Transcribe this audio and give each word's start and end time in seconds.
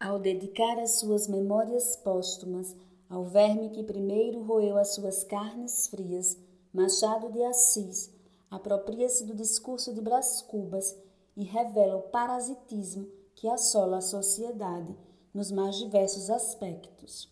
Ao 0.00 0.18
dedicar 0.18 0.78
as 0.78 0.92
suas 0.92 1.28
memórias 1.28 1.94
póstumas 1.94 2.74
ao 3.06 3.22
verme 3.24 3.68
que 3.68 3.82
primeiro 3.82 4.42
roeu 4.42 4.78
as 4.78 4.94
suas 4.94 5.22
carnes 5.22 5.88
frias, 5.88 6.38
Machado 6.72 7.30
de 7.30 7.44
Assis 7.44 8.10
apropria-se 8.50 9.26
do 9.26 9.34
discurso 9.34 9.92
de 9.92 10.00
Brás 10.00 10.40
Cubas 10.40 10.96
e 11.36 11.44
revela 11.44 11.96
o 11.98 12.02
parasitismo 12.04 13.06
que 13.34 13.46
assola 13.46 13.98
a 13.98 14.00
sociedade 14.00 14.96
nos 15.34 15.52
mais 15.52 15.76
diversos 15.76 16.30
aspectos. 16.30 17.30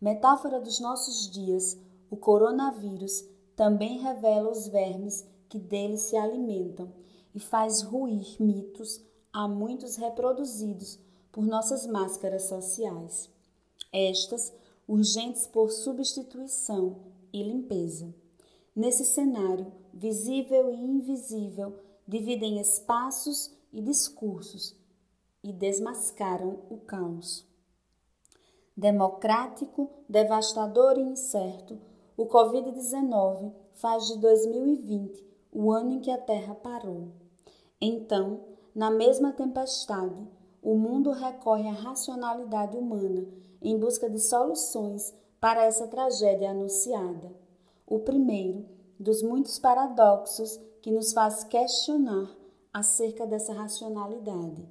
Metáfora 0.00 0.60
dos 0.60 0.78
nossos 0.78 1.28
dias, 1.28 1.76
o 2.08 2.16
coronavírus 2.16 3.24
também 3.56 3.98
revela 3.98 4.48
os 4.52 4.68
vermes 4.68 5.26
que 5.48 5.58
dele 5.58 5.98
se 5.98 6.16
alimentam 6.16 6.92
e 7.34 7.40
faz 7.40 7.82
ruir 7.82 8.36
mitos 8.38 9.00
há 9.32 9.48
muitos 9.48 9.96
reproduzidos 9.96 11.07
por 11.38 11.46
nossas 11.46 11.86
máscaras 11.86 12.48
sociais. 12.48 13.30
Estas 13.92 14.52
urgentes 14.88 15.46
por 15.46 15.70
substituição 15.70 16.96
e 17.32 17.44
limpeza. 17.44 18.12
Nesse 18.74 19.04
cenário, 19.04 19.72
visível 19.94 20.68
e 20.68 20.74
invisível 20.74 21.78
dividem 22.08 22.58
espaços 22.58 23.56
e 23.72 23.80
discursos 23.80 24.74
e 25.40 25.52
desmascaram 25.52 26.58
o 26.68 26.78
caos. 26.78 27.46
Democrático, 28.76 29.88
devastador 30.08 30.98
e 30.98 31.02
incerto, 31.02 31.78
o 32.16 32.26
Covid-19 32.26 33.52
faz 33.74 34.08
de 34.08 34.18
2020 34.18 35.24
o 35.52 35.70
ano 35.70 35.92
em 35.92 36.00
que 36.00 36.10
a 36.10 36.18
Terra 36.18 36.56
parou. 36.56 37.12
Então, 37.80 38.40
na 38.74 38.90
mesma 38.90 39.32
tempestade, 39.32 40.36
o 40.62 40.74
mundo 40.74 41.10
recorre 41.10 41.68
à 41.68 41.72
racionalidade 41.72 42.76
humana 42.76 43.26
em 43.62 43.78
busca 43.78 44.08
de 44.08 44.18
soluções 44.18 45.14
para 45.40 45.64
essa 45.64 45.86
tragédia 45.86 46.50
anunciada. 46.50 47.32
O 47.86 48.00
primeiro 48.00 48.66
dos 48.98 49.22
muitos 49.22 49.58
paradoxos 49.58 50.58
que 50.82 50.90
nos 50.90 51.12
faz 51.12 51.44
questionar 51.44 52.36
acerca 52.72 53.26
dessa 53.26 53.52
racionalidade. 53.52 54.68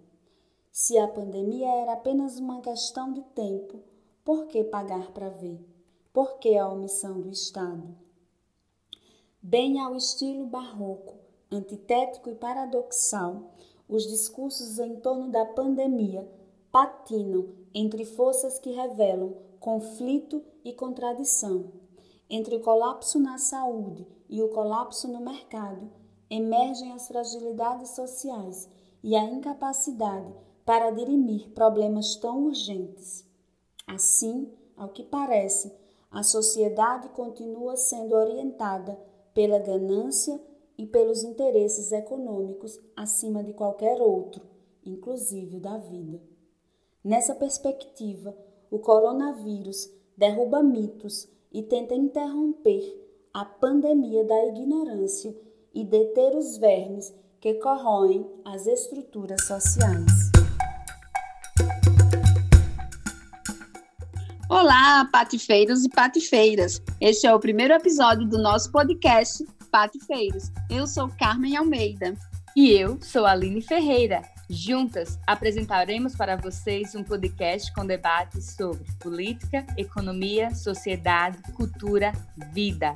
Se 0.72 0.98
a 0.98 1.08
pandemia 1.08 1.68
era 1.68 1.94
apenas 1.94 2.38
uma 2.38 2.62
questão 2.62 3.12
de 3.12 3.22
tempo, 3.34 3.80
por 4.24 4.48
que 4.48 4.64
pagar 4.64 5.12
para 5.12 5.30
ver? 5.30 5.60
Por 6.14 6.38
que 6.38 6.58
a 6.58 6.68
omissão 6.68 7.22
do 7.22 7.30
Estado? 7.30 7.96
Bem 9.42 9.80
ao 9.80 9.96
estilo 9.96 10.46
barroco, 10.46 11.16
antitético 11.52 12.30
e 12.30 12.36
paradoxal, 12.36 13.54
os 13.88 14.08
discursos 14.08 14.80
em 14.80 14.98
torno 14.98 15.32
da 15.32 15.46
pandemia 15.46 16.28
patinam 16.72 17.50
entre 17.74 18.06
forças 18.06 18.60
que 18.60 18.72
revelam 18.72 19.36
conflito 19.60 20.44
e 20.64 20.74
contradição. 20.74 21.72
Entre 22.30 22.56
o 22.56 22.62
colapso 22.62 23.20
na 23.20 23.38
saúde 23.38 24.06
e 24.30 24.42
o 24.42 24.50
colapso 24.50 25.08
no 25.08 25.22
mercado, 25.22 25.90
emergem 26.30 26.92
as 26.92 27.08
fragilidades 27.08 27.92
sociais 27.92 28.68
e 29.02 29.16
a 29.16 29.24
incapacidade 29.24 30.34
para 30.66 30.92
dirimir 30.92 31.50
problemas 31.52 32.16
tão 32.16 32.44
urgentes. 32.44 33.26
Assim, 33.88 34.52
ao 34.76 34.90
que 34.90 35.04
parece, 35.04 35.74
a 36.12 36.24
sociedade 36.24 37.08
continua 37.10 37.78
sendo 37.78 38.16
orientada 38.16 39.00
pela 39.34 39.60
ganância 39.60 40.42
e 40.78 40.86
pelos 40.86 41.24
interesses 41.24 41.92
econômicos 41.92 42.80
acima 42.96 43.44
de 43.44 43.54
qualquer 43.54 44.00
outro, 44.00 44.46
inclusive 44.86 45.60
da 45.60 45.78
vida. 45.78 46.22
Nessa 47.04 47.34
perspectiva, 47.34 48.38
o 48.70 48.78
coronavírus 48.80 49.90
derruba 50.16 50.62
mitos 50.62 51.28
e 51.52 51.64
tenta 51.64 51.96
interromper 51.96 52.84
a 53.34 53.44
pandemia 53.44 54.24
da 54.24 54.46
ignorância 54.46 55.36
e 55.74 55.84
deter 55.84 56.36
os 56.36 56.58
vermes 56.58 57.14
que 57.40 57.56
corroem 57.56 58.26
as 58.46 58.68
estruturas 58.68 59.46
sociais. 59.46 60.32
Olá, 64.50 65.08
patifeiros 65.12 65.86
e 65.86 65.90
patifeiras! 65.90 66.82
Este 67.00 67.28
é 67.28 67.34
o 67.34 67.40
primeiro 67.40 67.74
episódio 67.74 68.28
do 68.28 68.38
nosso 68.38 68.72
podcast 68.72 69.46
Patifeiros. 69.78 70.52
Eu 70.72 70.88
sou 70.88 71.08
Carmen 71.08 71.56
Almeida. 71.56 72.16
E 72.56 72.72
eu 72.72 73.00
sou 73.00 73.28
Aline 73.28 73.62
Ferreira. 73.62 74.24
Juntas 74.50 75.20
apresentaremos 75.28 76.16
para 76.16 76.36
vocês 76.36 76.96
um 76.96 77.04
podcast 77.04 77.72
com 77.76 77.86
debates 77.86 78.56
sobre 78.56 78.92
política, 79.00 79.68
economia, 79.78 80.50
sociedade, 80.56 81.38
cultura, 81.54 82.12
vida. 82.52 82.92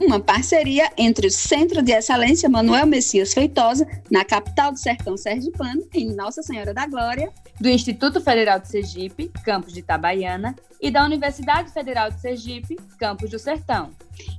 Uma 0.00 0.20
parceria 0.20 0.90
entre 0.96 1.26
o 1.26 1.30
Centro 1.30 1.82
de 1.82 1.90
Excelência 1.90 2.48
Manuel 2.48 2.86
Messias 2.86 3.34
Feitosa, 3.34 3.86
na 4.10 4.24
capital 4.24 4.70
do 4.70 4.78
sertão 4.78 5.16
sergipano, 5.16 5.82
em 5.92 6.14
Nossa 6.14 6.42
Senhora 6.42 6.72
da 6.72 6.86
Glória, 6.86 7.32
do 7.60 7.68
Instituto 7.68 8.20
Federal 8.20 8.60
de 8.60 8.68
Sergipe, 8.68 9.28
campus 9.44 9.72
de 9.72 9.80
Itabaiana, 9.80 10.54
e 10.80 10.90
da 10.90 11.04
Universidade 11.04 11.72
Federal 11.72 12.10
de 12.10 12.20
Sergipe, 12.20 12.76
campus 12.98 13.30
do 13.30 13.38
Sertão. 13.38 13.90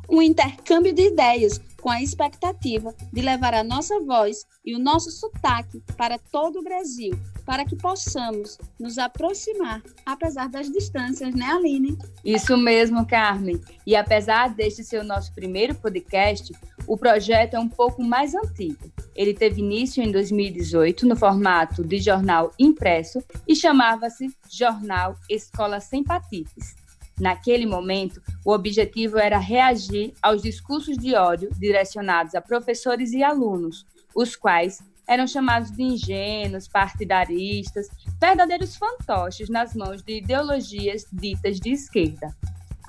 Um 0.09 0.21
intercâmbio 0.21 0.93
de 0.93 1.07
ideias 1.07 1.59
com 1.81 1.89
a 1.89 2.01
expectativa 2.01 2.93
de 3.11 3.21
levar 3.21 3.53
a 3.53 3.63
nossa 3.63 3.99
voz 4.01 4.45
e 4.65 4.75
o 4.75 4.79
nosso 4.79 5.09
sotaque 5.11 5.81
para 5.97 6.17
todo 6.17 6.59
o 6.59 6.63
Brasil, 6.63 7.17
para 7.45 7.65
que 7.65 7.75
possamos 7.75 8.57
nos 8.79 8.97
aproximar, 8.97 9.81
apesar 10.05 10.49
das 10.49 10.69
distâncias, 10.69 11.33
né, 11.33 11.45
Aline? 11.45 11.97
Isso 12.23 12.57
mesmo, 12.57 13.05
Carmen. 13.07 13.59
E 13.85 13.95
apesar 13.95 14.53
deste 14.53 14.83
ser 14.83 15.01
o 15.01 15.05
nosso 15.19 15.33
primeiro 15.33 15.75
podcast, 15.75 16.53
o 16.87 16.97
projeto 16.97 17.55
é 17.55 17.59
um 17.59 17.67
pouco 17.67 18.01
mais 18.01 18.33
antigo. 18.33 18.89
Ele 19.13 19.33
teve 19.33 19.59
início 19.59 20.01
em 20.01 20.13
2018 20.13 21.05
no 21.05 21.13
formato 21.13 21.83
de 21.83 21.99
jornal 21.99 22.53
impresso 22.57 23.21
e 23.45 23.53
chamava-se 23.53 24.33
Jornal 24.49 25.17
Escola 25.29 25.81
Sem 25.81 26.05
Patites. 26.05 26.73
Naquele 27.19 27.65
momento, 27.65 28.21
o 28.45 28.53
objetivo 28.53 29.17
era 29.17 29.37
reagir 29.37 30.13
aos 30.21 30.41
discursos 30.41 30.97
de 30.97 31.13
ódio 31.15 31.49
direcionados 31.59 32.33
a 32.33 32.39
professores 32.39 33.11
e 33.11 33.21
alunos, 33.21 33.85
os 34.15 34.37
quais 34.37 34.81
eram 35.05 35.27
chamados 35.27 35.69
de 35.69 35.83
ingênuos, 35.83 36.65
partidaristas, 36.65 37.89
verdadeiros 38.21 38.77
fantoches 38.77 39.49
nas 39.49 39.75
mãos 39.75 40.01
de 40.01 40.19
ideologias 40.19 41.05
ditas 41.11 41.59
de 41.59 41.71
esquerda. 41.71 42.33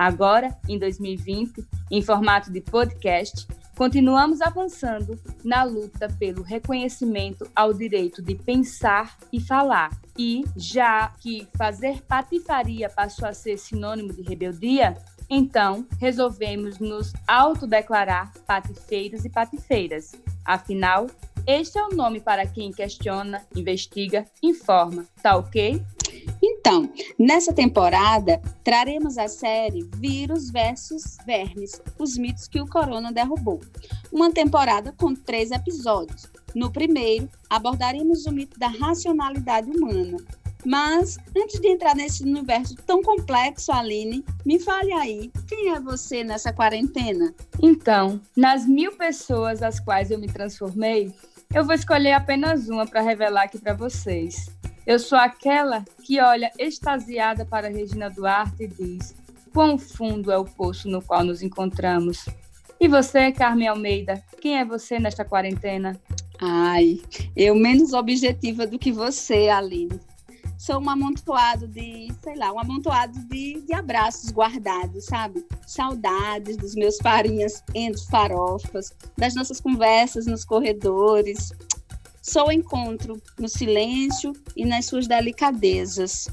Agora, 0.00 0.56
em 0.66 0.78
2020, 0.78 1.62
em 1.90 2.00
formato 2.00 2.50
de 2.50 2.62
podcast, 2.62 3.46
continuamos 3.76 4.40
avançando 4.40 5.20
na 5.44 5.62
luta 5.62 6.08
pelo 6.18 6.40
reconhecimento 6.40 7.46
ao 7.54 7.74
direito 7.74 8.22
de 8.22 8.34
pensar 8.34 9.18
e 9.30 9.38
falar. 9.38 9.90
E, 10.16 10.42
já 10.56 11.08
que 11.20 11.46
fazer 11.54 12.00
patifaria 12.04 12.88
passou 12.88 13.28
a 13.28 13.34
ser 13.34 13.58
sinônimo 13.58 14.10
de 14.10 14.22
rebeldia, 14.22 14.96
então 15.28 15.86
resolvemos 15.98 16.78
nos 16.78 17.12
autodeclarar 17.28 18.32
patifeiros 18.46 19.26
e 19.26 19.28
patifeiras. 19.28 20.12
Afinal, 20.46 21.08
este 21.46 21.78
é 21.78 21.84
o 21.84 21.94
nome 21.94 22.20
para 22.20 22.46
quem 22.46 22.72
questiona, 22.72 23.42
investiga, 23.54 24.24
informa, 24.42 25.04
tá 25.22 25.36
ok? 25.36 25.84
Então, 26.60 26.90
nessa 27.18 27.54
temporada, 27.54 28.38
traremos 28.62 29.16
a 29.16 29.26
série 29.28 29.88
Vírus 29.96 30.50
versus 30.50 31.16
Vermes, 31.24 31.80
os 31.98 32.18
mitos 32.18 32.46
que 32.46 32.60
o 32.60 32.68
corona 32.68 33.10
derrubou. 33.10 33.60
Uma 34.12 34.30
temporada 34.30 34.92
com 34.92 35.14
três 35.14 35.50
episódios. 35.50 36.26
No 36.54 36.70
primeiro, 36.70 37.30
abordaremos 37.48 38.26
o 38.26 38.30
mito 38.30 38.58
da 38.58 38.68
racionalidade 38.68 39.70
humana. 39.70 40.18
Mas, 40.62 41.16
antes 41.34 41.58
de 41.58 41.68
entrar 41.68 41.96
nesse 41.96 42.22
universo 42.22 42.74
tão 42.86 43.02
complexo, 43.02 43.72
Aline, 43.72 44.22
me 44.44 44.58
fale 44.58 44.92
aí, 44.92 45.32
quem 45.48 45.70
é 45.70 45.80
você 45.80 46.22
nessa 46.22 46.52
quarentena? 46.52 47.34
Então, 47.62 48.20
nas 48.36 48.66
mil 48.66 48.92
pessoas 48.92 49.62
às 49.62 49.80
quais 49.80 50.10
eu 50.10 50.18
me 50.18 50.26
transformei, 50.26 51.10
eu 51.54 51.64
vou 51.64 51.74
escolher 51.74 52.12
apenas 52.12 52.68
uma 52.68 52.86
para 52.86 53.00
revelar 53.00 53.44
aqui 53.44 53.58
para 53.58 53.72
vocês. 53.72 54.50
Eu 54.86 54.98
sou 54.98 55.18
aquela 55.18 55.84
que 56.02 56.20
olha 56.20 56.50
extasiada 56.58 57.44
para 57.44 57.68
Regina 57.68 58.08
Duarte 58.08 58.64
e 58.64 58.68
diz: 58.68 59.14
Quão 59.52 59.78
fundo 59.78 60.32
é 60.32 60.38
o 60.38 60.44
poço 60.44 60.88
no 60.88 61.02
qual 61.02 61.24
nos 61.24 61.42
encontramos? 61.42 62.26
E 62.78 62.88
você, 62.88 63.30
Carmen 63.30 63.68
Almeida, 63.68 64.22
quem 64.40 64.58
é 64.58 64.64
você 64.64 64.98
nesta 64.98 65.24
quarentena? 65.24 66.00
Ai, 66.40 67.02
eu 67.36 67.54
menos 67.54 67.92
objetiva 67.92 68.66
do 68.66 68.78
que 68.78 68.90
você, 68.90 69.48
Aline. 69.48 70.00
Sou 70.56 70.78
um 70.80 70.90
amontoado 70.90 71.66
de, 71.68 72.08
sei 72.22 72.36
lá, 72.36 72.52
um 72.52 72.58
amontoado 72.58 73.18
de, 73.28 73.62
de 73.62 73.74
abraços 73.74 74.30
guardados, 74.30 75.06
sabe? 75.06 75.44
Saudades 75.66 76.56
dos 76.56 76.74
meus 76.74 76.98
farinhas 76.98 77.62
entre 77.74 78.02
farofas, 78.10 78.94
das 79.16 79.34
nossas 79.34 79.60
conversas 79.60 80.26
nos 80.26 80.44
corredores, 80.44 81.50
Sou 82.22 82.52
encontro 82.52 83.20
no 83.38 83.48
silêncio 83.48 84.32
e 84.56 84.64
nas 84.64 84.86
suas 84.86 85.06
delicadezas. 85.06 86.28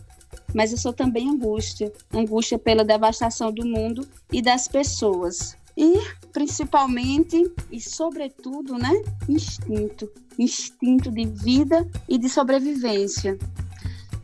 Mas 0.53 0.71
eu 0.71 0.77
sou 0.77 0.93
também 0.93 1.29
angústia 1.29 1.91
angústia 2.13 2.57
pela 2.57 2.83
devastação 2.83 3.51
do 3.51 3.65
mundo 3.65 4.07
e 4.31 4.41
das 4.41 4.67
pessoas. 4.67 5.57
E, 5.75 5.99
principalmente 6.33 7.51
e 7.71 7.79
sobretudo, 7.79 8.77
né, 8.77 8.91
instinto 9.29 10.09
instinto 10.37 11.09
de 11.11 11.25
vida 11.25 11.89
e 12.07 12.17
de 12.17 12.29
sobrevivência. 12.29 13.37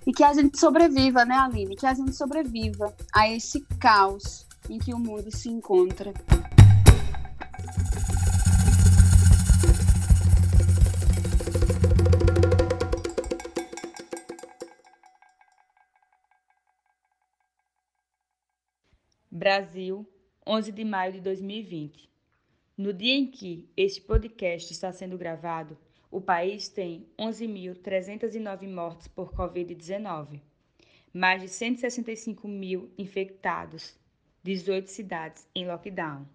E 0.05 0.11
que 0.11 0.23
a 0.23 0.33
gente 0.33 0.59
sobreviva, 0.59 1.25
né, 1.25 1.35
Aline? 1.35 1.75
Que 1.75 1.85
a 1.85 1.93
gente 1.93 2.15
sobreviva 2.15 2.93
a 3.13 3.29
esse 3.29 3.61
caos 3.79 4.45
em 4.69 4.77
que 4.77 4.93
o 4.93 4.99
mundo 4.99 5.35
se 5.35 5.49
encontra. 5.49 6.13
Brasil, 19.35 20.07
11 20.45 20.71
de 20.71 20.85
maio 20.85 21.13
de 21.13 21.19
2020. 21.19 22.07
No 22.77 22.93
dia 22.93 23.15
em 23.15 23.25
que 23.25 23.67
este 23.75 23.99
podcast 23.99 24.71
está 24.71 24.91
sendo 24.91 25.17
gravado, 25.17 25.75
o 26.11 26.21
país 26.21 26.69
tem 26.69 27.07
11.309 27.17 28.71
mortes 28.71 29.07
por 29.07 29.33
Covid-19, 29.33 30.39
mais 31.11 31.41
de 31.41 31.47
165 31.47 32.47
mil 32.47 32.93
infectados, 32.95 33.97
18 34.43 34.91
cidades 34.91 35.47
em 35.55 35.65
lockdown. 35.65 36.27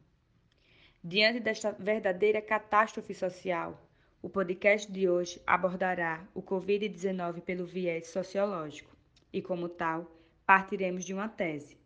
Diante 1.01 1.39
desta 1.39 1.71
verdadeira 1.71 2.43
catástrofe 2.43 3.15
social, 3.15 3.81
o 4.21 4.29
podcast 4.29 4.91
de 4.91 5.09
hoje 5.09 5.41
abordará 5.47 6.27
o 6.35 6.43
Covid-19 6.43 7.43
pelo 7.43 7.65
viés 7.65 8.09
sociológico 8.09 8.91
e, 9.33 9.41
como 9.41 9.69
tal, 9.69 10.11
partiremos 10.45 11.05
de 11.05 11.15
uma 11.15 11.29
tese 11.29 11.79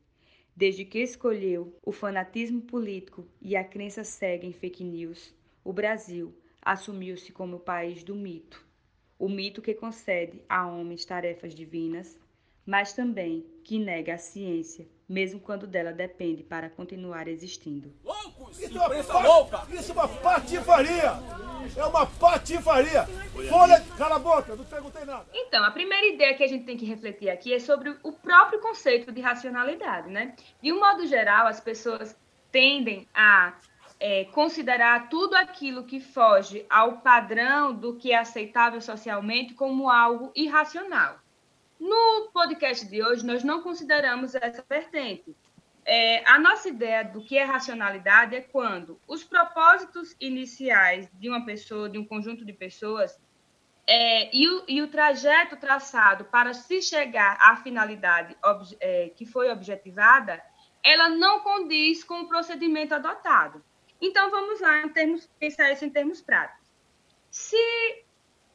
Desde 0.54 0.84
que 0.84 0.99
escolheu 0.99 1.75
o 1.82 1.93
fanatismo 1.93 2.60
político 2.60 3.26
e 3.40 3.56
a 3.56 3.64
crença 3.64 4.04
cega 4.04 4.46
em 4.46 4.52
fake 4.52 4.84
news, 4.84 5.34
o 5.64 5.72
Brasil 5.72 6.34
assumiu-se 6.60 7.32
como 7.32 7.56
o 7.56 7.60
país 7.60 8.04
do 8.04 8.14
mito. 8.14 8.64
O 9.19 9.28
mito 9.28 9.62
que 9.62 9.72
concede 9.72 10.43
a 10.49 10.66
homens 10.66 11.04
tarefas 11.04 11.54
divinas, 11.54 12.19
mas 12.66 12.93
também 12.93 13.46
que 13.64 13.78
nega 13.78 14.14
a 14.14 14.19
ciência, 14.19 14.87
mesmo 15.12 15.38
quando 15.38 15.66
dela 15.66 15.92
depende 15.92 16.42
para 16.42 16.70
continuar 16.70 17.28
existindo. 17.28 17.92
Loucos! 18.02 18.58
Isso 18.58 18.78
é 18.78 18.80
uma, 18.80 19.20
louca! 19.20 19.62
Isso 19.70 19.90
é 19.90 19.94
uma 19.94 20.08
patifaria! 20.08 21.12
É 21.76 21.84
uma 21.84 22.06
patifaria! 22.06 23.04
Folha, 23.48 23.84
cala 23.98 24.16
a 24.16 24.18
boca, 24.18 24.56
não 24.56 24.64
perguntei 24.64 25.04
nada. 25.04 25.26
Então, 25.34 25.62
a 25.62 25.70
primeira 25.70 26.06
ideia 26.06 26.34
que 26.34 26.42
a 26.42 26.48
gente 26.48 26.64
tem 26.64 26.78
que 26.78 26.86
refletir 26.86 27.28
aqui 27.28 27.52
é 27.52 27.58
sobre 27.58 27.94
o 28.02 28.12
próprio 28.12 28.58
conceito 28.60 29.12
de 29.12 29.20
racionalidade, 29.20 30.08
né? 30.08 30.34
De 30.62 30.72
um 30.72 30.80
modo 30.80 31.06
geral, 31.06 31.46
as 31.46 31.60
pessoas 31.60 32.16
tendem 32.50 33.06
a 33.14 33.54
é, 34.00 34.24
considerar 34.24 35.08
tudo 35.08 35.34
aquilo 35.34 35.84
que 35.84 36.00
foge 36.00 36.64
ao 36.68 36.98
padrão 36.98 37.74
do 37.74 37.96
que 37.96 38.12
é 38.12 38.18
aceitável 38.18 38.80
socialmente 38.80 39.54
como 39.54 39.90
algo 39.90 40.32
irracional. 40.34 41.21
No 41.82 42.31
podcast 42.32 42.87
de 42.87 43.02
hoje, 43.02 43.26
nós 43.26 43.43
não 43.43 43.61
consideramos 43.61 44.37
essa 44.37 44.64
vertente. 44.69 45.37
É, 45.84 46.25
a 46.31 46.38
nossa 46.38 46.69
ideia 46.69 47.02
do 47.02 47.25
que 47.25 47.37
é 47.37 47.43
racionalidade 47.43 48.37
é 48.37 48.40
quando 48.40 49.00
os 49.05 49.25
propósitos 49.25 50.14
iniciais 50.20 51.08
de 51.14 51.29
uma 51.29 51.44
pessoa, 51.44 51.88
de 51.88 51.99
um 51.99 52.05
conjunto 52.05 52.44
de 52.44 52.52
pessoas, 52.52 53.19
é, 53.84 54.31
e, 54.32 54.49
o, 54.49 54.64
e, 54.69 54.81
o, 54.81 54.87
trajeto 54.87 55.56
traçado 55.56 56.25
para 56.26 56.55
se 56.55 56.81
chegar 56.81 57.37
à 57.40 57.56
finalidade 57.56 58.37
é, 58.79 59.11
que 59.17 59.26
foi 59.26 59.50
objetivada, 59.50 60.40
ela 60.84 61.08
não 61.08 61.40
condiz 61.40 62.05
com 62.05 62.20
o 62.20 62.29
procedimento 62.29 62.94
adotado. 62.94 63.61
Então, 64.00 64.31
vamos 64.31 64.61
lá, 64.61 64.82
em 64.82 64.88
termos, 64.88 65.29
pensar 65.37 65.73
isso 65.73 65.84
em 65.84 65.90
termos 65.90 66.20
práticos. 66.20 66.70
Se 67.29 68.01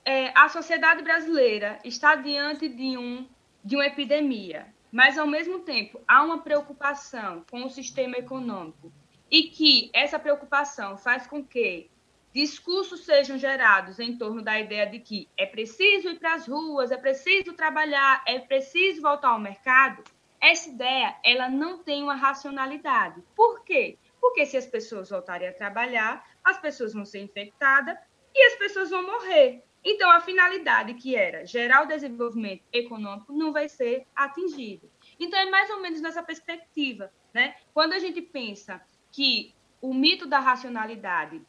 é, 0.08 0.32
a 0.36 0.48
sociedade 0.48 1.04
brasileira 1.04 1.80
está 1.84 2.16
diante 2.16 2.70
de, 2.70 2.98
um, 2.98 3.28
de 3.64 3.76
uma 3.76 3.86
epidemia 3.86 4.74
mas 4.92 5.18
ao 5.18 5.28
mesmo 5.28 5.60
tempo 5.60 6.02
há 6.08 6.24
uma 6.24 6.40
preocupação 6.40 7.44
com 7.50 7.66
o 7.66 7.70
sistema 7.70 8.18
econômico 8.18 8.92
e 9.30 9.44
que 9.44 9.90
essa 9.94 10.18
preocupação 10.18 10.98
faz 10.98 11.28
com 11.28 11.44
que 11.44 11.90
discursos 12.34 13.04
sejam 13.04 13.38
gerados 13.38 14.00
em 14.00 14.18
torno 14.18 14.42
da 14.42 14.60
ideia 14.60 14.86
de 14.86 15.00
que 15.00 15.28
é 15.36 15.46
preciso 15.46 16.10
ir 16.10 16.20
para 16.20 16.36
as 16.36 16.48
ruas, 16.48 16.92
é 16.92 16.98
preciso 16.98 17.54
trabalhar, 17.54 18.24
é 18.26 18.40
preciso 18.40 19.02
voltar 19.02 19.30
ao 19.30 19.40
mercado, 19.40 20.04
essa 20.40 20.70
ideia 20.70 21.16
ela 21.24 21.50
não 21.50 21.80
tem 21.80 22.04
uma 22.04 22.16
racionalidade. 22.16 23.22
Por 23.36 23.64
quê? 23.64 23.98
Porque 24.22 24.46
se 24.46 24.56
as 24.56 24.68
pessoas 24.68 25.10
voltarem 25.10 25.48
a 25.48 25.54
trabalhar, 25.54 26.24
as 26.44 26.60
pessoas 26.60 26.94
vão 26.94 27.06
ser 27.06 27.20
infectadas 27.20 27.98
e 28.34 28.48
as 28.48 28.56
pessoas 28.56 28.92
vão 28.92 29.04
morrer. 29.04 29.64
Então, 29.90 30.12
a 30.12 30.20
finalidade 30.20 30.96
que 30.96 31.16
era 31.16 31.46
gerar 31.46 31.84
o 31.84 31.88
desenvolvimento 31.88 32.62
econômico 32.74 33.32
não 33.32 33.54
vai 33.54 33.70
ser 33.70 34.06
atingida. 34.14 34.86
Então, 35.18 35.40
é 35.40 35.50
mais 35.50 35.70
ou 35.70 35.80
menos 35.80 36.02
nessa 36.02 36.22
perspectiva. 36.22 37.10
Né? 37.34 37.56
Quando 37.74 37.94
a 37.94 38.00
gente 38.00 38.22
pensa 38.22 38.82
que 39.10 39.56
o 39.80 39.94
mito 39.94 40.28
da 40.28 40.40
racionalidade 40.40 41.42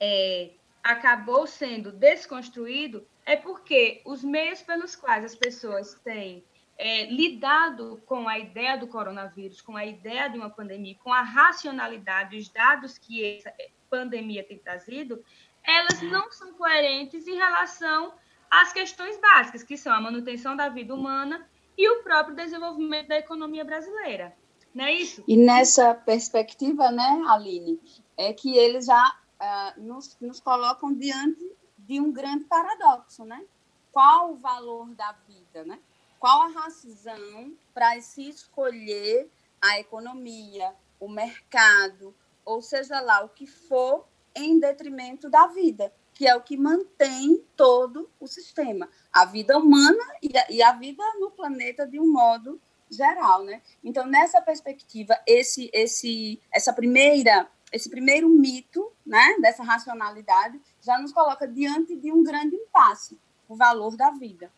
é, 0.00 0.52
acabou 0.82 1.46
sendo 1.46 1.92
desconstruído, 1.92 3.06
é 3.26 3.36
porque 3.36 4.00
os 4.06 4.24
meios 4.24 4.62
pelos 4.62 4.96
quais 4.96 5.22
as 5.22 5.34
pessoas 5.34 5.92
têm 6.02 6.42
é, 6.78 7.04
lidado 7.04 8.00
com 8.06 8.26
a 8.26 8.38
ideia 8.38 8.78
do 8.78 8.88
coronavírus, 8.88 9.60
com 9.60 9.76
a 9.76 9.84
ideia 9.84 10.28
de 10.28 10.38
uma 10.38 10.48
pandemia, 10.48 10.96
com 11.04 11.12
a 11.12 11.20
racionalidade, 11.20 12.38
os 12.38 12.48
dados 12.48 12.96
que 12.96 13.22
essa 13.22 13.52
pandemia 13.90 14.44
tem 14.44 14.58
trazido, 14.58 15.22
elas 15.68 16.00
não 16.00 16.32
são 16.32 16.54
coerentes 16.54 17.28
em 17.28 17.36
relação 17.36 18.14
às 18.50 18.72
questões 18.72 19.20
básicas, 19.20 19.62
que 19.62 19.76
são 19.76 19.92
a 19.92 20.00
manutenção 20.00 20.56
da 20.56 20.70
vida 20.70 20.94
humana 20.94 21.46
e 21.76 21.86
o 21.90 22.02
próprio 22.02 22.34
desenvolvimento 22.34 23.08
da 23.08 23.18
economia 23.18 23.64
brasileira. 23.64 24.34
Não 24.74 24.86
é 24.86 24.94
isso? 24.94 25.22
E 25.28 25.36
nessa 25.36 25.94
perspectiva, 25.94 26.90
né, 26.90 27.22
Aline, 27.28 27.78
é 28.16 28.32
que 28.32 28.56
eles 28.56 28.86
já 28.86 29.16
uh, 29.40 29.80
nos, 29.80 30.16
nos 30.20 30.40
colocam 30.40 30.92
diante 30.94 31.46
de 31.76 32.00
um 32.00 32.10
grande 32.10 32.44
paradoxo, 32.44 33.24
né? 33.24 33.44
Qual 33.92 34.32
o 34.32 34.36
valor 34.36 34.88
da 34.94 35.12
vida, 35.26 35.64
né? 35.64 35.78
Qual 36.18 36.42
a 36.42 36.48
razão 36.48 37.52
para 37.74 38.00
se 38.00 38.28
escolher 38.28 39.30
a 39.60 39.78
economia, 39.78 40.74
o 40.98 41.08
mercado, 41.08 42.14
ou 42.44 42.62
seja 42.62 43.00
lá 43.00 43.22
o 43.22 43.28
que 43.28 43.46
for 43.46 44.06
em 44.38 44.58
detrimento 44.58 45.28
da 45.28 45.46
vida, 45.48 45.92
que 46.14 46.26
é 46.26 46.34
o 46.34 46.40
que 46.40 46.56
mantém 46.56 47.42
todo 47.56 48.10
o 48.18 48.26
sistema, 48.26 48.88
a 49.12 49.24
vida 49.24 49.56
humana 49.56 50.02
e 50.22 50.36
a, 50.36 50.46
e 50.50 50.62
a 50.62 50.72
vida 50.72 51.02
no 51.20 51.30
planeta 51.30 51.86
de 51.86 52.00
um 52.00 52.12
modo 52.12 52.60
geral, 52.90 53.44
né? 53.44 53.60
Então, 53.84 54.06
nessa 54.06 54.40
perspectiva, 54.40 55.16
esse, 55.26 55.70
esse, 55.72 56.40
essa 56.52 56.72
primeira, 56.72 57.46
esse 57.72 57.88
primeiro 57.90 58.28
mito, 58.28 58.90
né, 59.06 59.36
dessa 59.40 59.62
racionalidade, 59.62 60.58
já 60.82 60.98
nos 60.98 61.12
coloca 61.12 61.46
diante 61.46 61.94
de 61.96 62.10
um 62.10 62.24
grande 62.24 62.56
impasse, 62.56 63.18
o 63.48 63.54
valor 63.54 63.96
da 63.96 64.10
vida. 64.10 64.50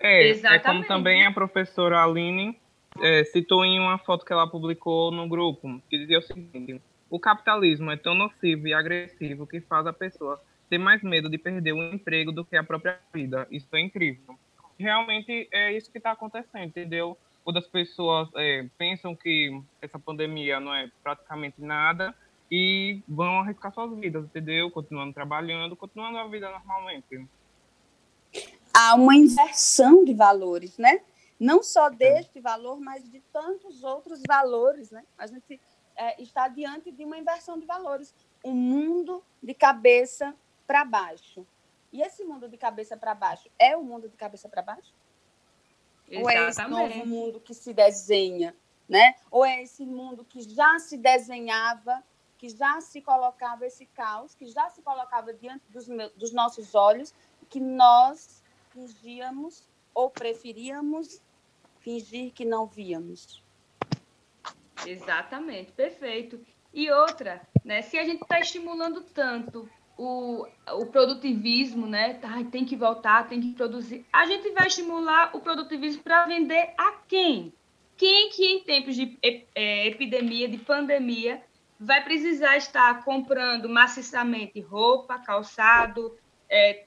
É, 0.00 0.28
Exatamente. 0.28 0.66
é 0.66 0.72
como 0.72 0.86
também 0.86 1.26
a 1.26 1.32
professora 1.32 2.02
Aline 2.02 2.58
é, 3.00 3.24
citou 3.24 3.64
em 3.64 3.78
uma 3.78 3.98
foto 3.98 4.24
que 4.24 4.32
ela 4.32 4.48
publicou 4.48 5.10
no 5.12 5.28
grupo, 5.28 5.80
que 5.88 5.98
dizia 5.98 6.18
o 6.18 6.22
seguinte: 6.22 6.82
o 7.12 7.20
capitalismo 7.20 7.90
é 7.90 7.96
tão 7.98 8.14
nocivo 8.14 8.66
e 8.66 8.72
agressivo 8.72 9.46
que 9.46 9.60
faz 9.60 9.86
a 9.86 9.92
pessoa 9.92 10.42
ter 10.70 10.78
mais 10.78 11.02
medo 11.02 11.28
de 11.28 11.36
perder 11.36 11.74
o 11.74 11.82
emprego 11.92 12.32
do 12.32 12.42
que 12.42 12.56
a 12.56 12.64
própria 12.64 12.98
vida. 13.12 13.46
Isso 13.50 13.68
é 13.74 13.80
incrível. 13.80 14.34
Realmente 14.78 15.46
é 15.52 15.76
isso 15.76 15.92
que 15.92 15.98
está 15.98 16.12
acontecendo, 16.12 16.64
entendeu? 16.64 17.18
Quando 17.44 17.58
as 17.58 17.66
pessoas 17.66 18.30
é, 18.34 18.66
pensam 18.78 19.14
que 19.14 19.60
essa 19.82 19.98
pandemia 19.98 20.58
não 20.58 20.74
é 20.74 20.90
praticamente 21.02 21.60
nada 21.60 22.14
e 22.50 23.02
vão 23.06 23.40
arriscar 23.40 23.74
suas 23.74 23.94
vidas, 23.98 24.24
entendeu? 24.24 24.70
Continuando 24.70 25.12
trabalhando, 25.12 25.76
continuando 25.76 26.16
a 26.16 26.26
vida 26.26 26.50
normalmente. 26.50 27.28
Há 28.72 28.94
uma 28.94 29.14
inversão 29.14 30.02
de 30.02 30.14
valores, 30.14 30.78
né? 30.78 31.02
Não 31.38 31.62
só 31.62 31.90
deste 31.90 32.40
valor, 32.40 32.80
mas 32.80 33.06
de 33.10 33.20
tantos 33.30 33.84
outros 33.84 34.22
valores, 34.26 34.90
né? 34.90 35.04
A 35.18 35.26
gente 35.26 35.60
é, 36.02 36.20
está 36.20 36.48
diante 36.48 36.90
de 36.90 37.04
uma 37.04 37.16
inversão 37.16 37.56
de 37.58 37.64
valores, 37.64 38.12
um 38.44 38.52
mundo 38.52 39.22
de 39.40 39.54
cabeça 39.54 40.34
para 40.66 40.84
baixo. 40.84 41.46
E 41.92 42.02
esse 42.02 42.24
mundo 42.24 42.48
de 42.48 42.56
cabeça 42.56 42.96
para 42.96 43.14
baixo 43.14 43.48
é 43.58 43.76
o 43.76 43.84
mundo 43.84 44.08
de 44.08 44.16
cabeça 44.16 44.48
para 44.48 44.62
baixo? 44.62 44.92
Exatamente. 46.08 46.24
Ou 46.24 46.30
é 46.30 46.48
esse 46.48 46.66
novo 46.66 47.06
mundo 47.06 47.40
que 47.40 47.54
se 47.54 47.72
desenha, 47.72 48.56
né? 48.88 49.14
Ou 49.30 49.44
é 49.44 49.62
esse 49.62 49.86
mundo 49.86 50.24
que 50.24 50.40
já 50.40 50.78
se 50.80 50.96
desenhava, 50.96 52.02
que 52.36 52.48
já 52.48 52.80
se 52.80 53.00
colocava 53.00 53.64
esse 53.64 53.86
caos, 53.86 54.34
que 54.34 54.46
já 54.46 54.68
se 54.70 54.82
colocava 54.82 55.32
diante 55.32 55.64
dos, 55.70 55.86
dos 56.16 56.32
nossos 56.32 56.74
olhos 56.74 57.14
que 57.48 57.60
nós 57.60 58.42
fingíamos 58.70 59.68
ou 59.94 60.10
preferíamos 60.10 61.20
fingir 61.80 62.32
que 62.32 62.44
não 62.44 62.66
víamos. 62.66 63.41
Exatamente, 64.86 65.72
perfeito. 65.72 66.40
E 66.72 66.90
outra, 66.90 67.40
né, 67.64 67.82
se 67.82 67.98
a 67.98 68.04
gente 68.04 68.22
está 68.22 68.40
estimulando 68.40 69.02
tanto 69.02 69.68
o, 69.96 70.46
o 70.70 70.86
produtivismo, 70.86 71.86
né, 71.86 72.14
tá, 72.14 72.42
tem 72.50 72.64
que 72.64 72.76
voltar, 72.76 73.28
tem 73.28 73.40
que 73.40 73.52
produzir, 73.52 74.06
a 74.12 74.26
gente 74.26 74.50
vai 74.52 74.66
estimular 74.66 75.36
o 75.36 75.40
produtivismo 75.40 76.02
para 76.02 76.26
vender 76.26 76.72
a 76.78 76.92
quem? 77.06 77.52
Quem 77.96 78.30
que 78.30 78.44
em 78.44 78.60
tempos 78.60 78.96
de 78.96 79.18
é, 79.54 79.86
epidemia, 79.86 80.48
de 80.48 80.58
pandemia, 80.58 81.42
vai 81.78 82.02
precisar 82.02 82.56
estar 82.56 83.04
comprando 83.04 83.68
maciçamente 83.68 84.60
roupa, 84.60 85.18
calçado, 85.18 86.16
é, 86.48 86.84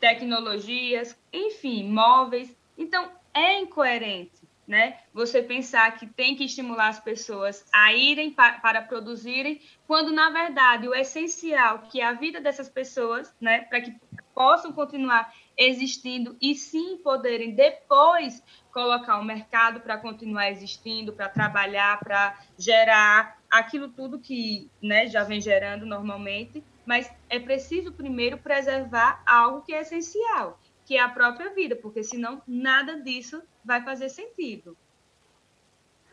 tecnologias, 0.00 1.16
enfim, 1.32 1.88
móveis. 1.88 2.54
Então, 2.76 3.10
é 3.32 3.60
incoerente 3.60 4.43
né? 4.66 4.98
Você 5.12 5.42
pensar 5.42 5.96
que 5.96 6.06
tem 6.06 6.34
que 6.34 6.44
estimular 6.44 6.88
as 6.88 7.00
pessoas 7.00 7.64
a 7.72 7.92
irem 7.92 8.30
pa 8.30 8.54
para 8.54 8.82
produzirem, 8.82 9.60
quando 9.86 10.12
na 10.12 10.30
verdade 10.30 10.88
o 10.88 10.94
essencial 10.94 11.80
que 11.90 12.00
é 12.00 12.06
a 12.06 12.12
vida 12.12 12.40
dessas 12.40 12.68
pessoas, 12.68 13.34
né, 13.40 13.60
para 13.62 13.80
que 13.80 13.94
possam 14.34 14.72
continuar 14.72 15.32
existindo 15.56 16.36
e 16.40 16.54
sim 16.54 16.96
poderem 16.98 17.54
depois 17.54 18.42
colocar 18.72 19.20
o 19.20 19.24
mercado 19.24 19.80
para 19.80 19.98
continuar 19.98 20.50
existindo, 20.50 21.12
para 21.12 21.28
trabalhar, 21.28 22.00
para 22.00 22.36
gerar 22.58 23.38
aquilo 23.48 23.88
tudo 23.88 24.18
que, 24.18 24.68
né, 24.82 25.06
já 25.06 25.22
vem 25.22 25.40
gerando 25.40 25.86
normalmente, 25.86 26.64
mas 26.84 27.10
é 27.30 27.38
preciso 27.38 27.92
primeiro 27.92 28.36
preservar 28.36 29.22
algo 29.24 29.62
que 29.62 29.72
é 29.72 29.80
essencial, 29.80 30.58
que 30.84 30.96
é 30.96 31.00
a 31.00 31.08
própria 31.08 31.52
vida, 31.54 31.76
porque 31.76 32.02
senão 32.02 32.42
nada 32.46 33.00
disso 33.00 33.42
vai 33.64 33.82
fazer 33.82 34.08
sentido. 34.08 34.76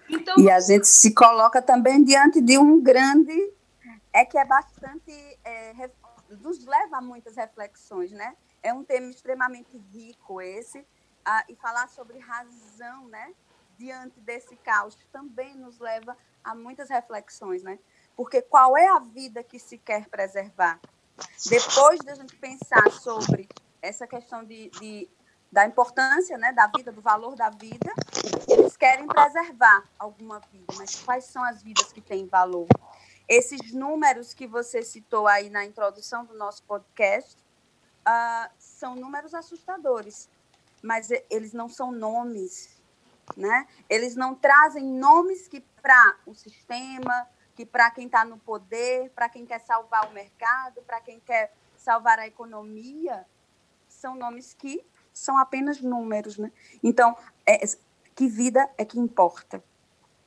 Então, 0.09 0.35
e 0.37 0.49
a 0.49 0.59
gente 0.59 0.87
se 0.87 1.13
coloca 1.13 1.61
também 1.61 2.03
diante 2.03 2.41
de 2.41 2.57
um 2.57 2.81
grande, 2.81 3.53
é 4.13 4.25
que 4.25 4.37
é 4.37 4.45
bastante, 4.45 5.11
é, 5.43 5.89
nos 6.41 6.65
leva 6.65 6.97
a 6.97 7.01
muitas 7.01 7.35
reflexões, 7.35 8.11
né? 8.11 8.35
É 8.61 8.73
um 8.73 8.83
tema 8.83 9.09
extremamente 9.09 9.77
rico 9.93 10.41
esse, 10.41 10.85
ah, 11.25 11.43
e 11.47 11.55
falar 11.55 11.87
sobre 11.89 12.19
razão, 12.19 13.07
né? 13.07 13.33
Diante 13.77 14.19
desse 14.19 14.55
caos 14.57 14.97
também 15.11 15.55
nos 15.55 15.79
leva 15.79 16.15
a 16.43 16.53
muitas 16.53 16.89
reflexões, 16.89 17.63
né? 17.63 17.79
Porque 18.15 18.41
qual 18.41 18.77
é 18.77 18.87
a 18.87 18.99
vida 18.99 19.43
que 19.43 19.57
se 19.57 19.77
quer 19.77 20.07
preservar? 20.09 20.79
Depois 21.49 21.99
de 21.99 22.09
a 22.09 22.15
gente 22.15 22.35
pensar 22.35 22.91
sobre 22.91 23.47
essa 23.81 24.05
questão 24.05 24.43
de, 24.43 24.69
de, 24.69 25.09
da 25.51 25.65
importância 25.65 26.38
né, 26.38 26.53
da 26.53 26.67
vida, 26.67 26.91
do 26.91 27.01
valor 27.01 27.35
da 27.35 27.50
vida, 27.50 27.91
eles 28.47 28.77
querem 28.77 29.07
preservar 29.07 29.83
alguma 29.97 30.39
vida, 30.51 30.73
mas 30.77 30.95
quais 31.03 31.25
são 31.25 31.43
as 31.43 31.63
vidas 31.63 31.91
que 31.91 32.01
têm 32.01 32.27
valor? 32.27 32.67
Esses 33.27 33.73
números 33.73 34.33
que 34.33 34.45
você 34.45 34.83
citou 34.83 35.27
aí 35.27 35.50
na 35.50 35.65
introdução 35.65 36.25
do 36.25 36.33
nosso 36.38 36.63
podcast 36.63 37.38
uh, 38.07 38.51
são 38.59 38.95
números 38.95 39.33
assustadores, 39.33 40.29
mas 40.81 41.09
eles 41.29 41.53
não 41.53 41.69
são 41.69 41.91
nomes, 41.91 42.81
né? 43.38 43.67
Eles 43.89 44.15
não 44.15 44.35
trazem 44.35 44.83
nomes 44.83 45.47
que 45.47 45.61
para 45.81 46.17
o 46.25 46.33
sistema, 46.33 47.27
que 47.55 47.65
para 47.65 47.89
quem 47.91 48.05
está 48.05 48.25
no 48.25 48.38
poder, 48.38 49.09
para 49.11 49.29
quem 49.29 49.45
quer 49.45 49.59
salvar 49.59 50.09
o 50.09 50.13
mercado, 50.13 50.81
para 50.81 51.00
quem 51.00 51.19
quer 51.19 51.53
salvar 51.77 52.19
a 52.19 52.27
economia, 52.27 53.25
são 54.01 54.15
nomes 54.15 54.55
que 54.55 54.84
são 55.13 55.38
apenas 55.38 55.79
números, 55.79 56.38
né? 56.38 56.51
Então, 56.81 57.15
é, 57.46 57.60
que 58.15 58.27
vida 58.27 58.67
é 58.75 58.84
que 58.84 59.00
importa? 59.00 59.63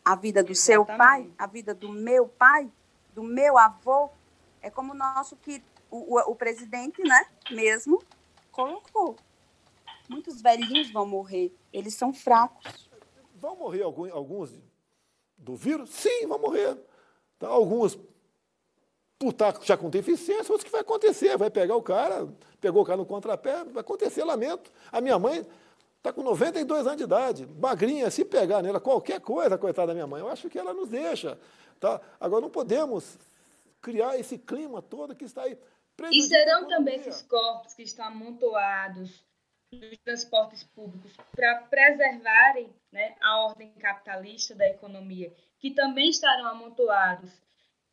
A 0.04 0.14
vida 0.14 0.45
do 0.45 0.52
Exatamente. 0.52 0.87
seu 0.88 0.97
pai, 0.97 1.31
a 1.37 1.47
vida 1.47 1.75
do 1.75 1.88
meu 1.88 2.28
pai, 2.28 2.71
do 3.12 3.25
meu 3.25 3.59
avô, 3.59 4.11
é 4.62 4.71
como 4.71 4.93
o 4.93 4.97
nosso 4.97 5.35
que 5.37 5.61
o, 5.90 6.16
o, 6.16 6.31
o 6.31 6.37
presidente, 6.37 7.02
né, 7.02 7.26
mesmo 7.50 8.00
colocou. 8.52 9.16
Muitos 10.09 10.40
velhinhos 10.40 10.93
vão 10.93 11.07
morrer, 11.07 11.52
eles 11.73 11.95
são 11.95 12.12
fracos. 12.12 12.88
Vão 13.35 13.57
morrer 13.57 13.83
alguns, 13.83 14.12
alguns 14.12 14.62
do 15.37 15.57
vírus? 15.57 15.90
Sim, 15.90 16.28
vão 16.28 16.38
morrer. 16.38 16.78
Então, 17.37 17.50
alguns 17.50 17.99
por 19.18 19.30
estar 19.30 19.54
já 19.62 19.76
com 19.76 19.88
deficiência, 19.88 20.52
outros 20.52 20.64
que 20.64 20.71
vai 20.71 20.80
acontecer, 20.80 21.37
vai 21.37 21.50
pegar 21.50 21.76
o 21.76 21.83
cara, 21.83 22.28
pegou 22.61 22.83
o 22.83 22.85
cara 22.85 22.97
no 22.97 23.06
contrapé, 23.06 23.64
vai 23.64 23.80
acontecer, 23.80 24.25
lamento. 24.25 24.71
A 24.90 25.00
minha 25.00 25.18
mãe 25.18 25.47
está 25.99 26.12
com 26.12 26.23
92 26.23 26.87
anos 26.87 26.99
de 26.99 27.04
idade, 27.04 27.47
magrinha, 27.47 28.11
se 28.11 28.25
pegar 28.25 28.62
nela, 28.62 28.80
qualquer 28.80 29.21
coisa, 29.21 29.56
coitada 29.56 29.88
da 29.88 29.94
minha 29.94 30.06
mãe, 30.06 30.21
eu 30.21 30.28
acho 30.28 30.50
que 30.50 30.59
ela 30.59 30.75
nos 30.75 30.88
deixa. 30.88 31.38
Tá? 31.80 32.00
Agora, 32.21 32.42
não 32.42 32.50
podemos 32.50 33.18
criar 33.80 34.18
esse 34.18 34.38
clima 34.38 34.83
todo 34.83 35.14
que 35.14 35.25
está 35.25 35.42
aí. 35.42 35.59
E 36.11 36.23
serão 36.23 36.66
também 36.66 36.97
esses 36.97 37.23
corpos 37.23 37.75
que 37.75 37.83
estão 37.83 38.06
amontoados 38.06 39.25
nos 39.73 39.99
transportes 39.99 40.64
públicos 40.64 41.12
para 41.35 41.62
preservarem 41.62 42.75
né, 42.92 43.16
a 43.21 43.44
ordem 43.44 43.73
capitalista 43.75 44.54
da 44.54 44.68
economia, 44.68 45.33
que 45.59 45.73
também 45.73 46.11
estarão 46.11 46.47
amontoados 46.47 47.30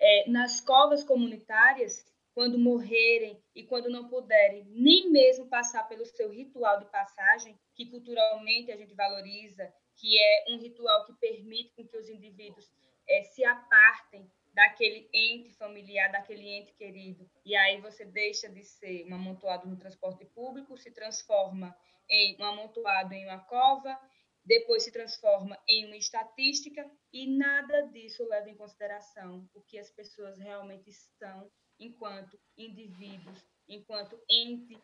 é, 0.01 0.29
nas 0.29 0.59
covas 0.59 1.03
comunitárias, 1.03 2.03
quando 2.33 2.57
morrerem 2.57 3.41
e 3.53 3.63
quando 3.63 3.89
não 3.89 4.07
puderem 4.07 4.65
nem 4.69 5.11
mesmo 5.11 5.47
passar 5.47 5.87
pelo 5.87 6.05
seu 6.05 6.29
ritual 6.29 6.79
de 6.79 6.85
passagem, 6.85 7.59
que 7.75 7.85
culturalmente 7.85 8.71
a 8.71 8.77
gente 8.77 8.95
valoriza, 8.95 9.71
que 9.97 10.17
é 10.17 10.45
um 10.49 10.57
ritual 10.57 11.05
que 11.05 11.13
permite 11.13 11.83
que 11.83 11.97
os 11.97 12.09
indivíduos 12.09 12.71
é, 13.07 13.21
se 13.23 13.43
apartem 13.43 14.29
daquele 14.53 15.09
ente 15.13 15.53
familiar, 15.53 16.11
daquele 16.11 16.47
ente 16.47 16.73
querido. 16.73 17.29
E 17.45 17.55
aí 17.55 17.79
você 17.79 18.05
deixa 18.05 18.49
de 18.49 18.63
ser 18.63 19.05
um 19.07 19.15
amontoado 19.15 19.67
no 19.67 19.77
transporte 19.77 20.25
público, 20.25 20.77
se 20.77 20.91
transforma 20.91 21.75
em 22.09 22.37
um 22.39 22.45
amontoado 22.45 23.13
em 23.13 23.25
uma 23.25 23.39
cova, 23.39 23.97
depois 24.43 24.83
se 24.83 24.91
transforma 24.91 25.57
em 25.67 25.85
uma 25.85 25.97
estatística 25.97 26.89
e 27.13 27.27
nada 27.27 27.81
disso 27.87 28.27
leva 28.27 28.49
em 28.49 28.55
consideração 28.55 29.47
o 29.53 29.61
que 29.61 29.77
as 29.77 29.89
pessoas 29.91 30.37
realmente 30.39 30.91
são 30.91 31.51
enquanto 31.79 32.39
indivíduos, 32.57 33.45
enquanto 33.67 34.19
ente 34.29 34.77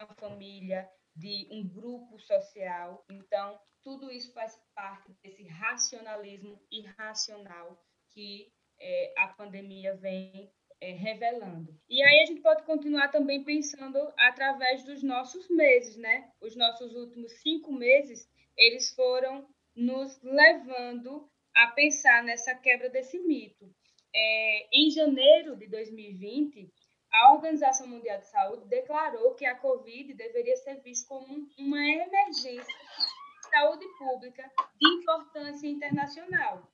uma 0.00 0.14
família, 0.14 0.88
de 1.14 1.46
um 1.50 1.66
grupo 1.66 2.18
social. 2.18 3.04
Então, 3.08 3.60
tudo 3.82 4.10
isso 4.10 4.32
faz 4.32 4.60
parte 4.74 5.12
desse 5.22 5.44
racionalismo 5.44 6.60
irracional 6.70 7.80
que 8.10 8.52
é, 8.80 9.14
a 9.18 9.28
pandemia 9.28 9.94
vem 9.96 10.50
é, 10.80 10.92
revelando. 10.92 11.78
E 11.88 12.02
aí 12.02 12.22
a 12.22 12.26
gente 12.26 12.40
pode 12.40 12.64
continuar 12.64 13.08
também 13.08 13.44
pensando 13.44 13.98
através 14.18 14.84
dos 14.84 15.02
nossos 15.02 15.48
meses, 15.48 15.96
né? 15.96 16.30
Os 16.40 16.56
nossos 16.56 16.94
últimos 16.94 17.32
cinco 17.40 17.72
meses 17.72 18.28
eles 18.56 18.94
foram 18.94 19.46
nos 19.74 20.20
levando 20.22 21.28
a 21.54 21.68
pensar 21.68 22.22
nessa 22.22 22.54
quebra 22.54 22.88
desse 22.88 23.18
mito. 23.18 23.72
É, 24.14 24.68
em 24.72 24.90
janeiro 24.90 25.56
de 25.56 25.66
2020, 25.68 26.72
a 27.12 27.32
Organização 27.32 27.86
Mundial 27.86 28.18
de 28.18 28.26
Saúde 28.26 28.68
declarou 28.68 29.34
que 29.34 29.46
a 29.46 29.56
Covid 29.56 30.14
deveria 30.14 30.56
ser 30.56 30.80
vista 30.82 31.08
como 31.08 31.48
uma 31.58 31.84
emergência 31.84 32.64
de 32.64 33.50
saúde 33.50 33.84
pública 33.98 34.50
de 34.80 34.88
importância 34.88 35.66
internacional. 35.66 36.68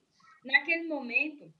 Naquele 0.44 0.86
momento, 0.88 1.52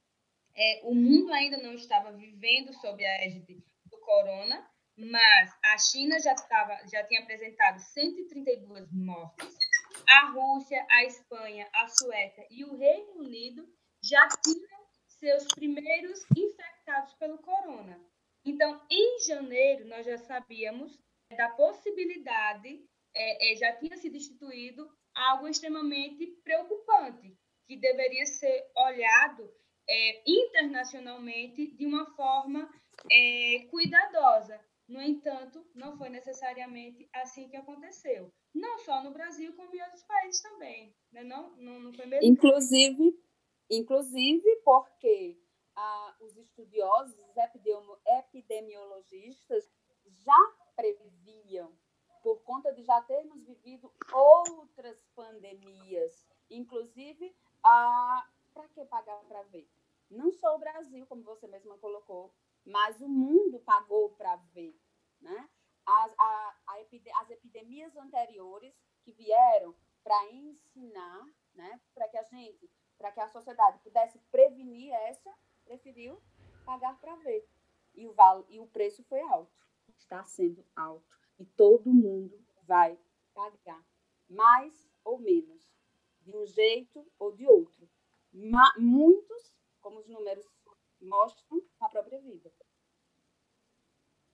é, 0.54 0.80
o 0.84 0.94
mundo 0.94 1.32
ainda 1.32 1.58
não 1.58 1.74
estava 1.74 2.12
vivendo 2.12 2.72
sob 2.74 3.04
a 3.04 3.24
égide 3.24 3.62
do 3.86 3.98
corona, 4.00 4.66
mas 4.96 5.50
a 5.64 5.78
China 5.78 6.18
já, 6.18 6.32
estava, 6.32 6.74
já 6.90 7.02
tinha 7.04 7.22
apresentado 7.22 7.78
132 7.78 8.90
mortes 8.92 9.69
a 10.10 10.30
Rússia, 10.30 10.84
a 10.90 11.04
Espanha, 11.04 11.68
a 11.72 11.86
Suécia 11.86 12.44
e 12.50 12.64
o 12.64 12.76
Reino 12.76 13.20
Unido 13.20 13.68
já 14.02 14.28
tinham 14.44 14.80
seus 15.06 15.46
primeiros 15.54 16.24
infectados 16.36 17.14
pelo 17.14 17.38
corona. 17.38 18.00
Então, 18.44 18.84
em 18.90 19.20
janeiro, 19.20 19.86
nós 19.86 20.04
já 20.04 20.18
sabíamos 20.18 20.98
da 21.36 21.50
possibilidade, 21.50 22.84
é, 23.14 23.52
é, 23.52 23.56
já 23.56 23.76
tinha 23.76 23.96
sido 23.98 24.16
instituído 24.16 24.90
algo 25.14 25.46
extremamente 25.46 26.26
preocupante, 26.42 27.36
que 27.68 27.76
deveria 27.76 28.26
ser 28.26 28.68
olhado 28.76 29.48
é, 29.88 30.22
internacionalmente 30.26 31.68
de 31.76 31.86
uma 31.86 32.06
forma 32.16 32.68
é, 33.10 33.66
cuidadosa. 33.70 34.60
No 34.90 35.00
entanto, 35.00 35.64
não 35.72 35.96
foi 35.96 36.08
necessariamente 36.08 37.08
assim 37.12 37.48
que 37.48 37.56
aconteceu. 37.56 38.32
Não 38.52 38.76
só 38.80 39.04
no 39.04 39.12
Brasil, 39.12 39.54
como 39.54 39.72
em 39.72 39.80
outros 39.80 40.02
países 40.02 40.42
também. 40.42 40.92
Né? 41.12 41.22
Não, 41.22 41.56
não, 41.58 41.78
não 41.78 41.92
foi 41.92 42.06
mesmo? 42.06 42.26
Inclusive, 42.26 43.16
inclusive 43.70 44.56
porque 44.64 45.40
ah, 45.76 46.16
os 46.20 46.36
estudiosos, 46.36 47.16
os 47.20 47.36
epidemiologistas 48.04 49.70
já 50.06 50.56
previam 50.74 51.72
por 52.20 52.42
conta 52.42 52.72
de 52.72 52.82
já 52.82 53.00
termos 53.02 53.44
vivido 53.44 53.92
outras 54.12 55.06
pandemias, 55.14 56.28
inclusive 56.50 57.32
a 57.62 58.28
para 58.52 58.66
que 58.66 58.84
pagar 58.86 59.22
para 59.28 59.44
ver? 59.44 59.70
Não 60.10 60.32
só 60.32 60.56
o 60.56 60.58
Brasil, 60.58 61.06
como 61.06 61.22
você 61.22 61.46
mesma 61.46 61.78
colocou, 61.78 62.34
mas 62.64 63.00
o 63.00 63.08
mundo 63.08 63.60
pagou 63.60 64.10
para 64.10 64.36
ver, 64.36 64.78
né? 65.20 65.48
As, 65.86 66.14
a, 66.18 66.56
a 66.66 67.20
as 67.20 67.30
epidemias 67.30 67.96
anteriores 67.96 68.84
que 69.02 69.12
vieram 69.12 69.74
para 70.02 70.32
ensinar, 70.32 71.26
né? 71.54 71.80
Para 71.94 72.08
que 72.08 72.16
a 72.16 72.22
gente, 72.24 72.70
para 72.96 73.12
que 73.12 73.20
a 73.20 73.28
sociedade 73.28 73.78
pudesse 73.80 74.18
prevenir 74.30 74.92
essa, 74.92 75.32
preferiu 75.64 76.20
pagar 76.64 76.98
para 77.00 77.16
ver. 77.16 77.46
E 77.94 78.06
o, 78.06 78.14
e 78.48 78.60
o 78.60 78.66
preço 78.68 79.02
foi 79.04 79.20
alto, 79.20 79.52
está 79.96 80.22
sendo 80.24 80.64
alto. 80.76 81.18
E 81.38 81.44
todo 81.44 81.92
mundo 81.92 82.38
vai 82.62 82.98
pagar, 83.34 83.84
mais 84.28 84.88
ou 85.04 85.18
menos, 85.18 85.68
de 86.20 86.36
um 86.36 86.46
jeito 86.46 87.10
ou 87.18 87.32
de 87.32 87.46
outro. 87.46 87.88
Ma 88.32 88.74
muitos, 88.78 89.54
como 89.80 89.98
os 89.98 90.06
números 90.06 90.46
mostram, 91.00 91.62
a 91.80 91.88
própria 91.88 92.20
vida. 92.20 92.50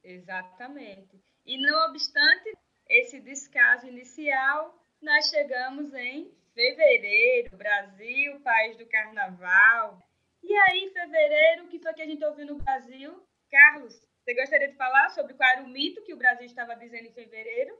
Exatamente. 0.03 1.21
E 1.45 1.59
não 1.59 1.91
obstante 1.91 2.57
esse 2.89 3.21
descaso 3.21 3.87
inicial, 3.87 4.75
nós 5.03 5.29
chegamos 5.29 5.93
em 5.95 6.33
fevereiro, 6.55 7.57
Brasil, 7.57 8.41
país 8.41 8.77
do 8.77 8.87
carnaval. 8.87 10.03
E 10.43 10.57
aí, 10.57 10.91
fevereiro, 10.93 11.65
o 11.65 11.69
que 11.69 11.79
foi 11.79 11.93
que 11.95 12.03
a 12.03 12.07
gente 12.07 12.25
ouviu 12.25 12.47
no 12.47 12.57
Brasil? 12.57 13.21
Carlos, 13.51 14.01
você 14.25 14.35
gostaria 14.35 14.69
de 14.69 14.77
falar 14.77 15.11
sobre 15.11 15.35
qual 15.35 15.49
era 15.51 15.63
o 15.63 15.69
mito 15.69 16.03
que 16.03 16.15
o 16.15 16.17
Brasil 16.17 16.47
estava 16.47 16.75
dizendo 16.75 17.07
em 17.07 17.13
fevereiro? 17.13 17.77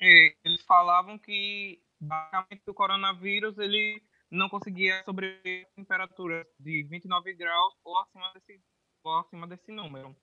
É, 0.00 0.34
eles 0.44 0.62
falavam 0.62 1.18
que, 1.18 1.82
basicamente, 2.00 2.62
o 2.68 2.74
coronavírus 2.74 3.58
ele 3.58 4.02
não 4.30 4.48
conseguia 4.48 5.02
sobreviver 5.04 5.66
a 5.66 5.74
temperatura 5.74 6.46
de 6.58 6.84
29 6.84 7.34
graus 7.34 7.74
ou 7.84 7.98
acima 7.98 8.32
desse, 8.32 8.62
ou 9.04 9.18
acima 9.18 9.46
desse 9.46 9.72
número. 9.72 10.16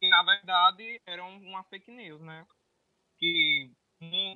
E, 0.00 0.08
na 0.08 0.22
verdade, 0.24 1.00
era 1.06 1.24
uma 1.24 1.62
fake 1.64 1.90
news, 1.90 2.20
né? 2.20 2.44
Que 3.18 3.70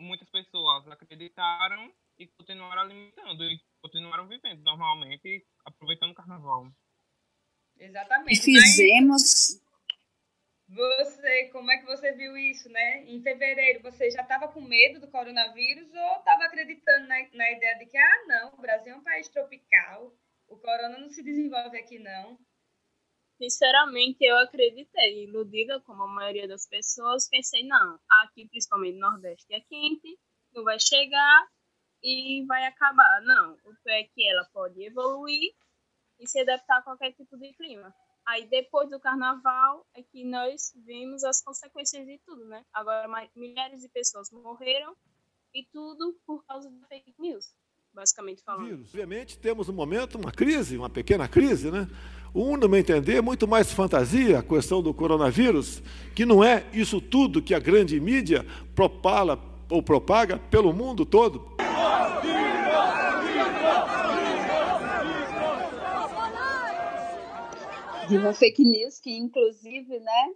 muitas 0.00 0.30
pessoas 0.30 0.86
acreditaram 0.86 1.92
e 2.18 2.28
continuaram 2.28 2.82
alimentando 2.82 3.42
e 3.42 3.60
continuaram 3.82 4.28
vivendo 4.28 4.62
normalmente, 4.62 5.44
aproveitando 5.64 6.12
o 6.12 6.14
carnaval. 6.14 6.70
Exatamente. 7.76 8.32
E 8.32 8.42
fizemos. 8.42 9.60
Você, 10.68 11.48
como 11.52 11.70
é 11.70 11.78
que 11.78 11.86
você 11.86 12.12
viu 12.12 12.36
isso, 12.36 12.68
né? 12.68 13.04
Em 13.04 13.22
fevereiro, 13.22 13.82
você 13.82 14.10
já 14.10 14.22
estava 14.22 14.48
com 14.48 14.60
medo 14.60 15.00
do 15.00 15.10
coronavírus 15.10 15.88
ou 15.94 16.16
estava 16.16 16.44
acreditando 16.44 17.06
na, 17.06 17.16
na 17.32 17.52
ideia 17.52 17.78
de 17.78 17.86
que, 17.86 17.96
ah, 17.96 18.24
não, 18.26 18.54
o 18.54 18.60
Brasil 18.60 18.92
é 18.92 18.96
um 18.96 19.04
país 19.04 19.28
tropical, 19.28 20.12
o 20.48 20.56
corona 20.56 20.98
não 20.98 21.08
se 21.08 21.22
desenvolve 21.22 21.78
aqui, 21.78 22.00
não? 22.00 22.38
Sinceramente, 23.38 24.24
eu 24.24 24.36
acreditei, 24.38 25.24
iludida 25.24 25.80
como 25.82 26.02
a 26.04 26.08
maioria 26.08 26.48
das 26.48 26.66
pessoas, 26.66 27.28
pensei, 27.28 27.62
não, 27.64 28.00
aqui, 28.22 28.48
principalmente 28.48 28.94
no 28.94 29.10
Nordeste, 29.10 29.46
é 29.54 29.60
quente, 29.60 30.18
não 30.52 30.64
vai 30.64 30.80
chegar 30.80 31.46
e 32.02 32.44
vai 32.46 32.64
acabar. 32.64 33.20
Não, 33.22 33.54
o 33.64 33.74
que 33.82 33.90
é 33.90 34.04
que 34.04 34.28
ela 34.28 34.44
pode 34.52 34.82
evoluir 34.82 35.54
e 36.18 36.26
se 36.26 36.40
adaptar 36.40 36.78
a 36.78 36.82
qualquer 36.82 37.12
tipo 37.12 37.36
de 37.36 37.52
clima. 37.52 37.94
Aí 38.26 38.44
depois 38.48 38.90
do 38.90 38.98
carnaval 38.98 39.86
é 39.94 40.02
que 40.02 40.24
nós 40.24 40.74
vimos 40.84 41.22
as 41.22 41.40
consequências 41.40 42.04
de 42.04 42.18
tudo, 42.26 42.44
né? 42.46 42.64
Agora 42.72 43.08
milhares 43.36 43.80
de 43.80 43.88
pessoas 43.88 44.30
morreram 44.32 44.96
e 45.54 45.64
tudo 45.72 46.16
por 46.26 46.44
causa 46.44 46.68
do 46.68 46.86
fake 46.88 47.14
news, 47.20 47.54
basicamente 47.94 48.42
falando. 48.42 48.66
Vírus. 48.66 48.88
Obviamente 48.88 49.38
temos 49.38 49.68
um 49.68 49.72
momento, 49.72 50.18
uma 50.18 50.32
crise, 50.32 50.76
uma 50.76 50.90
pequena 50.90 51.28
crise, 51.28 51.70
né? 51.70 51.88
Um, 52.34 52.56
no 52.56 52.68
meu 52.68 52.80
entender, 52.80 53.16
é 53.16 53.22
muito 53.22 53.46
mais 53.46 53.72
fantasia 53.72 54.40
a 54.40 54.42
questão 54.42 54.82
do 54.82 54.92
coronavírus, 54.92 55.80
que 56.14 56.26
não 56.26 56.42
é 56.42 56.68
isso 56.72 57.00
tudo 57.00 57.40
que 57.40 57.54
a 57.54 57.60
grande 57.60 57.98
mídia 58.00 58.44
propala 58.74 59.40
ou 59.70 59.82
propaga 59.82 60.38
pelo 60.50 60.72
mundo 60.72 61.06
todo. 61.06 61.56
De 68.08 68.16
uma 68.16 68.32
fake 68.32 68.64
news 68.64 69.00
que, 69.00 69.10
inclusive, 69.16 69.98
né, 69.98 70.34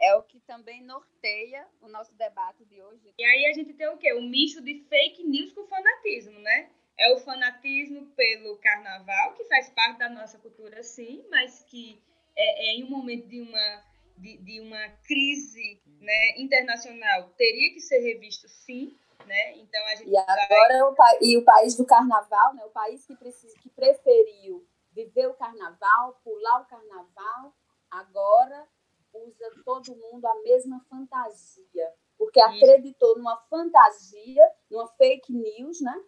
é 0.00 0.14
o 0.16 0.22
que 0.22 0.40
também 0.40 0.82
norteia 0.82 1.66
o 1.80 1.88
nosso 1.88 2.14
debate 2.14 2.64
de 2.64 2.82
hoje. 2.82 3.14
E 3.18 3.24
aí 3.24 3.46
a 3.46 3.52
gente 3.52 3.72
tem 3.74 3.88
o 3.88 3.96
quê? 3.96 4.12
Um 4.14 4.28
misto 4.28 4.60
de 4.60 4.84
fake 4.88 5.22
news 5.24 5.52
com 5.52 5.66
fanatismo, 5.66 6.38
né? 6.40 6.70
É 6.98 7.12
o 7.12 7.18
fanatismo 7.18 8.06
pelo 8.16 8.56
carnaval, 8.58 9.34
que 9.34 9.44
faz 9.44 9.68
parte 9.70 9.98
da 9.98 10.08
nossa 10.08 10.38
cultura, 10.38 10.82
sim, 10.82 11.24
mas 11.30 11.62
que 11.64 12.00
é, 12.36 12.68
é 12.68 12.74
em 12.76 12.84
um 12.84 12.90
momento 12.90 13.26
de 13.26 13.40
uma, 13.40 13.84
de, 14.16 14.36
de, 14.38 14.60
uma 14.60 14.88
crise 15.06 15.80
né, 16.00 16.38
internacional 16.38 17.30
teria 17.36 17.72
que 17.72 17.80
ser 17.80 17.98
revisto, 17.98 18.48
sim. 18.48 18.96
Né? 19.26 19.56
Então 19.56 19.82
a 19.86 19.94
gente 19.94 20.10
e 20.10 20.16
agora 20.16 20.94
vai... 20.94 21.16
o, 21.16 21.24
e 21.24 21.36
o 21.38 21.44
país 21.44 21.74
do 21.76 21.86
carnaval, 21.86 22.54
né? 22.54 22.64
o 22.64 22.70
país 22.70 23.06
que, 23.06 23.16
precisa, 23.16 23.58
que 23.58 23.70
preferiu 23.70 24.66
viver 24.94 25.26
o 25.26 25.34
carnaval, 25.34 26.20
pular 26.22 26.62
o 26.62 26.66
carnaval, 26.66 27.54
agora 27.90 28.66
usa 29.12 29.50
todo 29.64 29.94
mundo 29.96 30.24
a 30.24 30.42
mesma 30.42 30.80
fantasia, 30.88 31.92
porque 32.16 32.40
acreditou 32.40 33.16
numa 33.16 33.36
fantasia, 33.48 34.42
numa 34.70 34.86
fake 34.88 35.32
news, 35.32 35.80
né? 35.80 36.04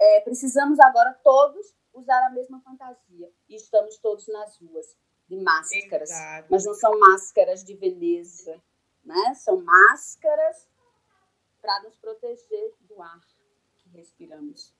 É, 0.00 0.20
precisamos 0.20 0.78
agora 0.80 1.12
todos 1.22 1.74
usar 1.92 2.26
a 2.26 2.30
mesma 2.30 2.60
fantasia. 2.60 3.30
E 3.48 3.56
estamos 3.56 3.98
todos 3.98 4.26
nas 4.28 4.58
ruas 4.58 4.96
de 5.28 5.36
máscaras, 5.36 6.10
mas 6.50 6.64
não 6.64 6.74
são 6.74 6.98
máscaras 6.98 7.64
de 7.64 7.74
beleza, 7.74 8.62
né? 9.04 9.34
São 9.34 9.60
máscaras 9.62 10.68
para 11.60 11.82
nos 11.82 11.96
proteger 11.96 12.74
do 12.82 13.02
ar 13.02 13.20
que 13.76 13.88
respiramos. 13.90 14.75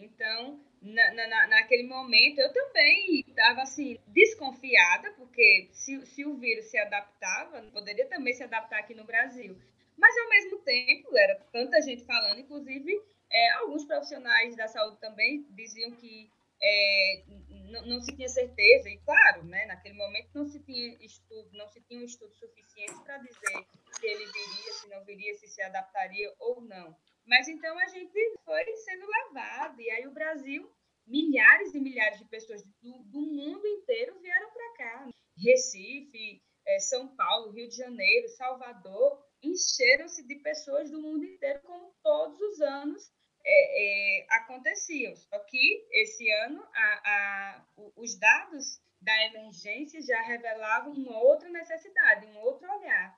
Então, 0.00 0.60
na, 0.80 1.12
na, 1.14 1.46
naquele 1.48 1.84
momento, 1.84 2.38
eu 2.38 2.52
também 2.52 3.20
estava 3.20 3.62
assim, 3.62 3.98
desconfiada, 4.08 5.12
porque 5.12 5.68
se, 5.72 6.04
se 6.06 6.24
o 6.24 6.36
vírus 6.36 6.66
se 6.66 6.78
adaptava, 6.78 7.62
poderia 7.72 8.06
também 8.06 8.32
se 8.32 8.42
adaptar 8.42 8.80
aqui 8.80 8.94
no 8.94 9.04
Brasil. 9.04 9.56
Mas, 9.96 10.16
ao 10.16 10.28
mesmo 10.30 10.58
tempo, 10.58 11.16
era 11.16 11.34
tanta 11.52 11.80
gente 11.82 12.04
falando, 12.04 12.40
inclusive, 12.40 13.02
é, 13.30 13.50
alguns 13.52 13.84
profissionais 13.84 14.56
da 14.56 14.66
saúde 14.66 14.98
também 14.98 15.46
diziam 15.50 15.90
que 15.92 16.30
é, 16.62 17.22
não, 17.70 17.86
não, 17.86 18.02
se 18.02 18.14
tinha 18.14 18.28
certeza, 18.28 18.88
e 18.90 18.98
claro, 18.98 19.44
né, 19.44 19.64
naquele 19.66 19.94
momento 19.94 20.28
não 20.34 20.44
se 20.44 20.60
tinha 20.60 20.94
estudo, 21.00 21.48
não 21.52 21.68
se 21.68 21.80
tinha 21.82 22.00
um 22.00 22.04
estudo 22.04 22.34
suficiente 22.34 23.02
para 23.04 23.16
dizer 23.18 23.66
se 23.92 24.06
ele 24.06 24.26
viria, 24.26 24.72
se 24.72 24.88
não 24.88 25.04
viria, 25.04 25.34
se 25.34 25.48
se 25.48 25.62
adaptaria 25.62 26.32
ou 26.38 26.60
não. 26.60 26.94
Mas 27.30 27.46
então 27.46 27.78
a 27.78 27.86
gente 27.86 28.38
foi 28.44 28.64
sendo 28.78 29.06
levado, 29.06 29.80
e 29.80 29.88
aí 29.88 30.04
o 30.04 30.12
Brasil, 30.12 30.68
milhares 31.06 31.72
e 31.72 31.78
milhares 31.78 32.18
de 32.18 32.24
pessoas 32.24 32.60
do, 32.82 32.98
do 33.04 33.20
mundo 33.20 33.64
inteiro 33.68 34.18
vieram 34.18 34.50
para 34.50 34.72
cá. 34.72 35.08
Recife, 35.38 36.42
é, 36.66 36.80
São 36.80 37.06
Paulo, 37.14 37.52
Rio 37.52 37.68
de 37.68 37.76
Janeiro, 37.76 38.28
Salvador, 38.30 39.24
encheram-se 39.40 40.26
de 40.26 40.34
pessoas 40.40 40.90
do 40.90 41.00
mundo 41.00 41.24
inteiro, 41.24 41.60
como 41.62 41.94
todos 42.02 42.40
os 42.40 42.60
anos 42.60 43.12
é, 43.46 44.22
é, 44.22 44.26
aconteciam. 44.30 45.14
Só 45.14 45.38
que 45.38 45.86
esse 45.92 46.28
ano 46.32 46.60
a, 46.74 47.00
a, 47.04 47.64
os 47.96 48.18
dados 48.18 48.80
da 49.00 49.26
emergência 49.26 50.02
já 50.02 50.20
revelavam 50.22 50.94
uma 50.94 51.16
outra 51.22 51.48
necessidade, 51.48 52.26
um 52.26 52.40
outro 52.40 52.68
olhar. 52.68 53.16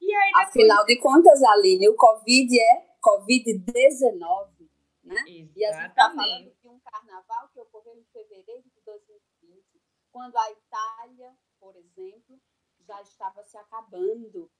E 0.00 0.12
aí, 0.12 0.32
depois... 0.32 0.48
Afinal 0.48 0.84
de 0.84 0.98
contas, 0.98 1.40
Aline, 1.44 1.88
o 1.88 1.94
Covid 1.94 2.60
é 2.60 2.81
Covid-19, 3.26 4.70
né? 5.04 5.14
Exatamente. 5.26 5.52
E 5.56 5.64
a 5.64 5.72
gente 5.72 5.90
está 5.90 6.14
falando 6.14 6.54
de 6.60 6.68
um 6.68 6.80
carnaval 6.80 7.48
que 7.48 7.60
ocorreu 7.60 7.98
em 7.98 8.04
fevereiro 8.04 8.62
de 8.62 8.80
2020, 8.84 9.82
quando 10.10 10.36
a 10.36 10.50
Itália, 10.50 11.36
por 11.58 11.76
exemplo, 11.76 12.40
já 12.86 13.00
estava 13.02 13.42
se 13.44 13.56
acabando, 13.56 14.50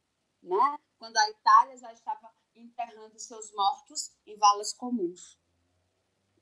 né? 0.43 0.79
Quando 0.99 1.17
a 1.17 1.31
Itália 1.31 1.77
já 1.77 1.93
estava 1.93 2.33
enterrando 2.55 3.19
seus 3.19 3.53
mortos 3.53 4.17
em 4.27 4.37
valas 4.37 4.73
comuns. 4.73 5.39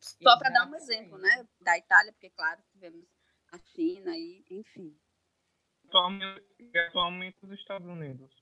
Só 0.00 0.38
para 0.38 0.50
dar 0.50 0.66
um 0.66 0.74
exemplo, 0.74 1.18
né? 1.18 1.46
Da 1.60 1.76
Itália, 1.76 2.12
porque, 2.12 2.30
claro, 2.30 2.62
tivemos 2.72 3.06
a 3.52 3.58
China 3.58 4.16
e, 4.16 4.44
enfim. 4.50 4.98
Atualmente, 5.86 6.78
atualmente 6.88 7.44
os 7.44 7.50
Estados 7.52 7.86
Unidos. 7.86 8.39